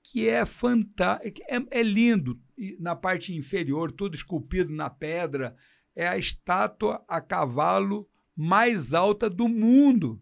[0.02, 2.40] que é fantástico, é, é lindo.
[2.58, 5.56] E na parte inferior, tudo esculpido na pedra,
[5.96, 10.22] é a estátua a cavalo mais alta do mundo,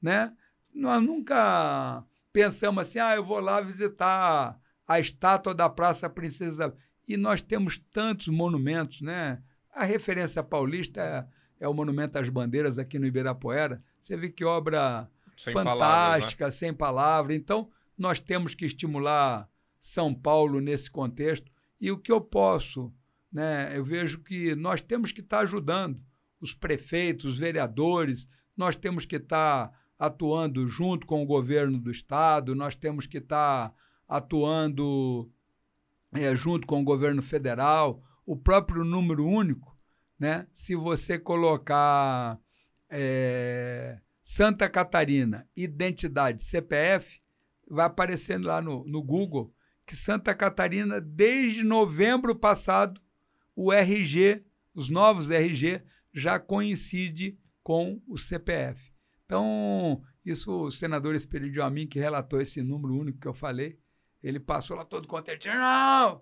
[0.00, 0.34] né?
[0.74, 6.74] Nós nunca pensamos assim, ah, eu vou lá visitar a estátua da Praça Princesa.
[7.06, 9.42] E nós temos tantos monumentos, né?
[9.72, 13.82] A referência paulista é, é o Monumento às Bandeiras aqui no Ibirapuera.
[14.00, 16.18] Você vê que obra Sem palavras, né?
[16.18, 17.34] fantástica, sem palavra.
[17.34, 19.48] Então, nós temos que estimular
[19.80, 21.50] São Paulo nesse contexto.
[21.80, 22.92] E o que eu posso,
[23.32, 23.76] né?
[23.76, 26.00] Eu vejo que nós temos que estar ajudando
[26.40, 28.26] os prefeitos, os vereadores,
[28.56, 29.70] nós temos que estar
[30.00, 33.74] atuando junto com o governo do estado, nós temos que estar
[34.08, 35.30] atuando
[36.10, 39.76] é, junto com o governo federal, o próprio número único,
[40.18, 40.46] né?
[40.52, 42.40] Se você colocar
[42.88, 47.20] é, Santa Catarina, identidade CPF,
[47.68, 49.52] vai aparecendo lá no, no Google
[49.84, 53.00] que Santa Catarina, desde novembro passado,
[53.54, 54.42] o RG,
[54.74, 55.82] os novos RG,
[56.14, 58.89] já coincide com o CPF.
[59.30, 63.78] Então, isso o senador Esperidio Amin, que relatou esse número único que eu falei,
[64.20, 65.46] ele passou lá todo contente.
[65.46, 66.20] Não!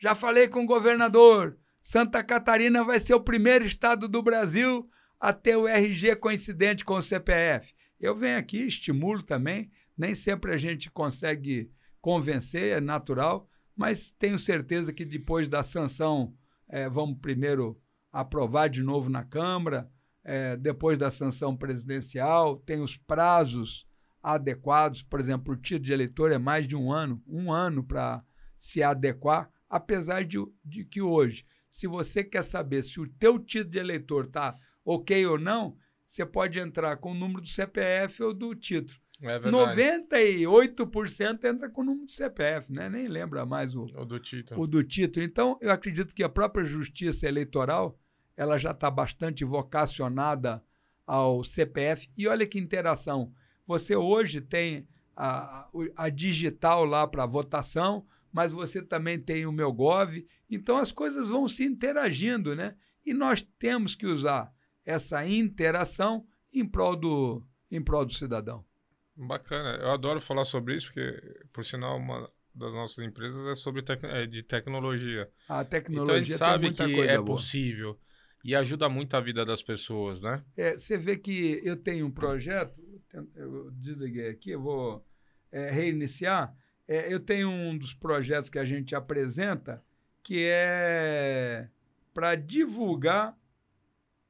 [0.00, 1.56] Já falei com o governador.
[1.80, 4.90] Santa Catarina vai ser o primeiro estado do Brasil
[5.20, 7.72] a ter o RG coincidente com o CPF.
[8.00, 9.70] Eu venho aqui, estimulo também.
[9.96, 11.70] Nem sempre a gente consegue
[12.00, 16.34] convencer, é natural, mas tenho certeza que depois da sanção,
[16.68, 19.88] eh, vamos primeiro aprovar de novo na Câmara,
[20.24, 23.86] eh, depois da sanção presidencial, tem os prazos
[24.22, 28.22] adequados, por exemplo, o título de eleitor é mais de um ano, um ano para
[28.56, 33.70] se adequar, apesar de, de que hoje, se você quer saber se o teu título
[33.70, 35.76] de eleitor está ok ou não,
[36.06, 39.00] você pode entrar com o número do CPF ou do título.
[39.20, 39.76] É verdade.
[39.76, 42.88] 98% entra com o número do CPF, né?
[42.88, 44.60] Nem lembra mais o, O do Tito.
[44.60, 45.24] o do título.
[45.24, 47.98] Então, eu acredito que a própria justiça eleitoral
[48.36, 50.62] ela já está bastante vocacionada
[51.06, 52.10] ao CPF.
[52.16, 53.32] E olha que interação.
[53.66, 59.72] Você hoje tem a, a digital lá para votação, mas você também tem o meu
[59.72, 60.26] Gov.
[60.50, 62.76] Então as coisas vão se interagindo, né?
[63.04, 64.52] E nós temos que usar
[64.84, 68.64] essa interação em prol do, em prol do cidadão.
[69.14, 69.76] Bacana.
[69.82, 71.20] Eu adoro falar sobre isso, porque,
[71.52, 75.30] por sinal, uma das nossas empresas é sobre tec é de tecnologia.
[75.48, 77.36] A tecnologia então a gente sabe que é boa.
[77.36, 77.98] possível
[78.44, 80.42] e ajuda muito a vida das pessoas, né?
[80.56, 82.74] É, você vê que eu tenho um projeto,
[83.36, 85.06] eu desliguei aqui, eu vou
[85.50, 86.54] é, reiniciar.
[86.88, 89.82] É, eu tenho um dos projetos que a gente apresenta
[90.22, 91.68] que é
[92.12, 93.38] para divulgar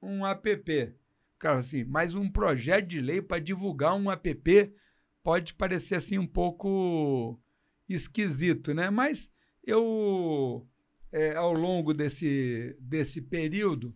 [0.00, 0.94] um app.
[1.38, 4.74] Cara, assim, mas um projeto de lei para divulgar um app
[5.22, 7.40] pode parecer assim um pouco
[7.88, 8.90] esquisito, né?
[8.90, 9.30] Mas
[9.64, 10.66] eu,
[11.10, 13.94] é, ao longo desse, desse período,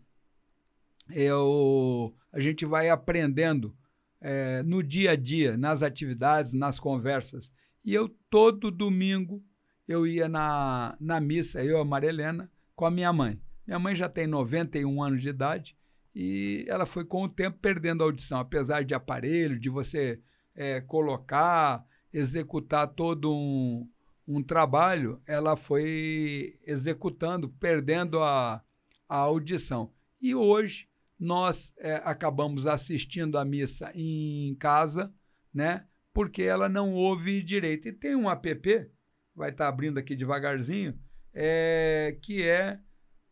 [1.11, 3.77] eu, a gente vai aprendendo
[4.21, 7.53] é, no dia a dia, nas atividades, nas conversas.
[7.85, 9.43] E eu, todo domingo,
[9.87, 13.41] eu ia na, na missa, eu a Maria Helena, com a minha mãe.
[13.67, 15.77] Minha mãe já tem 91 anos de idade
[16.15, 20.21] e ela foi com o tempo perdendo a audição, apesar de aparelho, de você
[20.55, 23.89] é, colocar, executar todo um,
[24.27, 28.63] um trabalho, ela foi executando, perdendo a,
[29.09, 29.93] a audição.
[30.21, 30.89] E hoje
[31.19, 35.13] nós é, acabamos assistindo a missa em casa,
[35.53, 35.87] né?
[36.13, 37.89] Porque ela não ouve direito.
[37.89, 38.91] E tem um app,
[39.35, 40.99] vai estar abrindo aqui devagarzinho,
[41.33, 42.81] é, que é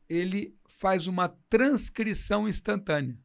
[0.08, 3.18] ele faz uma transcrição instantânea.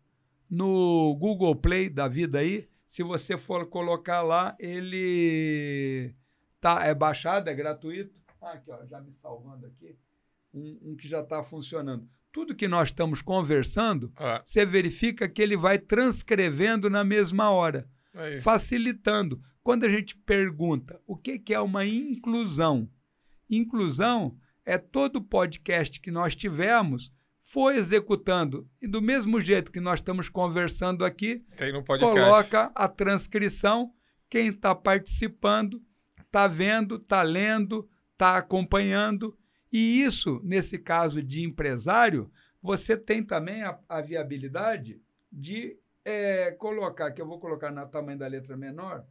[0.50, 6.16] No Google Play da vida aí, se você for colocar lá, ele
[6.60, 8.20] tá, é baixado, é gratuito.
[8.42, 9.96] Ah, aqui, ó, já me salvando aqui.
[10.52, 12.10] Um, um que já está funcionando.
[12.32, 17.90] Tudo que nós estamos conversando, Ah, você verifica que ele vai transcrevendo na mesma hora,
[18.14, 18.40] aí.
[18.40, 19.42] facilitando.
[19.64, 22.90] Quando a gente pergunta o que, que é uma inclusão,
[23.50, 27.12] inclusão é todo podcast que nós tivemos
[27.42, 32.14] foi executando e do mesmo jeito que nós estamos conversando aqui, Tem no podcast.
[32.16, 33.92] coloca a transcrição.
[34.30, 35.82] Quem está participando
[36.22, 39.36] está vendo, está lendo, está acompanhando.
[39.72, 42.32] E isso, nesse caso de empresário,
[42.62, 45.00] você tem também a, a viabilidade
[45.32, 49.06] de eh, colocar, que eu vou colocar no tamanho da letra menor,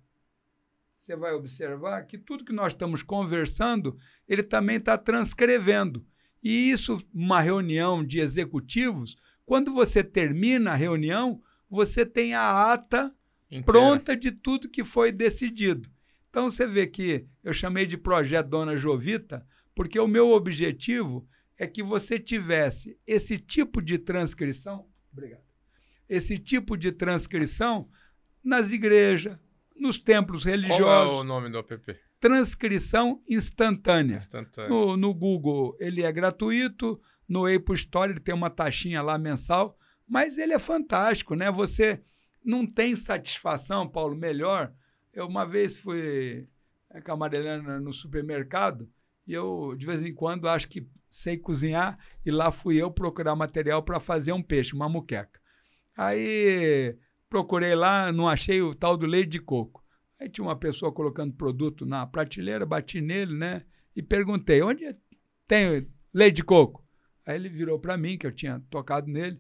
[1.01, 3.97] você vai observar que tudo que nós estamos conversando,
[4.29, 6.05] ele também está transcrevendo.
[6.43, 9.17] E isso, uma reunião de executivos,
[9.47, 11.41] quando você termina a reunião,
[11.71, 13.15] você tem a ata
[13.51, 13.65] Inteira.
[13.65, 15.89] pronta de tudo que foi decidido.
[16.29, 19.47] Então você vê que eu chamei de projeto Dona Jovita,
[19.79, 21.25] porque o meu objetivo
[21.57, 25.45] é que você tivesse esse tipo de transcrição, obrigado.
[26.09, 27.89] Esse tipo de transcrição
[28.43, 29.39] nas igrejas,
[29.77, 31.97] nos templos Qual é religiosos, o nome do app?
[32.19, 34.17] transcrição instantânea.
[34.17, 34.69] Instantâneo.
[34.69, 39.79] No, no Google ele é gratuito, no Apple Store ele tem uma taxinha lá mensal,
[40.09, 41.53] mas ele é fantástico, né?
[41.53, 42.03] Você
[42.45, 44.73] não tem satisfação, Paulo, melhor.
[45.13, 46.49] Eu uma vez fui
[46.91, 48.91] eh, com a Marilena no supermercado
[49.29, 53.37] e eu, de vez em quando, acho que sei cozinhar e lá fui eu procurar
[53.37, 55.39] material para fazer um peixe, uma muqueca.
[55.95, 56.97] Aí
[57.29, 59.85] procurei lá, não achei o tal do leite de coco.
[60.19, 63.65] Aí tinha uma pessoa colocando produto na prateleira, bati nele, né?
[63.95, 64.97] E perguntei, onde
[65.47, 66.83] tem leite de coco?
[67.27, 69.39] Aí ele virou para mim, que eu tinha tocado nele,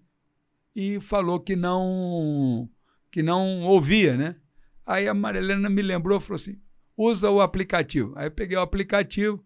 [0.77, 2.69] e falou que não
[3.11, 4.37] que não ouvia, né?
[4.85, 6.61] Aí a Marilena me lembrou, falou assim,
[6.95, 8.13] usa o aplicativo.
[8.17, 9.43] Aí eu peguei o aplicativo,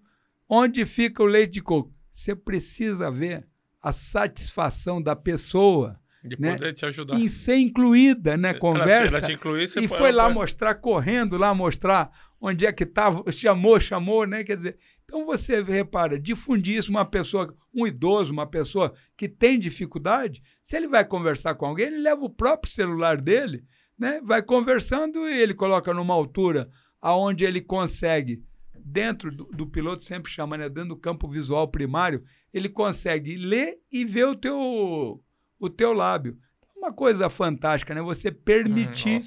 [0.55, 1.91] onde fica o leite de coco?
[2.13, 3.47] Você precisa ver
[3.81, 6.53] a satisfação da pessoa De né?
[6.53, 7.15] poder te ajudar.
[7.19, 11.55] em ser incluída na Ela- conversa Ela te incluir, e foi lá mostrar, correndo lá
[11.55, 12.11] mostrar
[12.41, 14.45] onde é que estava, chamou, chamou, né?
[14.45, 19.59] Quer dizer, então você repara, difundir isso uma pessoa, um idoso, uma pessoa que tem
[19.59, 23.65] dificuldade, se ele vai conversar com alguém, ele leva o próprio celular dele,
[23.99, 24.21] né?
[24.25, 26.69] Vai conversando e ele coloca numa altura
[27.01, 28.43] aonde ele consegue,
[28.85, 30.69] dentro do, do piloto, sempre chama, né?
[30.69, 32.23] Dentro do campo visual primário,
[32.53, 35.23] ele consegue ler e ver o teu,
[35.59, 36.37] o teu lábio.
[36.77, 38.03] Uma coisa fantástica, né?
[38.03, 39.21] Você permitir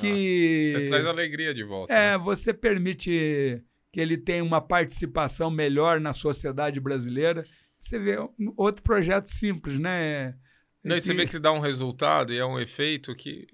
[0.00, 1.92] que Você traz alegria de volta.
[1.92, 2.18] é, né?
[2.18, 3.62] você permite
[3.92, 7.44] que ele tenha uma participação melhor na sociedade brasileira.
[7.80, 10.34] Você vê um- outro projeto simples, né?
[10.82, 13.46] Não, e você vê que dá um resultado e é um efeito que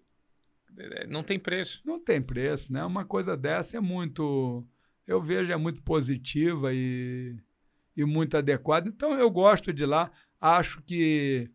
[0.79, 1.83] é, não tem preço.
[1.85, 2.85] não tem preço, né?
[2.85, 4.65] Uma coisa dessa é muito,
[5.11, 7.37] eu vejo é muito positiva e,
[7.97, 8.89] e muito adequada.
[8.89, 10.09] Então eu gosto de lá.
[10.41, 11.51] Acho que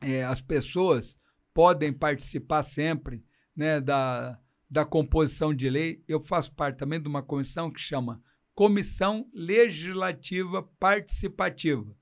[0.00, 1.16] é, as pessoas
[1.54, 3.24] podem participar sempre
[3.54, 4.36] né, da,
[4.68, 6.02] da composição de lei.
[6.08, 8.20] Eu faço parte também de uma comissão que chama
[8.52, 11.96] Comissão Legislativa Participativa.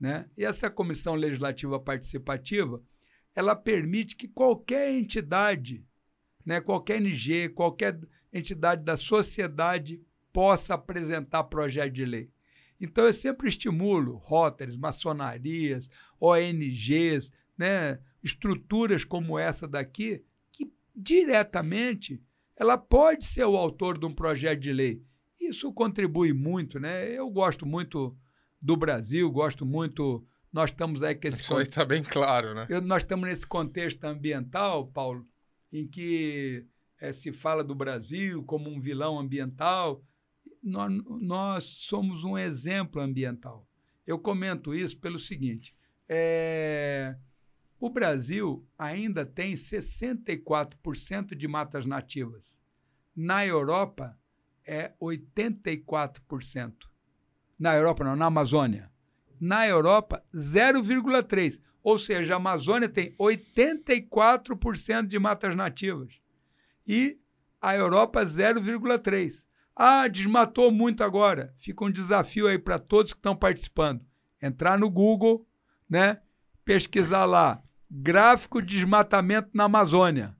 [0.00, 0.30] Né?
[0.34, 2.82] E essa Comissão Legislativa Participativa
[3.34, 5.84] ela permite que qualquer entidade,
[6.42, 8.00] né, qualquer NG, qualquer
[8.32, 10.00] entidade da sociedade
[10.32, 12.30] possa apresentar projeto de lei.
[12.80, 22.22] Então, eu sempre estimulo Rotaries, maçonarias, ONGs, né, estruturas como essa daqui, que diretamente
[22.56, 25.02] ela pode ser o autor de um projeto de lei.
[25.38, 27.10] Isso contribui muito, né?
[27.10, 28.16] Eu gosto muito
[28.60, 30.22] do Brasil, gosto muito.
[30.52, 31.40] Nós estamos aí com esse.
[31.40, 32.66] Isso aí está bem claro, né?
[32.68, 35.26] Eu, nós estamos nesse contexto ambiental, Paulo,
[35.72, 36.66] em que
[37.00, 40.04] é, se fala do Brasil como um vilão ambiental.
[40.62, 43.66] Nós, nós somos um exemplo ambiental.
[44.06, 45.74] Eu comento isso pelo seguinte:
[46.08, 47.16] é,
[47.78, 52.58] o Brasil ainda tem 64% de matas nativas.
[53.16, 54.16] Na Europa,
[54.66, 56.74] é 84%.
[57.58, 58.90] Na Europa, não, na Amazônia.
[59.40, 61.60] Na Europa, 0,3%.
[61.82, 66.19] Ou seja, a Amazônia tem 84% de matas nativas.
[66.92, 67.20] E
[67.62, 69.44] a Europa, 0,3%.
[69.76, 71.54] Ah, desmatou muito agora.
[71.56, 74.04] Fica um desafio aí para todos que estão participando.
[74.42, 75.46] Entrar no Google,
[75.88, 76.18] né?
[76.64, 80.36] pesquisar lá gráfico de desmatamento na Amazônia.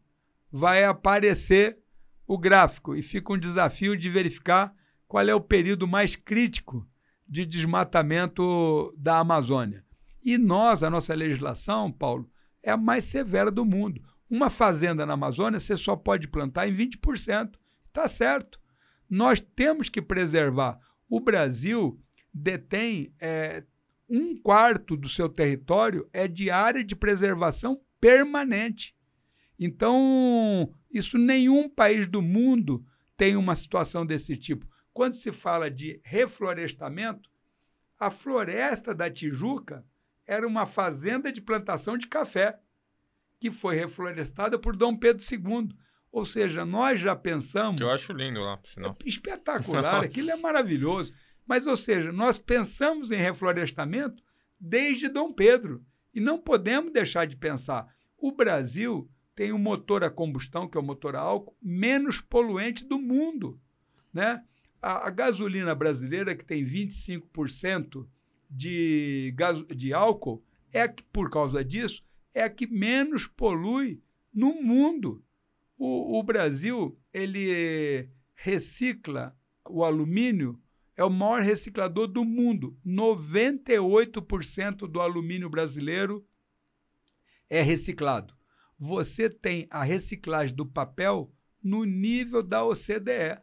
[0.51, 1.79] Vai aparecer
[2.27, 4.75] o gráfico e fica um desafio de verificar
[5.07, 6.85] qual é o período mais crítico
[7.29, 9.85] de desmatamento da Amazônia.
[10.21, 12.29] E nós, a nossa legislação, Paulo,
[12.61, 14.03] é a mais severa do mundo.
[14.31, 17.57] Uma fazenda na Amazônia você só pode plantar em 20%.
[17.89, 18.61] Está certo.
[19.09, 20.79] Nós temos que preservar.
[21.09, 22.01] O Brasil
[22.33, 23.65] detém é,
[24.09, 28.95] um quarto do seu território é de área de preservação permanente.
[29.59, 32.85] Então, isso nenhum país do mundo
[33.17, 34.67] tem uma situação desse tipo.
[34.93, 37.29] Quando se fala de reflorestamento,
[37.99, 39.85] a floresta da Tijuca
[40.27, 42.59] era uma fazenda de plantação de café,
[43.41, 45.71] que foi reflorestada por Dom Pedro II.
[46.13, 47.81] Ou seja, nós já pensamos.
[47.81, 48.97] Eu acho lindo lá, sinal.
[49.03, 51.15] É espetacular, aquilo é maravilhoso.
[51.47, 54.23] Mas, ou seja, nós pensamos em reflorestamento
[54.61, 55.83] desde Dom Pedro
[56.15, 57.93] e não podemos deixar de pensar.
[58.19, 62.85] O Brasil tem um motor a combustão, que é o motor a álcool, menos poluente
[62.85, 63.59] do mundo.
[64.13, 64.45] Né?
[64.83, 68.07] A, a gasolina brasileira, que tem 25%
[68.51, 72.05] de, gas, de álcool, é que, por causa disso,
[72.35, 74.03] é a que menos polui
[74.33, 75.25] no mundo.
[75.77, 79.37] O, o Brasil ele recicla
[79.69, 80.61] o alumínio
[80.97, 82.77] é o maior reciclador do mundo.
[82.87, 86.27] 98% do alumínio brasileiro
[87.49, 88.35] é reciclado.
[88.79, 91.33] Você tem a reciclagem do papel
[91.63, 93.41] no nível da OCDE.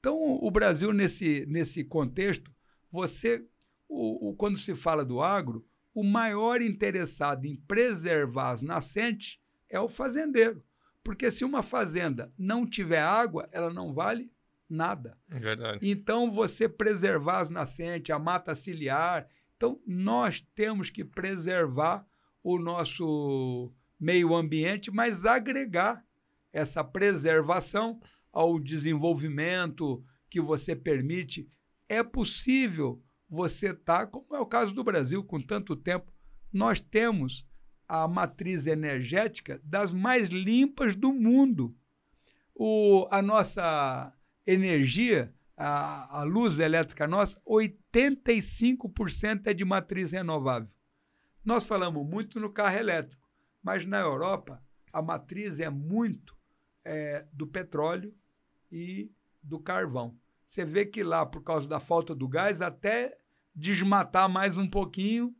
[0.00, 2.52] Então, o Brasil, nesse, nesse contexto,
[2.90, 3.46] você,
[3.88, 5.64] o, o, quando se fala do agro,
[5.94, 9.38] o maior interessado em preservar as nascentes
[9.68, 10.62] é o fazendeiro.
[11.02, 14.30] Porque se uma fazenda não tiver água, ela não vale
[14.68, 15.18] nada.
[15.28, 15.78] Verdade.
[15.82, 19.26] Então, você preservar as nascentes, a mata ciliar.
[19.56, 22.06] Então, nós temos que preservar
[22.42, 26.04] o nosso meio ambiente, mas agregar
[26.52, 28.00] essa preservação
[28.32, 31.48] ao desenvolvimento que você permite.
[31.88, 33.02] É possível
[33.32, 36.12] você estar, tá, como é o caso do Brasil, com tanto tempo,
[36.52, 37.48] nós temos
[37.88, 41.74] a matriz energética das mais limpas do mundo.
[42.54, 44.12] O, a nossa
[44.46, 50.68] energia, a, a luz elétrica nossa, 85% é de matriz renovável.
[51.42, 53.26] Nós falamos muito no carro elétrico,
[53.62, 56.36] mas na Europa a matriz é muito
[56.84, 58.14] é, do petróleo
[58.70, 59.10] e
[59.42, 60.18] do carvão.
[60.46, 63.21] Você vê que lá, por causa da falta do gás, até
[63.54, 65.34] desmatar mais um pouquinho,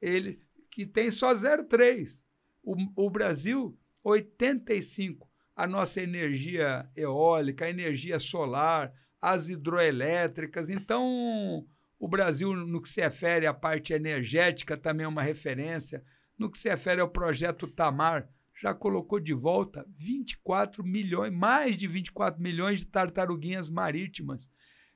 [0.00, 0.40] ele
[0.70, 2.22] que tem só 0,3.
[2.62, 5.26] O, o Brasil, 85
[5.56, 10.68] a nossa energia eólica, a energia solar, as hidroelétricas.
[10.68, 11.66] Então,
[11.98, 16.04] o Brasil, no que se refere à parte energética, também é uma referência.
[16.38, 18.28] No que se refere ao projeto Tamar,
[18.60, 24.46] já colocou de volta 24 milhões, mais de 24 milhões de tartaruguinhas marítimas.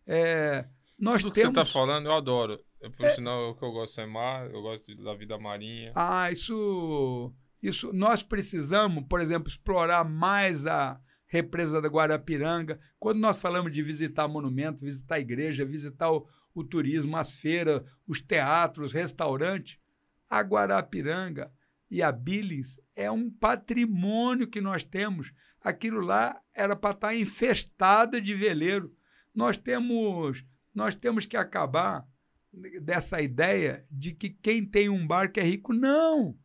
[0.06, 0.66] É,
[1.00, 1.48] nós Tudo temos...
[1.48, 2.60] que você está falando, eu adoro.
[2.96, 3.10] Por é...
[3.10, 5.92] sinal, o que eu gosto é mar, eu gosto da vida marinha.
[5.94, 7.32] Ah, isso
[7.62, 12.80] isso, nós precisamos, por exemplo, explorar mais a represa da Guarapiranga.
[12.98, 17.82] Quando nós falamos de visitar monumento, visitar a igreja, visitar o, o turismo, as feiras,
[18.06, 19.78] os teatros, restaurantes,
[20.28, 21.52] a Guarapiranga
[21.90, 25.32] e a Billings é um patrimônio que nós temos.
[25.60, 28.94] Aquilo lá era para estar infestada de veleiro.
[29.34, 30.44] Nós temos,
[30.74, 32.06] nós temos que acabar
[32.82, 35.72] dessa ideia de que quem tem um barco é rico.
[35.72, 36.36] Não!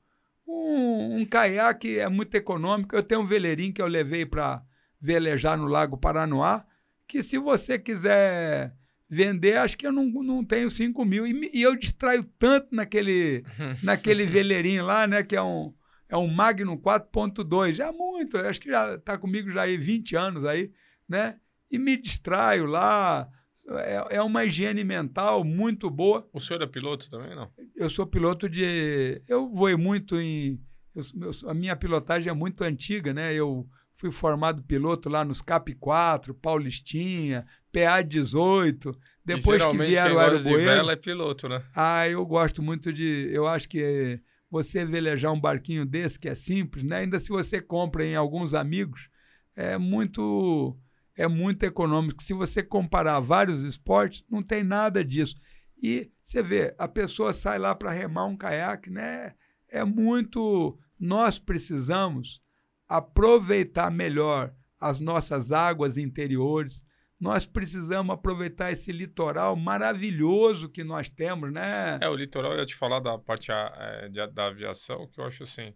[0.48, 2.96] Um, um caiaque é muito econômico.
[2.96, 4.64] Eu tenho um veleirinho que eu levei para
[5.02, 6.66] velejar no Lago Paranoá,
[7.08, 8.76] que se você quiser
[9.10, 11.26] vender, acho que eu não, não tenho 5 mil.
[11.26, 13.44] E, e, eu distraio tanto naquele,
[13.82, 15.24] naquele veleirinho lá, né?
[15.24, 15.74] Que é um,
[16.10, 17.74] é um Magnum 4.2.
[17.74, 20.72] Já muito, acho que já está comigo já aí 20 anos aí,
[21.08, 21.38] né?
[21.72, 23.30] E me distraio lá.
[23.68, 26.28] É, é uma higiene mental muito boa.
[26.32, 27.50] O senhor é piloto também, não?
[27.76, 29.22] Eu sou piloto de.
[29.28, 30.62] Eu vou muito em.
[30.94, 33.34] Eu, eu, a minha pilotagem é muito antiga, né?
[33.34, 38.96] Eu fui formado piloto lá nos CAP 4, Paulistinha, PA 18.
[39.24, 40.60] Depois que vieram o Aeroboeiro...
[40.60, 41.64] de vela é piloto, né?
[41.76, 43.30] Ah, eu gosto muito de...
[43.32, 44.20] Eu acho que
[44.52, 46.98] você velejar um barquinho desse, que é simples, né?
[46.98, 49.10] Ainda se você compra em alguns amigos,
[49.56, 50.78] é muito...
[51.16, 52.22] É muito econômico.
[52.22, 55.36] Se você comparar vários esportes, não tem nada disso.
[55.82, 59.34] E você vê, a pessoa sai lá para remar um caiaque, né?
[59.70, 60.78] É muito...
[61.00, 62.42] Nós precisamos
[62.88, 66.84] aproveitar melhor as nossas águas interiores.
[67.20, 71.98] Nós precisamos aproveitar esse litoral maravilhoso que nós temos, né?
[72.02, 75.26] É, o litoral, eu ia te falar da parte é, de, da aviação, que eu
[75.26, 75.74] acho assim,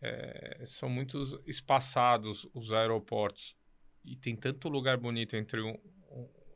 [0.00, 3.54] é, são muitos espaçados os aeroportos
[4.04, 5.76] e tem tanto lugar bonito entre um,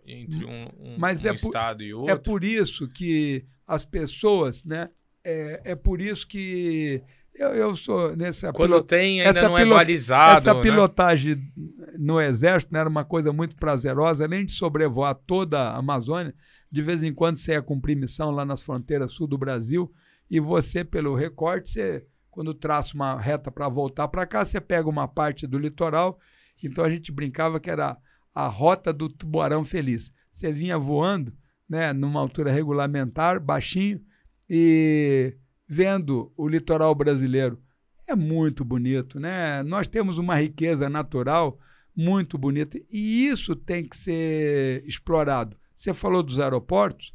[0.06, 2.12] entre um, um, Mas um é estado por, e outro.
[2.12, 4.90] É por isso que as pessoas, né?
[5.22, 7.02] É, é por isso que
[7.34, 8.86] eu, eu sou nessa Quando pilot...
[8.86, 10.38] tem, ainda essa não é balizado.
[10.38, 10.62] Essa né?
[10.62, 11.52] pilotagem
[11.98, 16.34] no Exército né, era uma coisa muito prazerosa, além de sobrevoar toda a Amazônia,
[16.70, 19.92] de vez em quando você ia cumprir missão lá nas fronteiras sul do Brasil,
[20.30, 24.88] e você, pelo recorte, você, quando traça uma reta para voltar para cá, você pega
[24.88, 26.18] uma parte do litoral.
[26.66, 27.96] Então a gente brincava que era
[28.34, 30.12] a rota do tubarão feliz.
[30.32, 31.32] Você vinha voando,
[31.68, 34.00] né, numa altura regulamentar, baixinho,
[34.48, 35.36] e
[35.68, 37.60] vendo o litoral brasileiro.
[38.06, 39.62] É muito bonito, né?
[39.62, 41.58] Nós temos uma riqueza natural
[41.96, 45.56] muito bonita e isso tem que ser explorado.
[45.76, 47.14] Você falou dos aeroportos,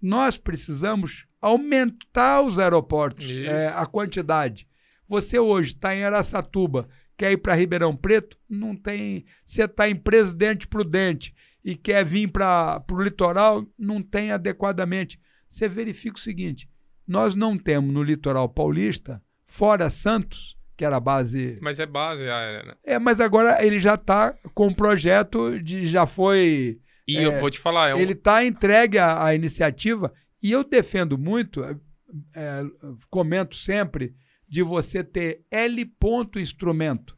[0.00, 4.68] nós precisamos aumentar os aeroportos, é, a quantidade.
[5.06, 6.88] Você hoje está em Araçatuba,
[7.18, 9.26] quer ir para Ribeirão Preto, não tem.
[9.44, 15.20] Você está em Presidente Prudente e quer vir para o litoral, não tem adequadamente.
[15.48, 16.70] Você verifica o seguinte:
[17.06, 21.58] nós não temos no litoral paulista, fora Santos, que era a base.
[21.60, 22.74] Mas é base aérea, né?
[22.84, 25.84] É, mas agora ele já está com um projeto de.
[25.86, 26.78] já foi.
[27.06, 27.88] E é, eu vou te falar.
[27.88, 27.98] É um...
[27.98, 32.64] Ele está entregue à, à, iniciativa e eu defendo muito, é,
[33.10, 34.14] comento sempre,
[34.48, 37.16] de você ter L ponto instrumento,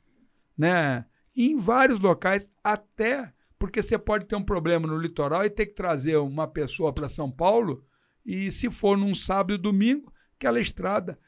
[0.57, 1.05] né?
[1.37, 5.75] Em vários locais, até porque você pode ter um problema no litoral e ter que
[5.75, 7.85] trazer uma pessoa para São Paulo
[8.25, 11.19] e se for num sábado e domingo, aquela estrada,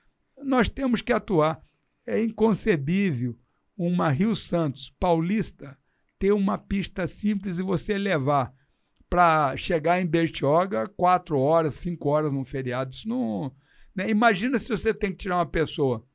[0.43, 1.63] nós temos que atuar.
[2.07, 3.39] É inconcebível
[3.77, 5.79] uma Rio Santos paulista
[6.19, 8.53] ter uma pista simples e você levar
[9.11, 12.93] para chegar em Bertioga quatro horas, cinco horas num feriado.
[12.93, 13.53] Isso não.
[13.95, 14.11] Né?
[14.11, 16.07] Imagina se você tem que tirar uma pessoa.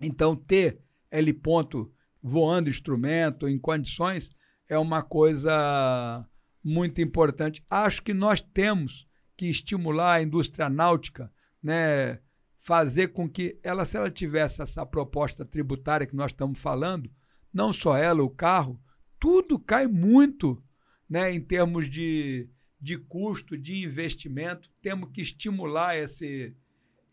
[0.00, 0.80] Então, ter
[1.10, 1.92] L ponto
[2.22, 4.34] voando instrumento em condições
[4.68, 6.28] é uma coisa
[6.62, 7.64] muito importante.
[7.70, 9.06] Acho que nós temos
[9.36, 12.18] que estimular a indústria náutica, né,
[12.58, 17.08] fazer com que ela, se ela tivesse essa proposta tributária que nós estamos falando,
[17.52, 18.80] não só ela, o carro,
[19.20, 20.62] tudo cai muito
[21.08, 22.48] né, em termos de,
[22.80, 24.68] de custo, de investimento.
[24.82, 26.56] Temos que estimular esse,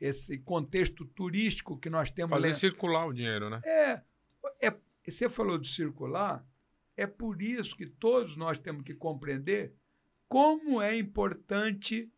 [0.03, 2.37] esse contexto turístico que nós temos.
[2.37, 3.61] Fazer circular o dinheiro, né?
[3.63, 4.01] É,
[4.59, 4.73] é.
[5.07, 6.45] Você falou de circular,
[6.95, 9.73] é por isso que todos nós temos que compreender
[10.27, 12.11] como é importante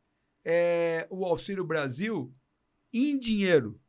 [0.44, 2.34] é, o Auxílio Brasil
[2.92, 3.80] em dinheiro.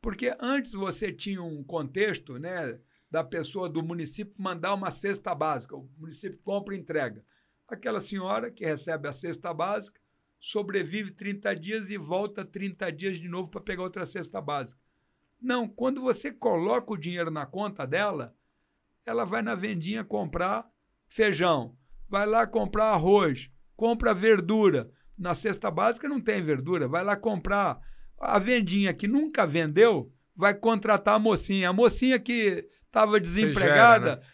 [0.00, 2.80] Porque antes você tinha um contexto né,
[3.10, 5.76] da pessoa do município mandar uma cesta básica.
[5.76, 7.22] O município compra e entrega.
[7.68, 10.01] Aquela senhora que recebe a cesta básica
[10.42, 14.82] sobrevive 30 dias e volta 30 dias de novo para pegar outra cesta básica.
[15.40, 18.34] Não, quando você coloca o dinheiro na conta dela,
[19.06, 20.68] ela vai na vendinha comprar
[21.06, 21.76] feijão,
[22.08, 24.90] vai lá comprar arroz, compra verdura.
[25.16, 27.80] Na cesta básica não tem verdura, vai lá comprar.
[28.18, 31.68] A vendinha que nunca vendeu vai contratar a mocinha.
[31.68, 34.06] A mocinha que estava desempregada.
[34.06, 34.26] Gera, né?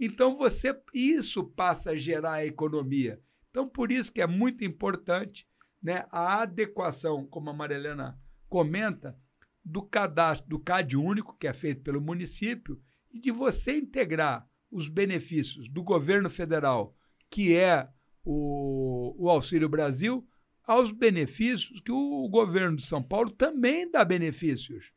[0.00, 3.20] Então você isso passa a gerar a economia.
[3.50, 5.46] Então por isso que é muito importante,
[5.82, 8.18] né, a adequação, como a Marilena
[8.48, 9.18] comenta,
[9.64, 12.80] do cadastro do CAD único, que é feito pelo município,
[13.10, 16.96] e de você integrar os benefícios do governo federal,
[17.30, 17.88] que é
[18.24, 20.26] o, o Auxílio Brasil,
[20.64, 24.92] aos benefícios que o governo de São Paulo também dá benefícios.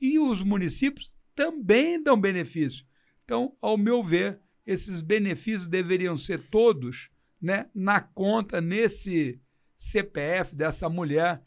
[0.00, 2.86] E os municípios também dão benefício.
[3.24, 9.40] Então, ao meu ver, esses benefícios deveriam ser todos né, na conta, nesse
[9.80, 11.40] CPF dessa mulher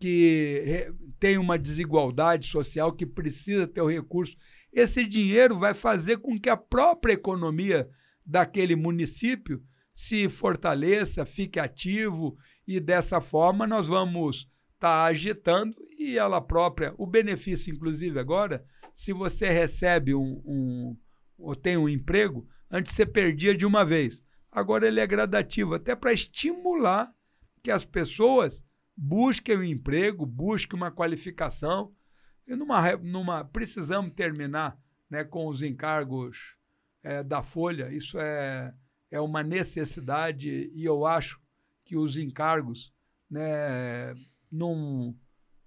[0.00, 0.90] que
[1.20, 4.36] tem uma desigualdade social, que precisa ter o recurso.
[4.72, 7.86] Esse dinheiro vai fazer com que a própria economia
[8.24, 9.62] daquele município
[9.94, 12.36] se fortaleça, fique ativo
[12.66, 18.64] e dessa forma nós vamos estar tá agitando e ela própria, o benefício inclusive agora,
[18.94, 20.96] se você recebe um, um
[21.38, 24.22] ou tem um emprego, antes você perdia de uma vez.
[24.50, 27.13] Agora ele é gradativo, até para estimular
[27.64, 28.62] que as pessoas
[28.94, 31.92] busquem um emprego, busquem uma qualificação.
[32.46, 34.78] E numa, numa precisamos terminar
[35.08, 36.56] né, com os encargos
[37.02, 37.90] é, da Folha.
[37.90, 38.74] Isso é,
[39.10, 41.40] é uma necessidade e eu acho
[41.86, 42.92] que os encargos,
[43.30, 44.14] né,
[44.52, 45.16] num,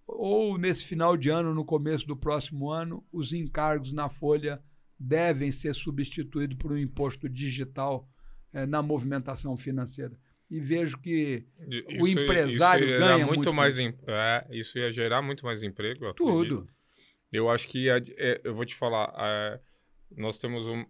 [0.06, 4.62] ou nesse final de ano, no começo do próximo ano, os encargos na folha
[5.00, 8.08] devem ser substituídos por um imposto digital
[8.54, 10.18] é, na movimentação financeira.
[10.50, 13.78] E vejo que isso, o empresário ganha muito, muito mais.
[13.78, 16.14] Em, é, isso ia gerar muito mais emprego.
[16.14, 16.68] Tudo.
[17.32, 19.14] Eu acho que é, eu vou te falar.
[19.18, 19.60] É,
[20.16, 20.86] nós temos um.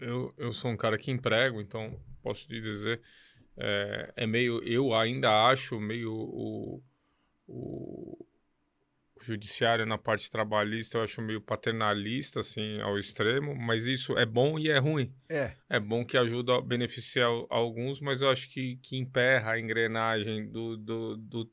[0.00, 3.00] Eu, eu sou um cara que emprego, então posso te dizer
[3.56, 6.82] é, é meio, eu ainda acho meio o,
[7.46, 8.26] o,
[9.22, 14.58] judiciário na parte trabalhista, eu acho meio paternalista, assim, ao extremo, mas isso é bom
[14.58, 15.12] e é ruim.
[15.28, 15.52] É.
[15.68, 20.48] É bom que ajuda a beneficiar alguns, mas eu acho que, que emperra a engrenagem
[20.50, 21.50] do, do, do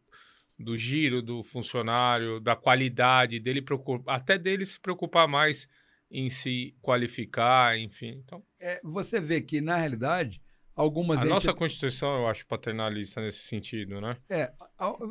[0.60, 3.64] do giro do funcionário, da qualidade dele,
[4.07, 5.69] até dele se preocupar mais
[6.10, 8.22] em se qualificar, enfim.
[8.26, 10.41] Então, é, você vê que, na realidade,
[10.77, 11.19] algumas.
[11.19, 14.15] A nossa Constituição, eu acho paternalista nesse sentido, né?
[14.29, 14.53] É,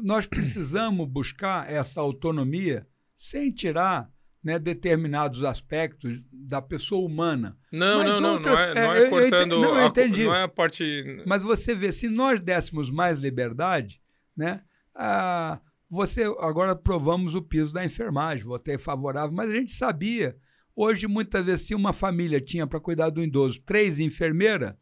[0.03, 4.09] nós precisamos buscar essa autonomia sem tirar
[4.43, 7.59] né, determinados aspectos da pessoa humana.
[7.73, 9.53] Não, Mas não, outras, não, não é, não é, cortando.
[9.53, 10.23] Eu, não, eu entendi.
[10.23, 11.25] A, não é a parte.
[11.27, 14.01] Mas você vê, se nós dessemos mais liberdade,
[14.37, 14.63] né?
[14.95, 15.61] Ah,
[15.91, 20.37] você agora provamos o piso da enfermagem, votei favorável, mas a gente sabia.
[20.75, 24.75] Hoje, muitas vezes, se uma família tinha para cuidar do idoso três enfermeiras,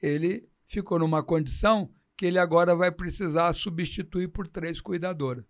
[0.00, 5.44] ele ficou numa condição que ele agora vai precisar substituir por três cuidadoras.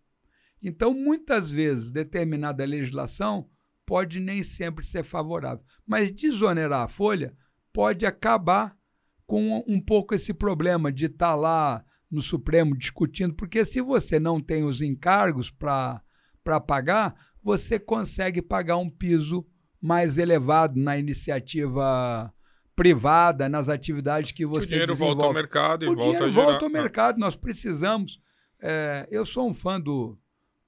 [0.62, 3.49] Então, muitas vezes, determinada legislação
[3.87, 7.35] pode nem sempre ser favorável, mas desonerar a folha
[7.73, 8.77] pode acabar
[9.27, 14.19] com um pouco esse problema de estar tá lá no Supremo discutindo, porque se você
[14.19, 16.03] não tem os encargos para
[16.66, 19.47] pagar, você consegue pagar um piso
[19.81, 22.33] mais elevado na iniciativa
[22.78, 25.14] privada, nas atividades que você O dinheiro desenvolve.
[25.14, 28.20] volta ao mercado e o volta dinheiro volta ao mercado, nós precisamos.
[28.62, 30.16] É, eu sou um fã do,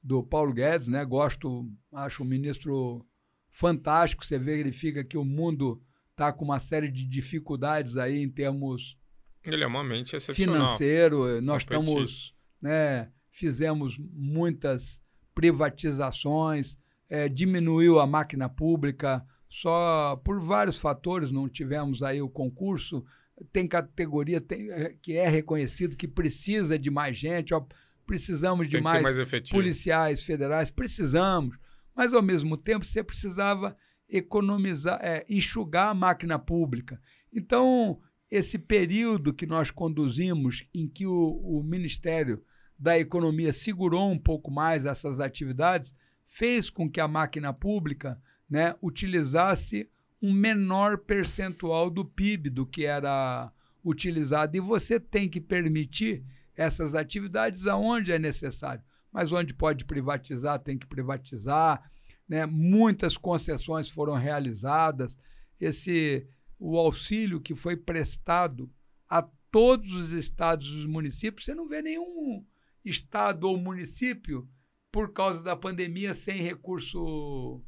[0.02, 1.04] do Paulo Guedes, né?
[1.04, 3.06] Gosto, acho um ministro
[3.48, 4.26] fantástico.
[4.26, 5.80] Você verifica que o mundo
[6.10, 8.98] está com uma série de dificuldades aí em termos
[9.42, 10.54] ele é uma mente excepcional.
[10.54, 11.40] financeiro.
[11.40, 13.10] Nós estamos, né?
[13.30, 15.00] Fizemos muitas
[15.32, 16.76] privatizações,
[17.08, 23.04] é, diminuiu a máquina pública, só por vários fatores não tivemos aí o concurso.
[23.52, 27.62] Tem categoria tem, eh, que é reconhecido que precisa de mais gente, ó,
[28.06, 31.58] precisamos de mais, mais policiais federais, precisamos,
[31.94, 33.76] mas ao mesmo tempo você precisava
[34.08, 37.00] economizar, é, enxugar a máquina pública.
[37.32, 38.00] Então,
[38.30, 42.42] esse período que nós conduzimos, em que o, o Ministério
[42.78, 45.94] da Economia segurou um pouco mais essas atividades,
[46.24, 48.20] fez com que a máquina pública
[48.50, 49.88] né, utilizasse
[50.20, 53.52] um menor percentual do PIB do que era
[53.84, 54.56] utilizado.
[54.56, 56.24] E você tem que permitir
[56.56, 58.82] essas atividades aonde é necessário.
[59.12, 61.90] Mas onde pode privatizar, tem que privatizar.
[62.28, 62.44] Né?
[62.44, 65.16] Muitas concessões foram realizadas.
[65.58, 66.26] Esse
[66.58, 68.70] o auxílio que foi prestado
[69.08, 72.44] a todos os estados e os municípios, você não vê nenhum
[72.84, 74.48] estado ou município
[74.92, 77.62] por causa da pandemia sem recurso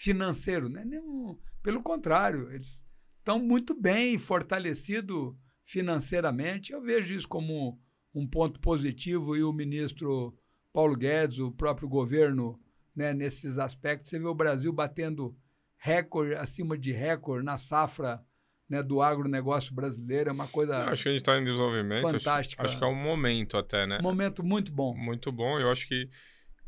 [0.00, 0.82] financeiro, né?
[0.82, 2.82] Nenhum, pelo contrário, eles
[3.18, 6.72] estão muito bem fortalecidos financeiramente.
[6.72, 7.78] Eu vejo isso como
[8.14, 10.34] um ponto positivo e o ministro
[10.72, 12.58] Paulo Guedes, o próprio governo,
[12.96, 14.08] né, nesses aspectos.
[14.08, 15.36] Você vê o Brasil batendo
[15.76, 18.24] recorde acima de recorde na safra
[18.70, 20.30] né, do agronegócio brasileiro.
[20.30, 20.76] É uma coisa.
[20.76, 22.00] Eu acho que a gente está em desenvolvimento.
[22.00, 22.62] Fantástica.
[22.62, 23.98] Acho, acho, que é um momento até, né?
[23.98, 24.96] Um momento muito bom.
[24.96, 25.60] Muito bom.
[25.60, 26.08] Eu acho que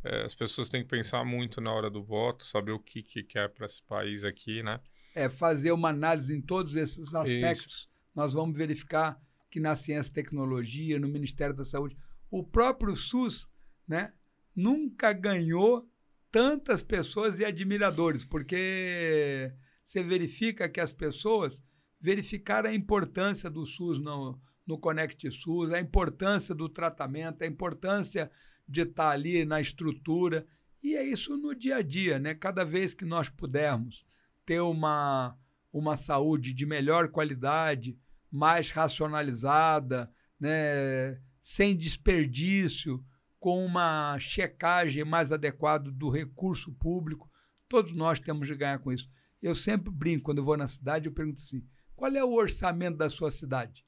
[0.04, 3.22] é, as pessoas têm que pensar muito na hora do voto, saber o que, que
[3.22, 4.80] quer para esse país aqui, né?
[5.14, 7.88] É fazer uma análise em todos esses aspectos.
[8.14, 9.20] Nós vamos verificar
[9.50, 11.96] que na ciência e tecnologia, no Ministério da Saúde,
[12.30, 13.46] o próprio SUS,
[13.86, 14.12] né,
[14.56, 15.86] nunca ganhou
[16.30, 19.52] tantas pessoas e admiradores, porque
[19.84, 21.62] você verifica que as pessoas
[22.00, 28.30] verificaram a importância do SUS no, no Conect SUS, a importância do tratamento, a importância
[28.72, 30.46] de estar ali na estrutura.
[30.82, 32.34] E é isso no dia a dia, né?
[32.34, 34.04] Cada vez que nós pudermos
[34.44, 35.36] ter uma,
[35.72, 37.96] uma saúde de melhor qualidade,
[38.30, 41.20] mais racionalizada, né?
[41.40, 43.04] sem desperdício,
[43.38, 47.30] com uma checagem mais adequada do recurso público,
[47.68, 49.10] todos nós temos de ganhar com isso.
[49.42, 51.66] Eu sempre brinco, quando vou na cidade, eu pergunto assim:
[51.96, 53.84] qual é o orçamento da sua cidade?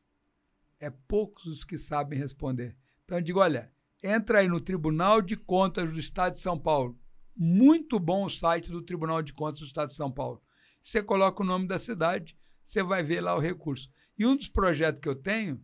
[0.80, 2.76] É poucos os que sabem responder.
[3.04, 3.70] Então eu digo: olha,
[4.04, 7.00] entra aí no Tribunal de Contas do Estado de São Paulo.
[7.34, 10.42] Muito bom o site do Tribunal de Contas do Estado de São Paulo.
[10.82, 13.90] Você coloca o nome da cidade, você vai ver lá o recurso.
[14.18, 15.58] E um dos projetos que eu tenho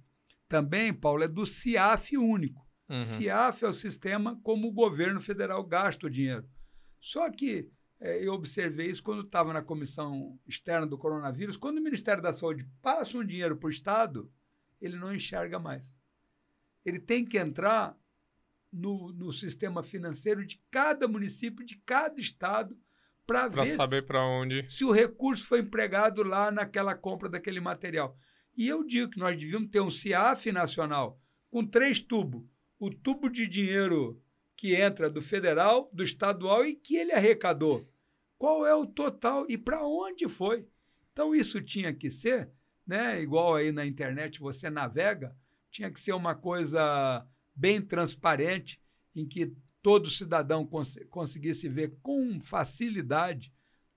[0.49, 2.67] também, Paulo, é do CIAF único.
[2.89, 3.05] Uhum.
[3.05, 6.49] CIAF é o sistema como o governo federal gasta o dinheiro.
[6.99, 11.59] Só que é, eu observei isso quando estava na comissão externa do coronavírus.
[11.59, 14.33] Quando o Ministério da Saúde passa um dinheiro para o Estado,
[14.81, 15.95] ele não enxerga mais.
[16.85, 18.00] Ele tem que entrar
[18.73, 22.77] no, no sistema financeiro de cada município, de cada estado,
[23.27, 28.17] para ver saber para onde se o recurso foi empregado lá naquela compra daquele material.
[28.57, 32.45] E eu digo que nós devíamos ter um CIAF nacional com três tubos.
[32.79, 34.21] O tubo de dinheiro
[34.57, 37.87] que entra do federal, do estadual e que ele arrecadou.
[38.37, 40.67] Qual é o total e para onde foi?
[41.13, 42.51] Então isso tinha que ser,
[42.87, 43.23] né?
[43.23, 45.37] Igual aí na internet você navega,
[45.71, 48.81] tinha que ser uma coisa bem transparente
[49.15, 53.53] em que todo cidadão cons conseguisse ver com facilidade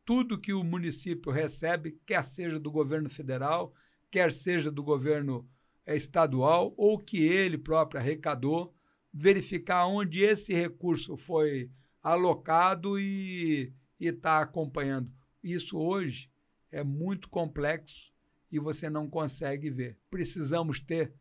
[0.06, 3.74] tudo que o município recebe, quer seja do governo federal,
[4.12, 5.48] quer seja do governo
[5.86, 8.74] eh, estadual ou que ele próprio arrecadou
[9.14, 11.72] verificar onde esse recurso foi
[12.02, 15.12] alocado e está acompanhando.
[15.42, 16.30] Isso hoje
[16.72, 18.12] é muito complexo
[18.52, 19.98] e você não consegue ver.
[20.10, 21.14] Precisamos ter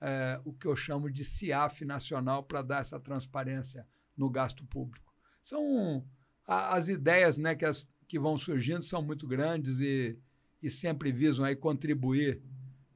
[0.00, 5.12] é, o que eu chamo de CIAF nacional para dar essa transparência no gasto público.
[5.42, 6.04] São
[6.46, 10.18] a, as ideias né, que, as, que vão surgindo são muito grandes e,
[10.62, 12.42] e sempre visam aí contribuir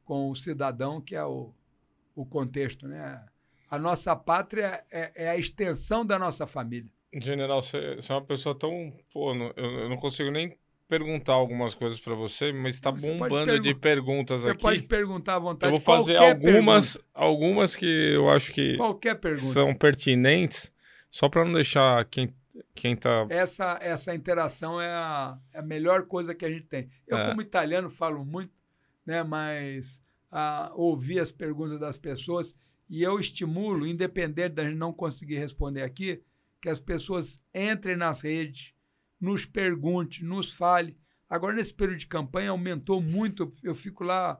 [0.04, 1.54] com o cidadão, que é o,
[2.14, 3.24] o contexto, né?
[3.70, 6.90] A nossa pátria é, é a extensão da nossa família.
[7.14, 8.92] General, você, é uma pessoa tão.
[9.12, 10.58] Pô, eu, não consigo nem
[10.98, 14.60] perguntar algumas coisas para você, mas está bombando de perguntas você aqui.
[14.60, 15.72] Você pode perguntar à vontade.
[15.72, 19.54] Eu vou fazer algumas, algumas que eu acho que qualquer pergunta.
[19.54, 20.70] são pertinentes,
[21.10, 22.34] só para não deixar quem
[22.74, 26.90] quem tá essa essa interação é a, é a melhor coisa que a gente tem.
[27.06, 27.28] Eu é.
[27.30, 28.52] como italiano falo muito,
[29.06, 29.98] né, mas
[30.30, 32.54] a, ouvir as perguntas das pessoas
[32.86, 36.22] e eu estimulo, independente da gente não conseguir responder aqui,
[36.60, 38.71] que as pessoas entrem nas redes,
[39.22, 40.98] nos pergunte, nos fale.
[41.30, 43.50] Agora, nesse período de campanha, aumentou muito.
[43.62, 44.38] Eu fico lá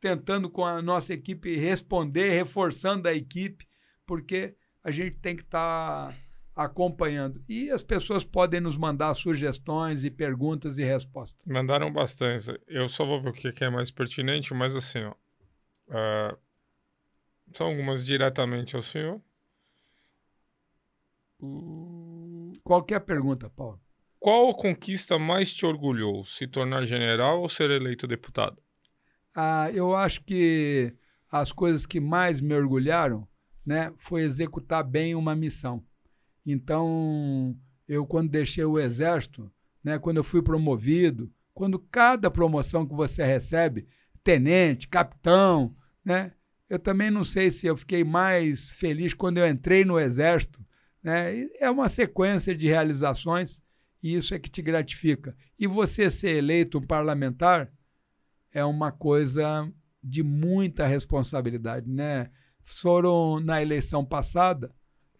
[0.00, 3.68] tentando com a nossa equipe responder, reforçando a equipe,
[4.06, 6.16] porque a gente tem que estar tá
[6.56, 7.44] acompanhando.
[7.46, 11.38] E as pessoas podem nos mandar sugestões e perguntas e respostas.
[11.46, 12.58] Mandaram bastante.
[12.66, 16.36] Eu só vou ver o que é mais pertinente, mas assim, ó, uh,
[17.52, 19.20] são algumas diretamente ao senhor.
[22.64, 23.80] Qualquer pergunta, Paulo.
[24.22, 26.24] Qual conquista mais te orgulhou?
[26.24, 28.56] Se tornar general ou ser eleito deputado?
[29.34, 30.94] Ah, eu acho que
[31.28, 33.26] as coisas que mais me orgulharam
[33.66, 35.82] né, foi executar bem uma missão.
[36.46, 37.56] Então,
[37.88, 39.50] eu quando deixei o exército,
[39.82, 43.88] né, quando eu fui promovido, quando cada promoção que você recebe,
[44.22, 45.74] tenente, capitão,
[46.04, 46.30] né,
[46.70, 50.64] eu também não sei se eu fiquei mais feliz quando eu entrei no Exército.
[51.02, 51.48] Né?
[51.58, 53.60] É uma sequência de realizações
[54.02, 55.36] e isso é que te gratifica.
[55.58, 57.72] E você ser eleito um parlamentar
[58.52, 59.70] é uma coisa
[60.02, 61.88] de muita responsabilidade.
[61.88, 62.30] Né?
[62.62, 64.74] Foram na eleição passada,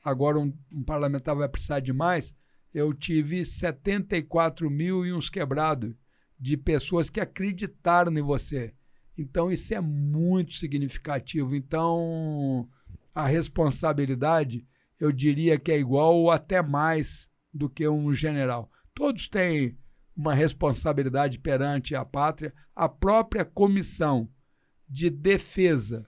[0.05, 2.35] agora um, um parlamentar vai precisar de mais,
[2.75, 5.95] eu tive 74 mil e uns quebrados
[6.41, 8.75] de pessoas que acreditaram em você
[9.17, 11.55] então, isso é muito significativo.
[11.55, 12.69] Então,
[13.15, 14.67] a responsabilidade,
[14.99, 18.71] eu diria que é igual ou até mais do que um general.
[18.95, 19.77] Todos têm
[20.17, 22.55] uma responsabilidade perante a pátria.
[22.75, 24.29] A própria comissão
[24.89, 26.07] de defesa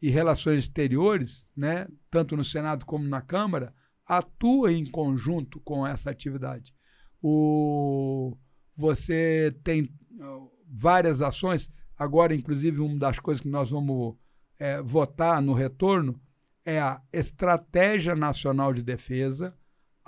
[0.00, 3.74] e relações exteriores, né, tanto no Senado como na Câmara,
[4.06, 6.74] atua em conjunto com essa atividade.
[7.20, 8.36] O,
[8.76, 11.70] você tem uh, várias ações.
[11.96, 14.16] Agora, inclusive, uma das coisas que nós vamos
[14.58, 16.20] é, votar no retorno
[16.64, 19.56] é a Estratégia Nacional de Defesa,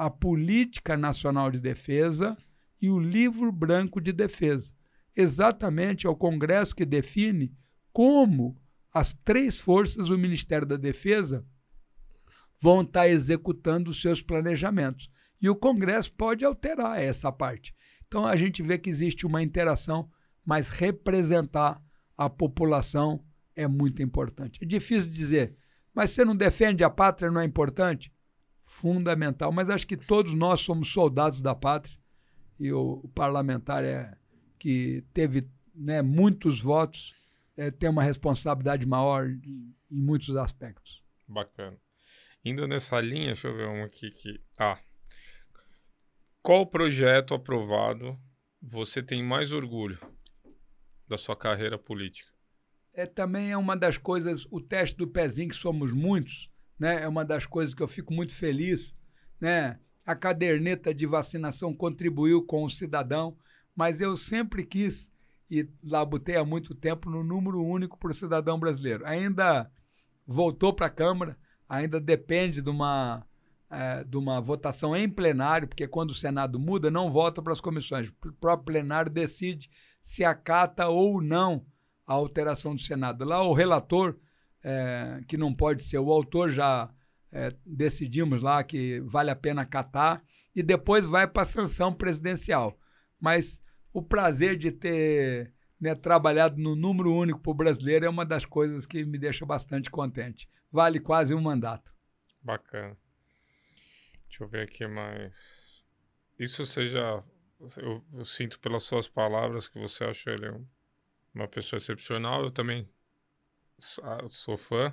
[0.01, 2.35] a Política Nacional de Defesa
[2.81, 4.72] e o Livro Branco de Defesa.
[5.14, 7.55] Exatamente é o Congresso que define
[7.93, 8.56] como
[8.90, 11.44] as três forças do Ministério da Defesa
[12.59, 15.10] vão estar executando os seus planejamentos.
[15.39, 17.74] E o Congresso pode alterar essa parte.
[18.09, 20.10] Então a gente vê que existe uma interação,
[20.43, 21.78] mas representar
[22.16, 23.22] a população
[23.55, 24.60] é muito importante.
[24.62, 25.59] É difícil dizer,
[25.94, 28.10] mas você não defende a pátria, não é importante?
[28.70, 29.51] Fundamental.
[29.51, 31.98] Mas acho que todos nós somos soldados da pátria
[32.59, 34.16] e o, o parlamentar é
[34.60, 37.12] que teve né, muitos votos
[37.56, 41.02] é, tem uma responsabilidade maior em, em muitos aspectos.
[41.26, 41.76] Bacana.
[42.44, 44.40] Indo nessa linha, deixa eu ver uma aqui que.
[44.59, 44.78] Ah.
[46.40, 48.16] Qual projeto aprovado
[48.62, 49.98] você tem mais orgulho
[51.09, 52.30] da sua carreira política?
[52.94, 56.49] É também é uma das coisas, o teste do pezinho que somos muitos,
[56.81, 57.02] né?
[57.02, 58.97] É uma das coisas que eu fico muito feliz,
[59.39, 59.78] né?
[60.05, 63.36] A caderneta de vacinação contribuiu com o cidadão,
[63.77, 65.12] mas eu sempre quis
[65.51, 69.05] e labutei há muito tempo no número único para o cidadão brasileiro.
[69.05, 69.70] Ainda
[70.27, 71.36] voltou para a Câmara,
[71.69, 73.27] ainda depende de uma,
[73.69, 77.61] é, de uma votação em plenário, porque quando o Senado muda, não volta para as
[77.61, 78.09] comissões.
[78.09, 79.69] O próprio plenário decide
[80.01, 81.66] se acata ou não
[82.07, 83.24] a alteração do Senado.
[83.24, 84.16] Lá o relator,
[84.62, 86.90] é, que não pode ser o autor, já
[87.32, 90.22] é, decidimos lá que vale a pena acatar,
[90.54, 92.78] e depois vai para a sanção presidencial.
[93.20, 93.62] Mas
[93.92, 98.44] o prazer de ter né, trabalhado no número único para o brasileiro é uma das
[98.44, 100.48] coisas que me deixa bastante contente.
[100.70, 101.92] Vale quase um mandato.
[102.42, 102.96] Bacana.
[104.28, 105.32] Deixa eu ver aqui mais.
[106.38, 107.22] Isso seja.
[107.76, 110.66] Eu, eu sinto pelas suas palavras que você acha ele um,
[111.34, 112.44] uma pessoa excepcional.
[112.44, 112.88] Eu também
[114.28, 114.93] sou fã.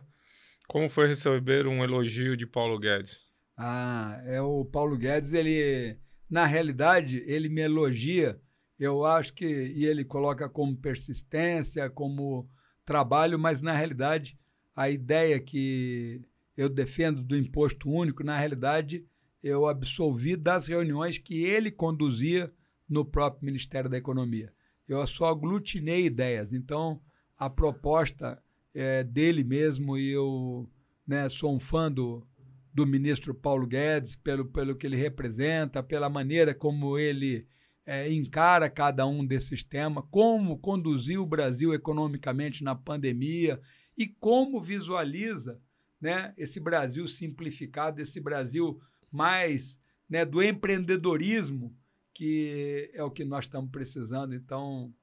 [0.67, 3.21] Como foi receber um elogio de Paulo Guedes?
[3.57, 5.97] Ah, é o Paulo Guedes, ele,
[6.29, 8.39] na realidade, ele me elogia
[8.79, 12.47] eu acho que e ele coloca como persistência, como
[12.85, 14.37] trabalho, mas na realidade
[14.75, 16.21] a ideia que
[16.55, 19.05] eu defendo do imposto único, na realidade
[19.41, 22.51] eu absolvi das reuniões que ele conduzia
[22.87, 24.53] no próprio Ministério da Economia.
[24.87, 26.53] Eu só aglutinei ideias.
[26.53, 27.01] Então
[27.37, 28.41] a proposta
[28.79, 30.69] é dele mesmo e eu
[31.05, 32.23] né, sou um fã do,
[32.71, 37.47] do ministro Paulo Guedes pelo, pelo que ele representa, pela maneira como ele
[37.83, 43.59] é, encara cada um desses temas, como conduzir o Brasil economicamente na pandemia
[43.97, 45.59] e como visualiza
[45.99, 48.79] né, esse Brasil simplificado, esse Brasil
[49.11, 51.75] mais né, do empreendedorismo,
[52.13, 54.35] que é o que nós estamos precisando.
[54.35, 54.93] Então,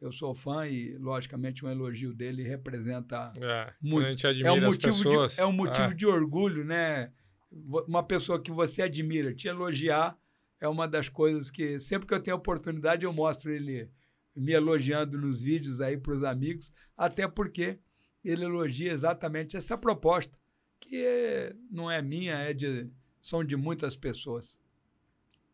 [0.00, 4.06] eu sou fã e, logicamente, um elogio dele representa é, muito.
[4.06, 5.34] A gente admira é um motivo as pessoas.
[5.34, 5.94] De, é um motivo é.
[5.94, 7.12] de orgulho, né?
[7.50, 10.16] Uma pessoa que você admira te elogiar
[10.60, 13.90] é uma das coisas que sempre que eu tenho oportunidade eu mostro ele
[14.34, 17.78] me elogiando nos vídeos aí para os amigos, até porque
[18.24, 20.36] ele elogia exatamente essa proposta,
[20.78, 22.88] que é, não é minha, é de
[23.20, 24.58] são de muitas pessoas.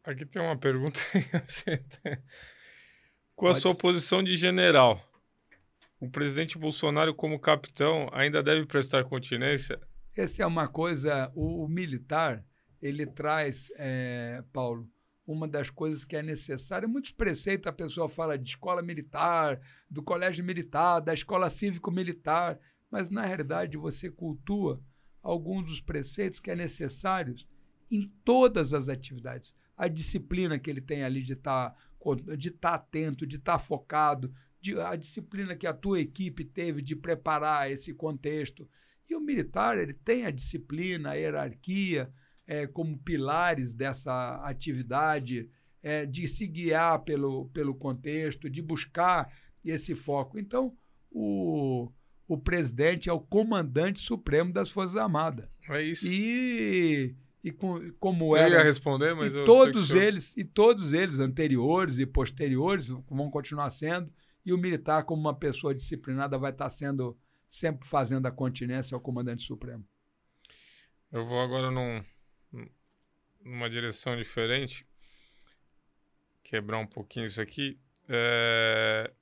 [0.02, 1.00] Aqui tem uma pergunta.
[3.34, 3.62] Com a Pode.
[3.62, 5.02] sua posição de general,
[6.00, 9.80] o presidente Bolsonaro, como capitão, ainda deve prestar continência?
[10.16, 11.30] Essa é uma coisa.
[11.34, 12.44] O, o militar
[12.80, 14.88] ele traz, é, Paulo,
[15.26, 16.86] uma das coisas que é necessária.
[16.86, 22.58] Muitos preceitos a pessoa fala de escola militar, do colégio militar, da escola cívico-militar,
[22.90, 24.82] mas na realidade você cultua
[25.22, 27.48] alguns dos preceitos que é necessários
[27.90, 29.54] em todas as atividades.
[29.76, 31.76] A disciplina que ele tem ali de estar tá,
[32.36, 36.44] de estar tá atento, de estar tá focado, de, a disciplina que a tua equipe
[36.44, 38.68] teve de preparar esse contexto.
[39.08, 42.10] E o militar, ele tem a disciplina, a hierarquia,
[42.46, 45.48] é, como pilares dessa atividade,
[45.82, 49.30] é, de se guiar pelo, pelo contexto, de buscar
[49.64, 50.38] esse foco.
[50.38, 50.74] Então,
[51.10, 51.90] o,
[52.26, 55.48] o presidente é o comandante supremo das Forças Armadas.
[55.68, 56.06] É isso.
[56.06, 57.14] E,
[57.44, 58.54] e com, como eu era.
[58.54, 63.68] Eu ia responder, mas e todos eles E todos eles, anteriores e posteriores, vão continuar
[63.68, 64.10] sendo.
[64.46, 67.16] E o militar, como uma pessoa disciplinada, vai estar sendo
[67.46, 69.86] sempre fazendo a continência ao comandante supremo.
[71.12, 72.02] Eu vou agora num,
[73.44, 74.86] numa direção diferente,
[76.42, 77.78] quebrar um pouquinho isso aqui.
[78.08, 79.12] É...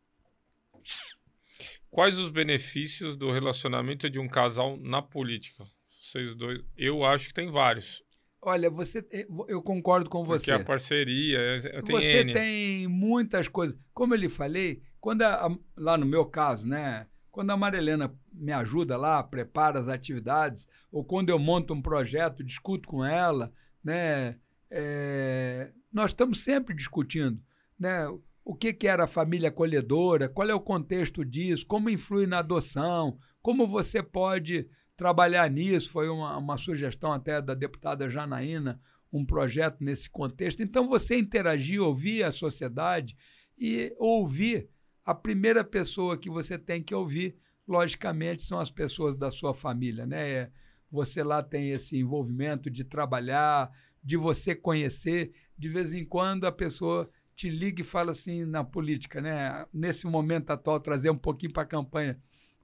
[1.90, 5.64] Quais os benefícios do relacionamento de um casal na política?
[6.00, 8.02] Vocês dois, eu acho que tem vários.
[8.42, 9.06] Olha, você,
[9.48, 10.50] eu concordo com você.
[10.50, 11.38] Porque a parceria
[11.84, 12.32] tem Você N.
[12.34, 13.76] tem muitas coisas.
[13.94, 17.06] Como eu lhe falei, quando a- a- lá no meu caso, né?
[17.30, 22.44] Quando a Marilena me ajuda lá, prepara as atividades, ou quando eu monto um projeto,
[22.44, 23.50] discuto com ela,
[23.82, 24.36] né?
[24.74, 27.38] é, nós estamos sempre discutindo,
[27.78, 28.06] né?
[28.44, 32.38] O que, que era a família acolhedora, qual é o contexto disso, como influi na
[32.38, 34.66] adoção, como você pode
[34.96, 35.90] trabalhar nisso.
[35.90, 38.80] Foi uma, uma sugestão até da deputada Janaína,
[39.12, 40.62] um projeto nesse contexto.
[40.62, 43.16] Então, você interagir, ouvir a sociedade
[43.58, 44.68] e ouvir
[45.04, 47.36] a primeira pessoa que você tem que ouvir,
[47.66, 50.50] logicamente, são as pessoas da sua família, né?
[50.90, 53.70] Você lá tem esse envolvimento de trabalhar,
[54.02, 58.62] de você conhecer, de vez em quando a pessoa te liga e fala assim na
[58.62, 59.66] política, né?
[59.72, 62.20] Nesse momento atual, trazer um pouquinho para a campanha.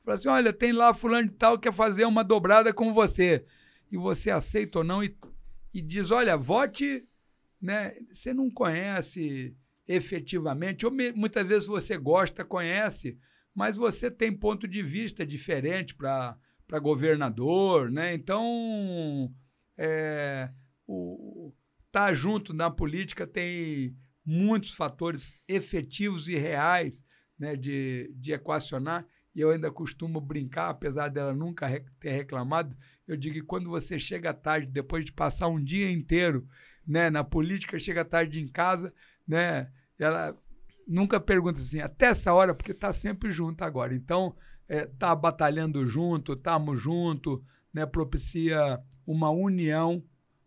[0.09, 3.45] Fala assim: olha, tem lá fulano de tal que quer fazer uma dobrada com você.
[3.93, 5.15] E você aceita ou não e,
[5.75, 7.07] e diz: olha, vote,
[7.61, 7.95] né?
[8.11, 9.55] Você não conhece
[9.87, 13.19] efetivamente, ou me- muitas vezes você gosta, conhece,
[13.55, 16.39] mas você tem ponto de vista diferente para
[16.81, 18.15] governador, né?
[18.15, 19.31] Então,
[19.77, 20.51] é,
[20.87, 21.53] o,
[21.93, 23.95] tá junto na política tem
[24.25, 27.05] muitos fatores efetivos e reais
[27.39, 29.07] né, de, de equacionar.
[29.39, 33.71] E eu ainda costumo brincar, apesar dela nunca re- ter reclamado, eu digo que quando
[33.71, 36.45] você chega tarde, depois de passar um dia inteiro
[36.85, 38.93] né, na política, chega tarde em casa,
[39.25, 40.37] né, ela
[40.89, 43.95] nunca pergunta assim, até essa hora, porque está sempre junto agora.
[43.95, 44.35] Então,
[44.69, 47.41] está batalhando junto, estamos junto,
[47.73, 50.03] né, propicia uma união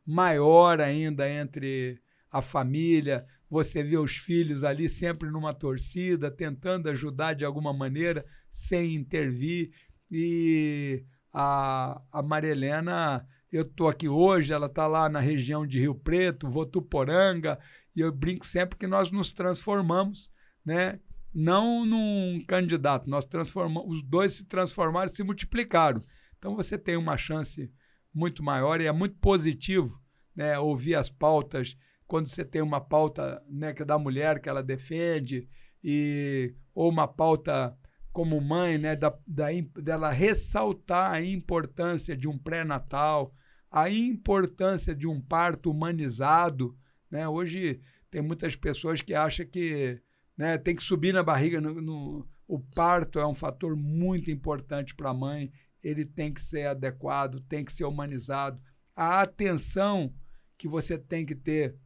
[0.06, 1.98] maior ainda entre
[2.30, 3.26] a família.
[3.52, 9.72] Você vê os filhos ali sempre numa torcida, tentando ajudar de alguma maneira, sem intervir.
[10.10, 11.04] E
[11.34, 15.94] a, a Maria Helena, eu estou aqui hoje, ela está lá na região de Rio
[15.94, 17.60] Preto, Votuporanga,
[17.94, 20.32] e eu brinco sempre que nós nos transformamos,
[20.66, 21.02] né?
[21.34, 26.02] não num candidato, nós transformamos, os dois se transformaram se multiplicaram.
[26.38, 27.70] Então você tem uma chance
[28.14, 30.02] muito maior e é muito positivo
[30.34, 31.76] né, ouvir as pautas
[32.12, 35.48] quando você tem uma pauta né, que é da mulher que ela defende
[35.82, 37.74] e ou uma pauta
[38.12, 39.48] como mãe, né, da, da,
[39.82, 43.34] dela ressaltar a importância de um pré-natal,
[43.72, 46.78] a importância de um parto humanizado.
[47.10, 47.26] Né?
[47.30, 47.80] Hoje
[48.10, 49.98] tem muitas pessoas que acham que
[50.36, 51.62] né, tem que subir na barriga.
[51.62, 55.50] No, no- o parto é um fator muito importante para a mãe,
[55.82, 58.62] ele tem que ser adequado, tem que ser humanizado.
[58.94, 60.14] A atenção
[60.58, 61.78] que você tem que ter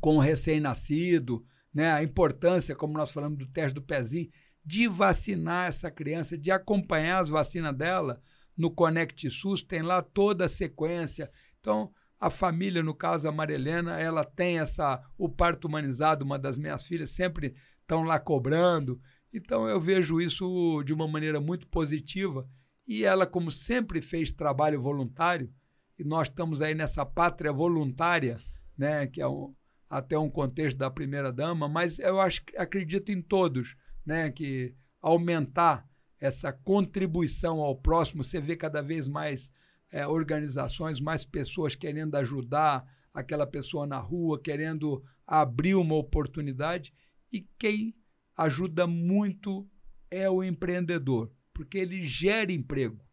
[0.00, 1.92] com o recém-nascido, né?
[1.92, 4.28] a importância, como nós falamos do teste do pezinho,
[4.64, 8.20] de vacinar essa criança, de acompanhar as vacinas dela
[8.56, 11.30] no Conect SUS, tem lá toda a sequência.
[11.60, 16.58] Então, a família, no caso a Marilena, ela tem essa o parto humanizado, uma das
[16.58, 19.00] minhas filhas sempre estão lá cobrando.
[19.32, 22.48] Então eu vejo isso de uma maneira muito positiva
[22.86, 25.52] e ela como sempre fez trabalho voluntário
[25.98, 28.40] e nós estamos aí nessa pátria voluntária,
[28.76, 29.54] né, que é um,
[29.88, 35.88] até um contexto da primeira dama, mas eu acho acredito em todos, né, que aumentar
[36.20, 39.52] essa contribuição ao próximo, você vê cada vez mais
[39.90, 42.84] é, organizações, mais pessoas querendo ajudar
[43.14, 46.92] aquela pessoa na rua, querendo abrir uma oportunidade.
[47.32, 47.94] E quem
[48.36, 49.68] ajuda muito
[50.10, 53.04] é o empreendedor, porque ele gera emprego.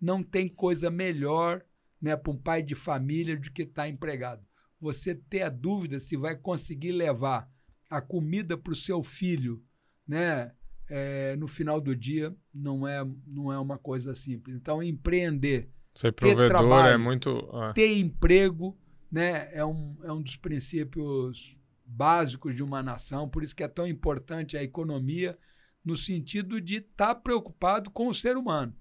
[0.00, 1.64] Não tem coisa melhor
[2.00, 4.47] né, para um pai de família do que estar empregado.
[4.80, 7.50] Você ter a dúvida se vai conseguir levar
[7.90, 9.62] a comida para o seu filho
[10.06, 10.52] né,
[10.88, 14.56] é, no final do dia não é, não é uma coisa simples.
[14.56, 17.00] Então, empreender, Ser provedor é trabalho.
[17.00, 17.48] muito.
[17.52, 18.78] ah, ter emprego
[19.10, 23.68] né, é, um, é um dos princípios básicos de uma nação, por isso que é
[23.68, 25.38] tão importante a economia,
[25.84, 28.74] no sentido de estar preocupado com o ser humano,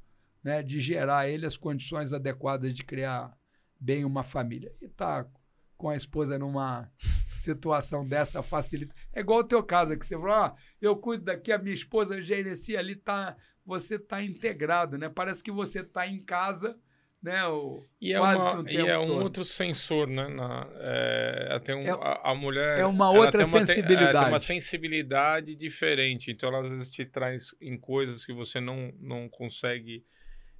[0.44, 3.38] né, de gerar a ele as condições adequadas de criar
[3.80, 4.74] bem uma família.
[4.82, 5.30] E estar
[5.78, 6.90] com a esposa numa
[7.38, 8.94] situação dessa facilita.
[9.14, 12.22] É igual o teu caso, que você falou, ah, eu cuido daqui, a minha esposa
[12.22, 13.36] gerencia ali, tá,
[13.66, 15.08] você está integrado, né?
[15.10, 16.78] Parece que você está em casa,
[17.22, 17.46] né?
[17.48, 19.24] O, E é, quase uma- e é um todo.
[19.24, 20.28] outro sensor, né?
[20.28, 22.80] Na, é, tem um, É- a, a mulher.
[22.80, 24.18] é uma outra tem uma, te- é, sensibilidade.
[24.20, 26.32] tem uma sensibilidade diferente.
[26.32, 30.04] Então, ela às vezes te traz em coisas que você não, não consegue.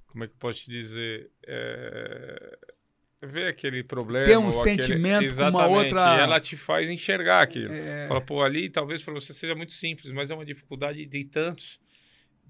[0.06, 1.30] Como é que eu posso te dizer?
[1.46, 2.58] É,
[3.22, 4.26] ver aquele problema.
[4.26, 7.72] Ter um aquele- sentimento com uma outra- E ela te faz enxergar aquilo.
[7.72, 11.24] É, Fala, pô, ali talvez para você seja muito simples, mas é uma dificuldade de
[11.24, 11.80] tantos.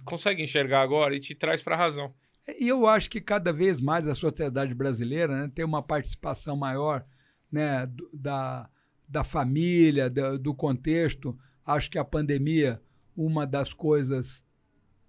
[0.05, 2.13] Consegue enxergar agora e te traz para a razão.
[2.59, 7.05] E eu acho que cada vez mais a sociedade brasileira né, tem uma participação maior
[7.51, 8.69] né, da,
[9.09, 11.39] da família, do contexto.
[11.67, 12.81] Acho que a pandemia,
[13.17, 14.43] uma das coisas,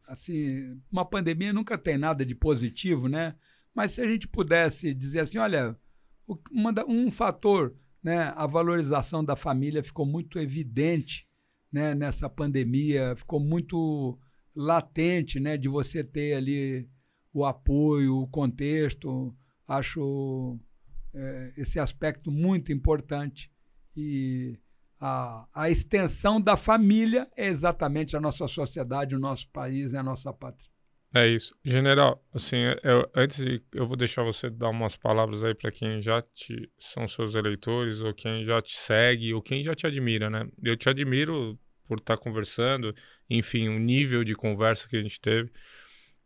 [0.08, 3.36] assim, uma pandemia nunca tem nada de positivo, né?
[3.80, 5.74] Mas se a gente pudesse dizer assim, olha,
[6.86, 7.74] um fator,
[8.04, 11.26] né, a valorização da família ficou muito evidente,
[11.72, 14.20] né, nessa pandemia, ficou muito
[14.54, 16.90] latente, né, de você ter ali
[17.34, 19.34] o apoio, o contexto.
[19.66, 20.60] Acho
[21.14, 23.50] eh, esse aspecto muito importante
[23.96, 24.60] e
[25.00, 30.04] a, a extensão da família é exatamente a nossa sociedade, o nosso país, é a
[30.04, 30.70] nossa pátria.
[31.14, 31.56] É isso.
[31.66, 36.02] General, assim, eu- antes de, eu vou deixar você dar umas palavras aí para quem
[36.02, 40.30] já te são seus eleitores ou quem já te segue ou quem já te admira,
[40.30, 40.48] né?
[40.64, 41.58] Eu te admiro
[41.88, 42.94] por estar conversando,
[43.28, 45.50] enfim, o nível de conversa que a gente teve.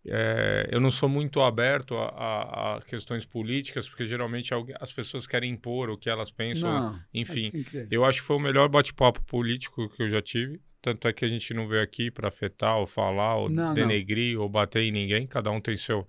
[0.06, 5.26] É, eu não sou muito aberto a, a- a questões políticas, porque geralmente as pessoas
[5.26, 6.70] querem impor o que elas pensam.
[6.70, 10.60] Não, enfim, que- Eu acho que foi o melhor bate-papo político que eu já tive.
[10.84, 13.74] Tanto é que a gente não veio aqui para afetar, ou falar, ou Não, não.
[13.74, 15.26] denegrir, ou bater em ninguém.
[15.26, 16.06] Cada um tem seu,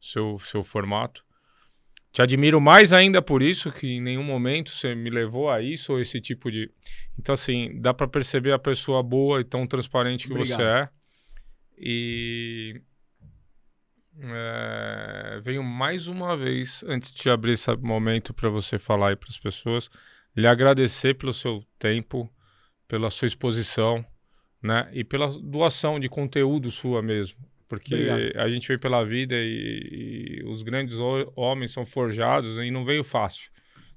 [0.00, 1.24] seu, seu formato.
[2.12, 5.94] Te admiro mais ainda por isso, que em nenhum momento você me levou a isso,
[5.94, 6.70] ou esse tipo de.
[7.18, 10.62] Então, assim, dá para perceber a pessoa boa e tão transparente que você Obrigado.
[10.62, 10.88] é.
[11.76, 12.80] E.
[14.20, 19.30] é, venho mais uma vez, antes de abrir esse momento para você falar aí para
[19.30, 19.90] as pessoas,
[20.36, 22.32] lhe agradecer pelo seu tempo,
[22.86, 24.04] pela sua exposição,
[24.62, 24.88] né?
[24.92, 27.38] E pela doação de conteúdo sua mesmo.
[27.68, 28.38] Porque Obrigado.
[28.38, 32.84] a gente vem pela vida e, e os grandes ho- homens são forjados e não
[32.84, 33.50] veio fácil.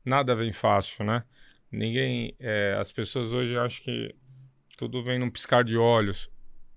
[0.04, 1.24] Nada vem fácil, né?
[1.72, 2.34] Ninguém.
[2.40, 4.16] é, as pessoas hoje acham que
[4.78, 6.30] tudo vem num piscar de olhos.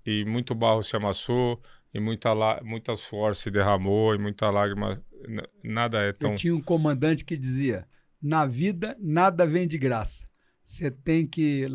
[0.05, 1.61] E muito barro se amassou,
[1.93, 2.33] e muita,
[2.63, 5.01] muita suor se derramou, e muita lágrima.
[5.63, 6.31] Nada é tão.
[6.31, 7.85] Eu tinha um comandante que dizia:
[8.21, 10.27] na vida nada vem de graça.
[10.69, 11.65] Você tem que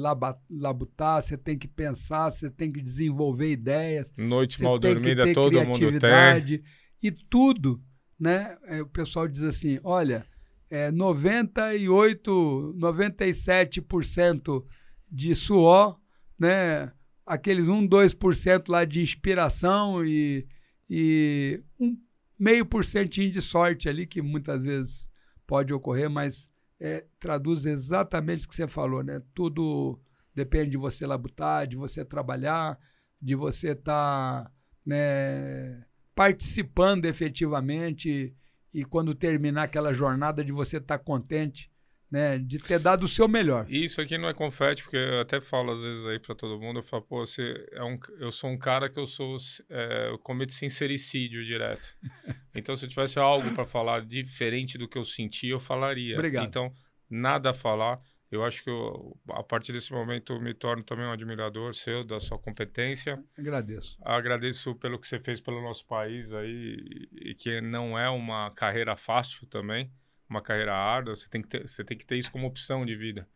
[0.48, 5.72] labutar, você tem que pensar, você tem que desenvolver ideias, Noite mal dormida todo mundo
[5.72, 5.88] tem.
[5.88, 6.62] criatividade
[7.02, 7.82] e tudo,
[8.18, 8.56] né?
[8.62, 10.24] É, o pessoal diz assim, olha,
[10.70, 14.64] é 98, 97%
[15.10, 15.98] de suor,
[16.38, 16.92] né?
[17.26, 20.46] Aqueles 1, 2% lá de inspiração e,
[20.88, 21.98] e um
[22.38, 25.08] meio por centinho de sorte ali que muitas vezes
[25.48, 26.48] pode ocorrer, mas
[26.84, 29.22] é, traduz exatamente o que você falou, né?
[29.32, 29.98] Tudo
[30.34, 32.78] depende de você labutar, de você trabalhar,
[33.18, 34.52] de você estar
[34.84, 35.82] né,
[36.14, 38.36] participando efetivamente
[38.70, 41.70] e quando terminar aquela jornada de você estar contente,
[42.14, 43.66] né, de ter dado o seu melhor.
[43.68, 46.78] Isso aqui não é confete, porque eu até falo às vezes aí pra todo mundo,
[46.78, 49.36] eu falo, pô, você é um, eu sou um cara que eu sou,
[49.68, 51.96] é, eu cometo sincericídio direto.
[52.56, 56.14] Então, se eu tivesse algo pra falar diferente do que eu senti, eu falaria.
[56.14, 56.46] Obrigado.
[56.46, 56.72] Então,
[57.10, 58.00] nada a falar.
[58.30, 62.04] Eu acho que eu, a partir desse momento eu me torno também um admirador seu,
[62.04, 63.20] da sua competência.
[63.36, 63.98] Agradeço.
[64.02, 68.94] Agradeço pelo que você fez pelo nosso país aí, e que não é uma carreira
[68.94, 69.90] fácil também,
[70.28, 72.96] uma carreira árdua, você tem que ter, você tem que ter isso como opção de
[72.96, 73.28] vida,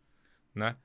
[0.55, 0.77] né?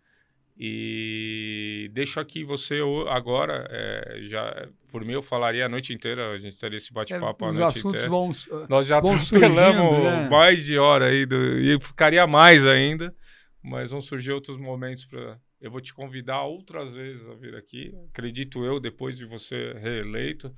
[0.56, 6.38] E deixo aqui você agora, é, já por mim eu falaria a noite inteira, a
[6.38, 8.08] gente teria esse bate-papo É, a noite inteira.
[8.08, 10.30] vão uh, Nós já atropelamos né?
[10.30, 13.16] mais de hora aí, do, e ficaria mais ainda,
[13.64, 15.40] mas vão surgir outros momentos para.
[15.60, 20.54] Eu vou te convidar outras vezes a vir aqui, acredito eu, depois de você reeleito,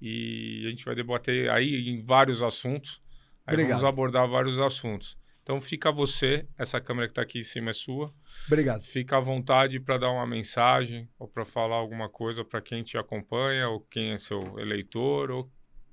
[0.00, 3.01] e a gente vai debater aí em vários assuntos.
[3.46, 3.80] Aí Obrigado.
[3.80, 5.16] vamos abordar vários assuntos.
[5.42, 8.12] Então fica você, essa câmera que está aqui em cima é sua.
[8.46, 8.84] Obrigado.
[8.84, 12.96] Fica à vontade para dar uma mensagem ou para falar alguma coisa para quem te
[12.96, 15.50] acompanha ou quem é seu eleitor ou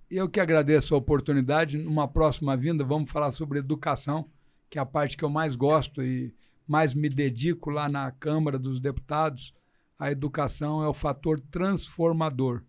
[0.09, 1.77] Eu que agradeço a oportunidade.
[1.77, 4.29] Numa próxima vinda, vamos falar sobre educação,
[4.69, 6.33] que é a parte que eu mais gosto e
[6.67, 9.51] mais me dedico lá na Câmara dos Deputados.
[9.97, 12.63] A educação é o fator transformador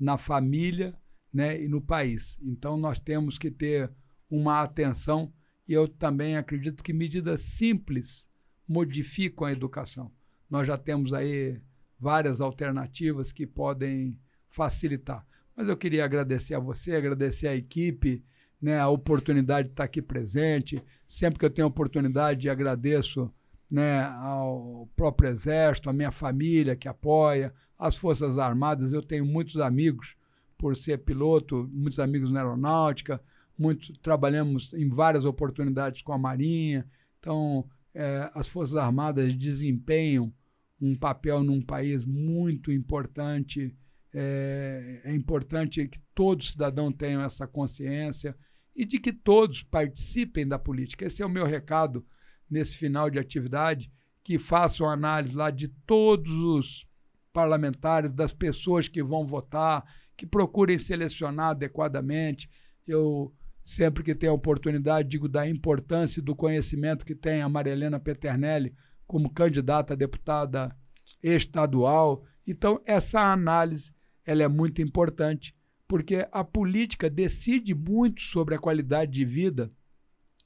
[0.00, 0.94] na família
[1.32, 2.38] né, e no país.
[2.42, 3.90] Então, nós temos que ter
[4.32, 5.30] uma atenção
[5.68, 8.30] e eu também acredito que medidas simples
[8.66, 10.10] modificam a educação.
[10.48, 11.60] Nós já temos aí
[12.00, 14.18] várias alternativas que podem
[14.48, 15.26] facilitar.
[15.54, 18.24] Mas eu queria agradecer a você, agradecer a equipe,
[18.60, 20.82] né, a oportunidade de estar aqui presente.
[21.06, 23.30] Sempre que eu tenho oportunidade, agradeço
[23.70, 28.94] né, ao próprio Exército, à minha família que apoia, às Forças Armadas.
[28.94, 30.16] Eu tenho muitos amigos
[30.56, 33.20] por ser piloto, muitos amigos na aeronáutica,
[33.62, 36.84] muito, trabalhamos em várias oportunidades com a Marinha.
[37.18, 37.64] Então,
[37.94, 40.32] eh, as Forças Armadas desempenham
[40.80, 43.76] um papel num país muito importante
[44.14, 48.36] É, é importante que todo cidadão tenha essa consciência
[48.76, 51.06] e de que todos participem da política.
[51.06, 52.04] Esse é o meu recado
[52.50, 53.90] nesse final de atividade,
[54.22, 56.86] que façam análise lá de todos os
[57.32, 59.82] parlamentares, das pessoas que vão votar,
[60.14, 62.50] que procurem selecionar adequadamente.
[62.86, 63.32] Eu
[63.64, 68.00] sempre que tenho a oportunidade digo da importância e do conhecimento que tem a Marilena
[68.00, 68.74] Peternelli
[69.06, 70.76] como candidata a deputada
[71.22, 72.24] estadual.
[72.46, 73.92] Então, essa análise
[74.24, 75.54] ela é muito importante,
[75.86, 79.70] porque a política decide muito sobre a qualidade de vida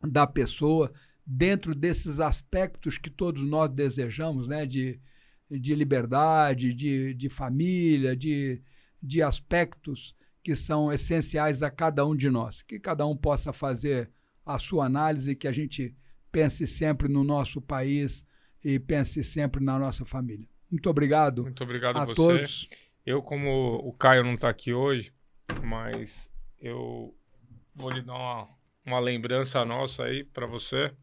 [0.03, 0.93] da pessoa
[1.25, 4.65] dentro desses aspectos que todos nós desejamos, né?
[4.67, 5.01] de,
[5.51, 8.63] de liberdade, de, de família, de,
[9.03, 10.16] de aspectos
[10.47, 12.63] que são essenciais a cada um de nós.
[12.63, 14.09] Que cada um possa fazer
[14.45, 15.93] a sua análise, que a gente
[16.31, 18.25] pense sempre no nosso país
[18.63, 20.49] e pense sempre na nossa família.
[20.71, 21.43] Muito obrigado.
[21.43, 22.15] Muito obrigado a você.
[22.15, 22.71] todos.
[23.05, 25.13] Eu, como o Caio não está aqui hoje,
[25.65, 27.13] mas eu
[27.75, 28.49] vou lhe dar uma,
[28.87, 30.95] uma lembrança nossa aí para você,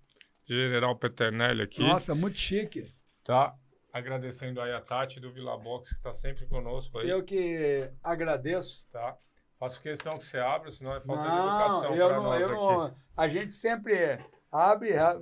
[0.46, 1.82] General Peternelli aqui.
[1.82, 2.96] Nossa, muito chique.
[3.26, 3.54] Tá?
[3.92, 7.10] Agradecendo aí a Tati do Vila Box, que está sempre conosco aí.
[7.10, 8.88] Eu que agradeço.
[8.90, 9.18] Tá?
[9.64, 12.48] Faço questão que você abra, senão é falta de Não, educação eu para nós eu
[12.48, 12.56] aqui.
[12.92, 12.96] não.
[13.16, 14.20] A gente sempre
[14.52, 14.98] abre.
[14.98, 15.18] a-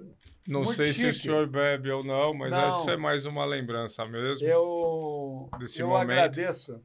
[0.48, 1.28] Não sei se o chique.
[1.28, 2.68] senhor bebe ou não, mas Não.
[2.68, 4.48] essa é mais uma lembrança mesmo.
[4.48, 6.10] Eu, Desse eu momento.
[6.10, 6.84] agradeço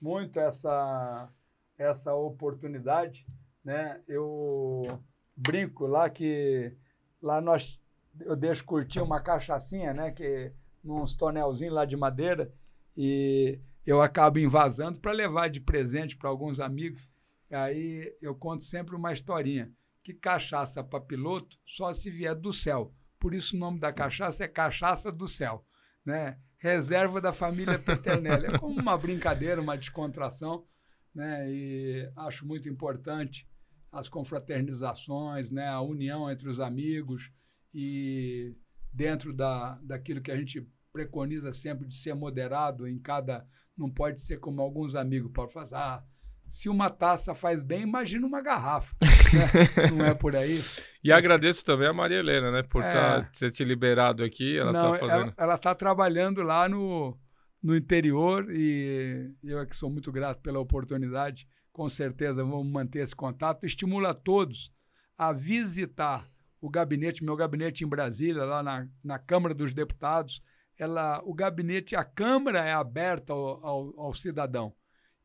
[0.00, 1.28] muito essa,
[1.76, 3.26] essa oportunidade.
[3.62, 4.00] Né?
[4.08, 4.98] Eu
[5.36, 6.74] brinco lá que
[7.20, 7.78] lá nós
[8.22, 10.10] eu deixo curtir uma cachaçinha, né?
[10.10, 10.52] Que
[10.82, 12.50] nos tonelzinhos lá de madeira
[12.96, 17.08] e eu acabo invasando para levar de presente para alguns amigos.
[17.50, 19.70] Aí eu conto sempre uma historinha
[20.02, 22.94] que cachaça para piloto só se vier do céu.
[23.18, 25.64] Por isso o nome da cachaça é cachaça do céu,
[26.04, 26.38] né?
[26.58, 28.46] Reserva da família Peternelli.
[28.46, 30.66] É como uma brincadeira, uma descontração,
[31.14, 31.50] né?
[31.50, 33.48] E acho muito importante
[33.92, 35.68] as confraternizações, né?
[35.68, 37.30] A união entre os amigos
[37.72, 38.54] e
[38.92, 44.22] dentro da, daquilo que a gente preconiza sempre de ser moderado em cada não pode
[44.22, 45.74] ser como alguns amigos podem fazer.
[45.76, 46.02] Ah,
[46.48, 48.94] se uma taça faz bem, imagina uma garrafa.
[49.02, 49.90] né?
[49.90, 50.60] Não é por aí.
[51.02, 52.90] E agradeço também a Maria Helena, né, por É.
[52.90, 54.56] tá, ter te liberado aqui.
[54.56, 55.34] Ela Não, tá fazendo.
[55.36, 57.18] ela está trabalhando lá no,
[57.62, 61.48] no interior e eu é que sou muito grato pela oportunidade.
[61.72, 63.66] Com certeza vamos manter esse contato.
[63.66, 64.72] Estimula a todos
[65.18, 66.28] a visitar
[66.60, 70.40] o gabinete, meu gabinete em Brasília, lá na, na Câmara dos Deputados.
[70.78, 74.74] Ela, o gabinete, a Câmara é aberta ao, ao, ao cidadão.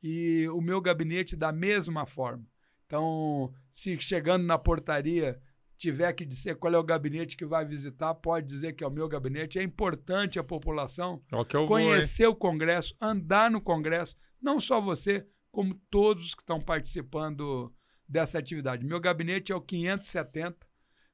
[0.01, 2.45] E o meu gabinete da mesma forma.
[2.85, 5.39] Então, se chegando na portaria
[5.79, 8.91] tiver que dizer qual é o gabinete que vai visitar, pode dizer que é o
[8.91, 9.57] meu gabinete.
[9.57, 11.23] É importante a população
[11.61, 11.67] hein?
[11.67, 17.73] conhecer o Congresso, andar no Congresso, não só você, como todos que estão participando
[18.07, 18.85] dessa atividade.
[18.85, 20.67] Meu gabinete é o 570,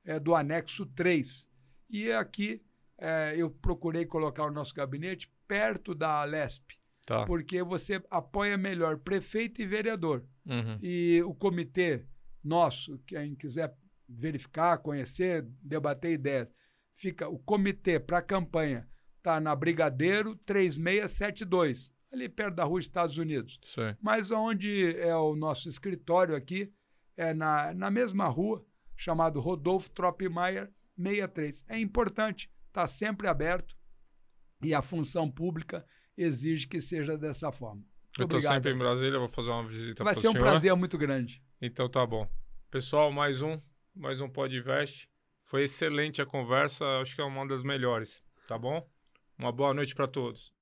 [0.04, 1.48] é do anexo 3.
[1.90, 2.65] E aqui
[2.98, 6.64] é, eu procurei colocar o nosso gabinete perto da Lesp,
[7.06, 7.24] Tá.
[7.26, 10.26] porque você apoia melhor prefeito e vereador.
[10.44, 10.80] Uhum.
[10.82, 12.04] E o comitê
[12.44, 13.76] nosso, quem quiser
[14.10, 16.48] verificar, conhecer, debater ideias,
[16.96, 18.88] fica o comitê para a campanha
[19.26, 23.60] está na Brigadeiro 3672, ali perto da rua Estados Unidos.
[24.00, 26.72] Mas onde é o nosso escritório aqui,
[27.18, 28.64] é na, na mesma rua,
[28.96, 31.66] chamado Rodolfo Tropmeier 63.
[31.68, 33.76] É importante, está sempre aberto
[34.62, 35.86] e a função pública
[36.18, 37.82] exige que seja dessa forma.
[37.82, 38.54] Muito Eu obrigado.
[38.54, 40.44] sempre em Brasília, vou fazer uma visita Vai pro ser um senhor.
[40.44, 41.42] prazer muito grande.
[41.62, 42.30] Então tá bom.
[42.70, 43.60] Pessoal, mais um,
[43.96, 45.10] mais um Podvest.
[45.44, 48.86] Foi excelente a conversa, acho que é uma das melhores, tá bom?
[49.38, 50.54] Uma boa noite para todos.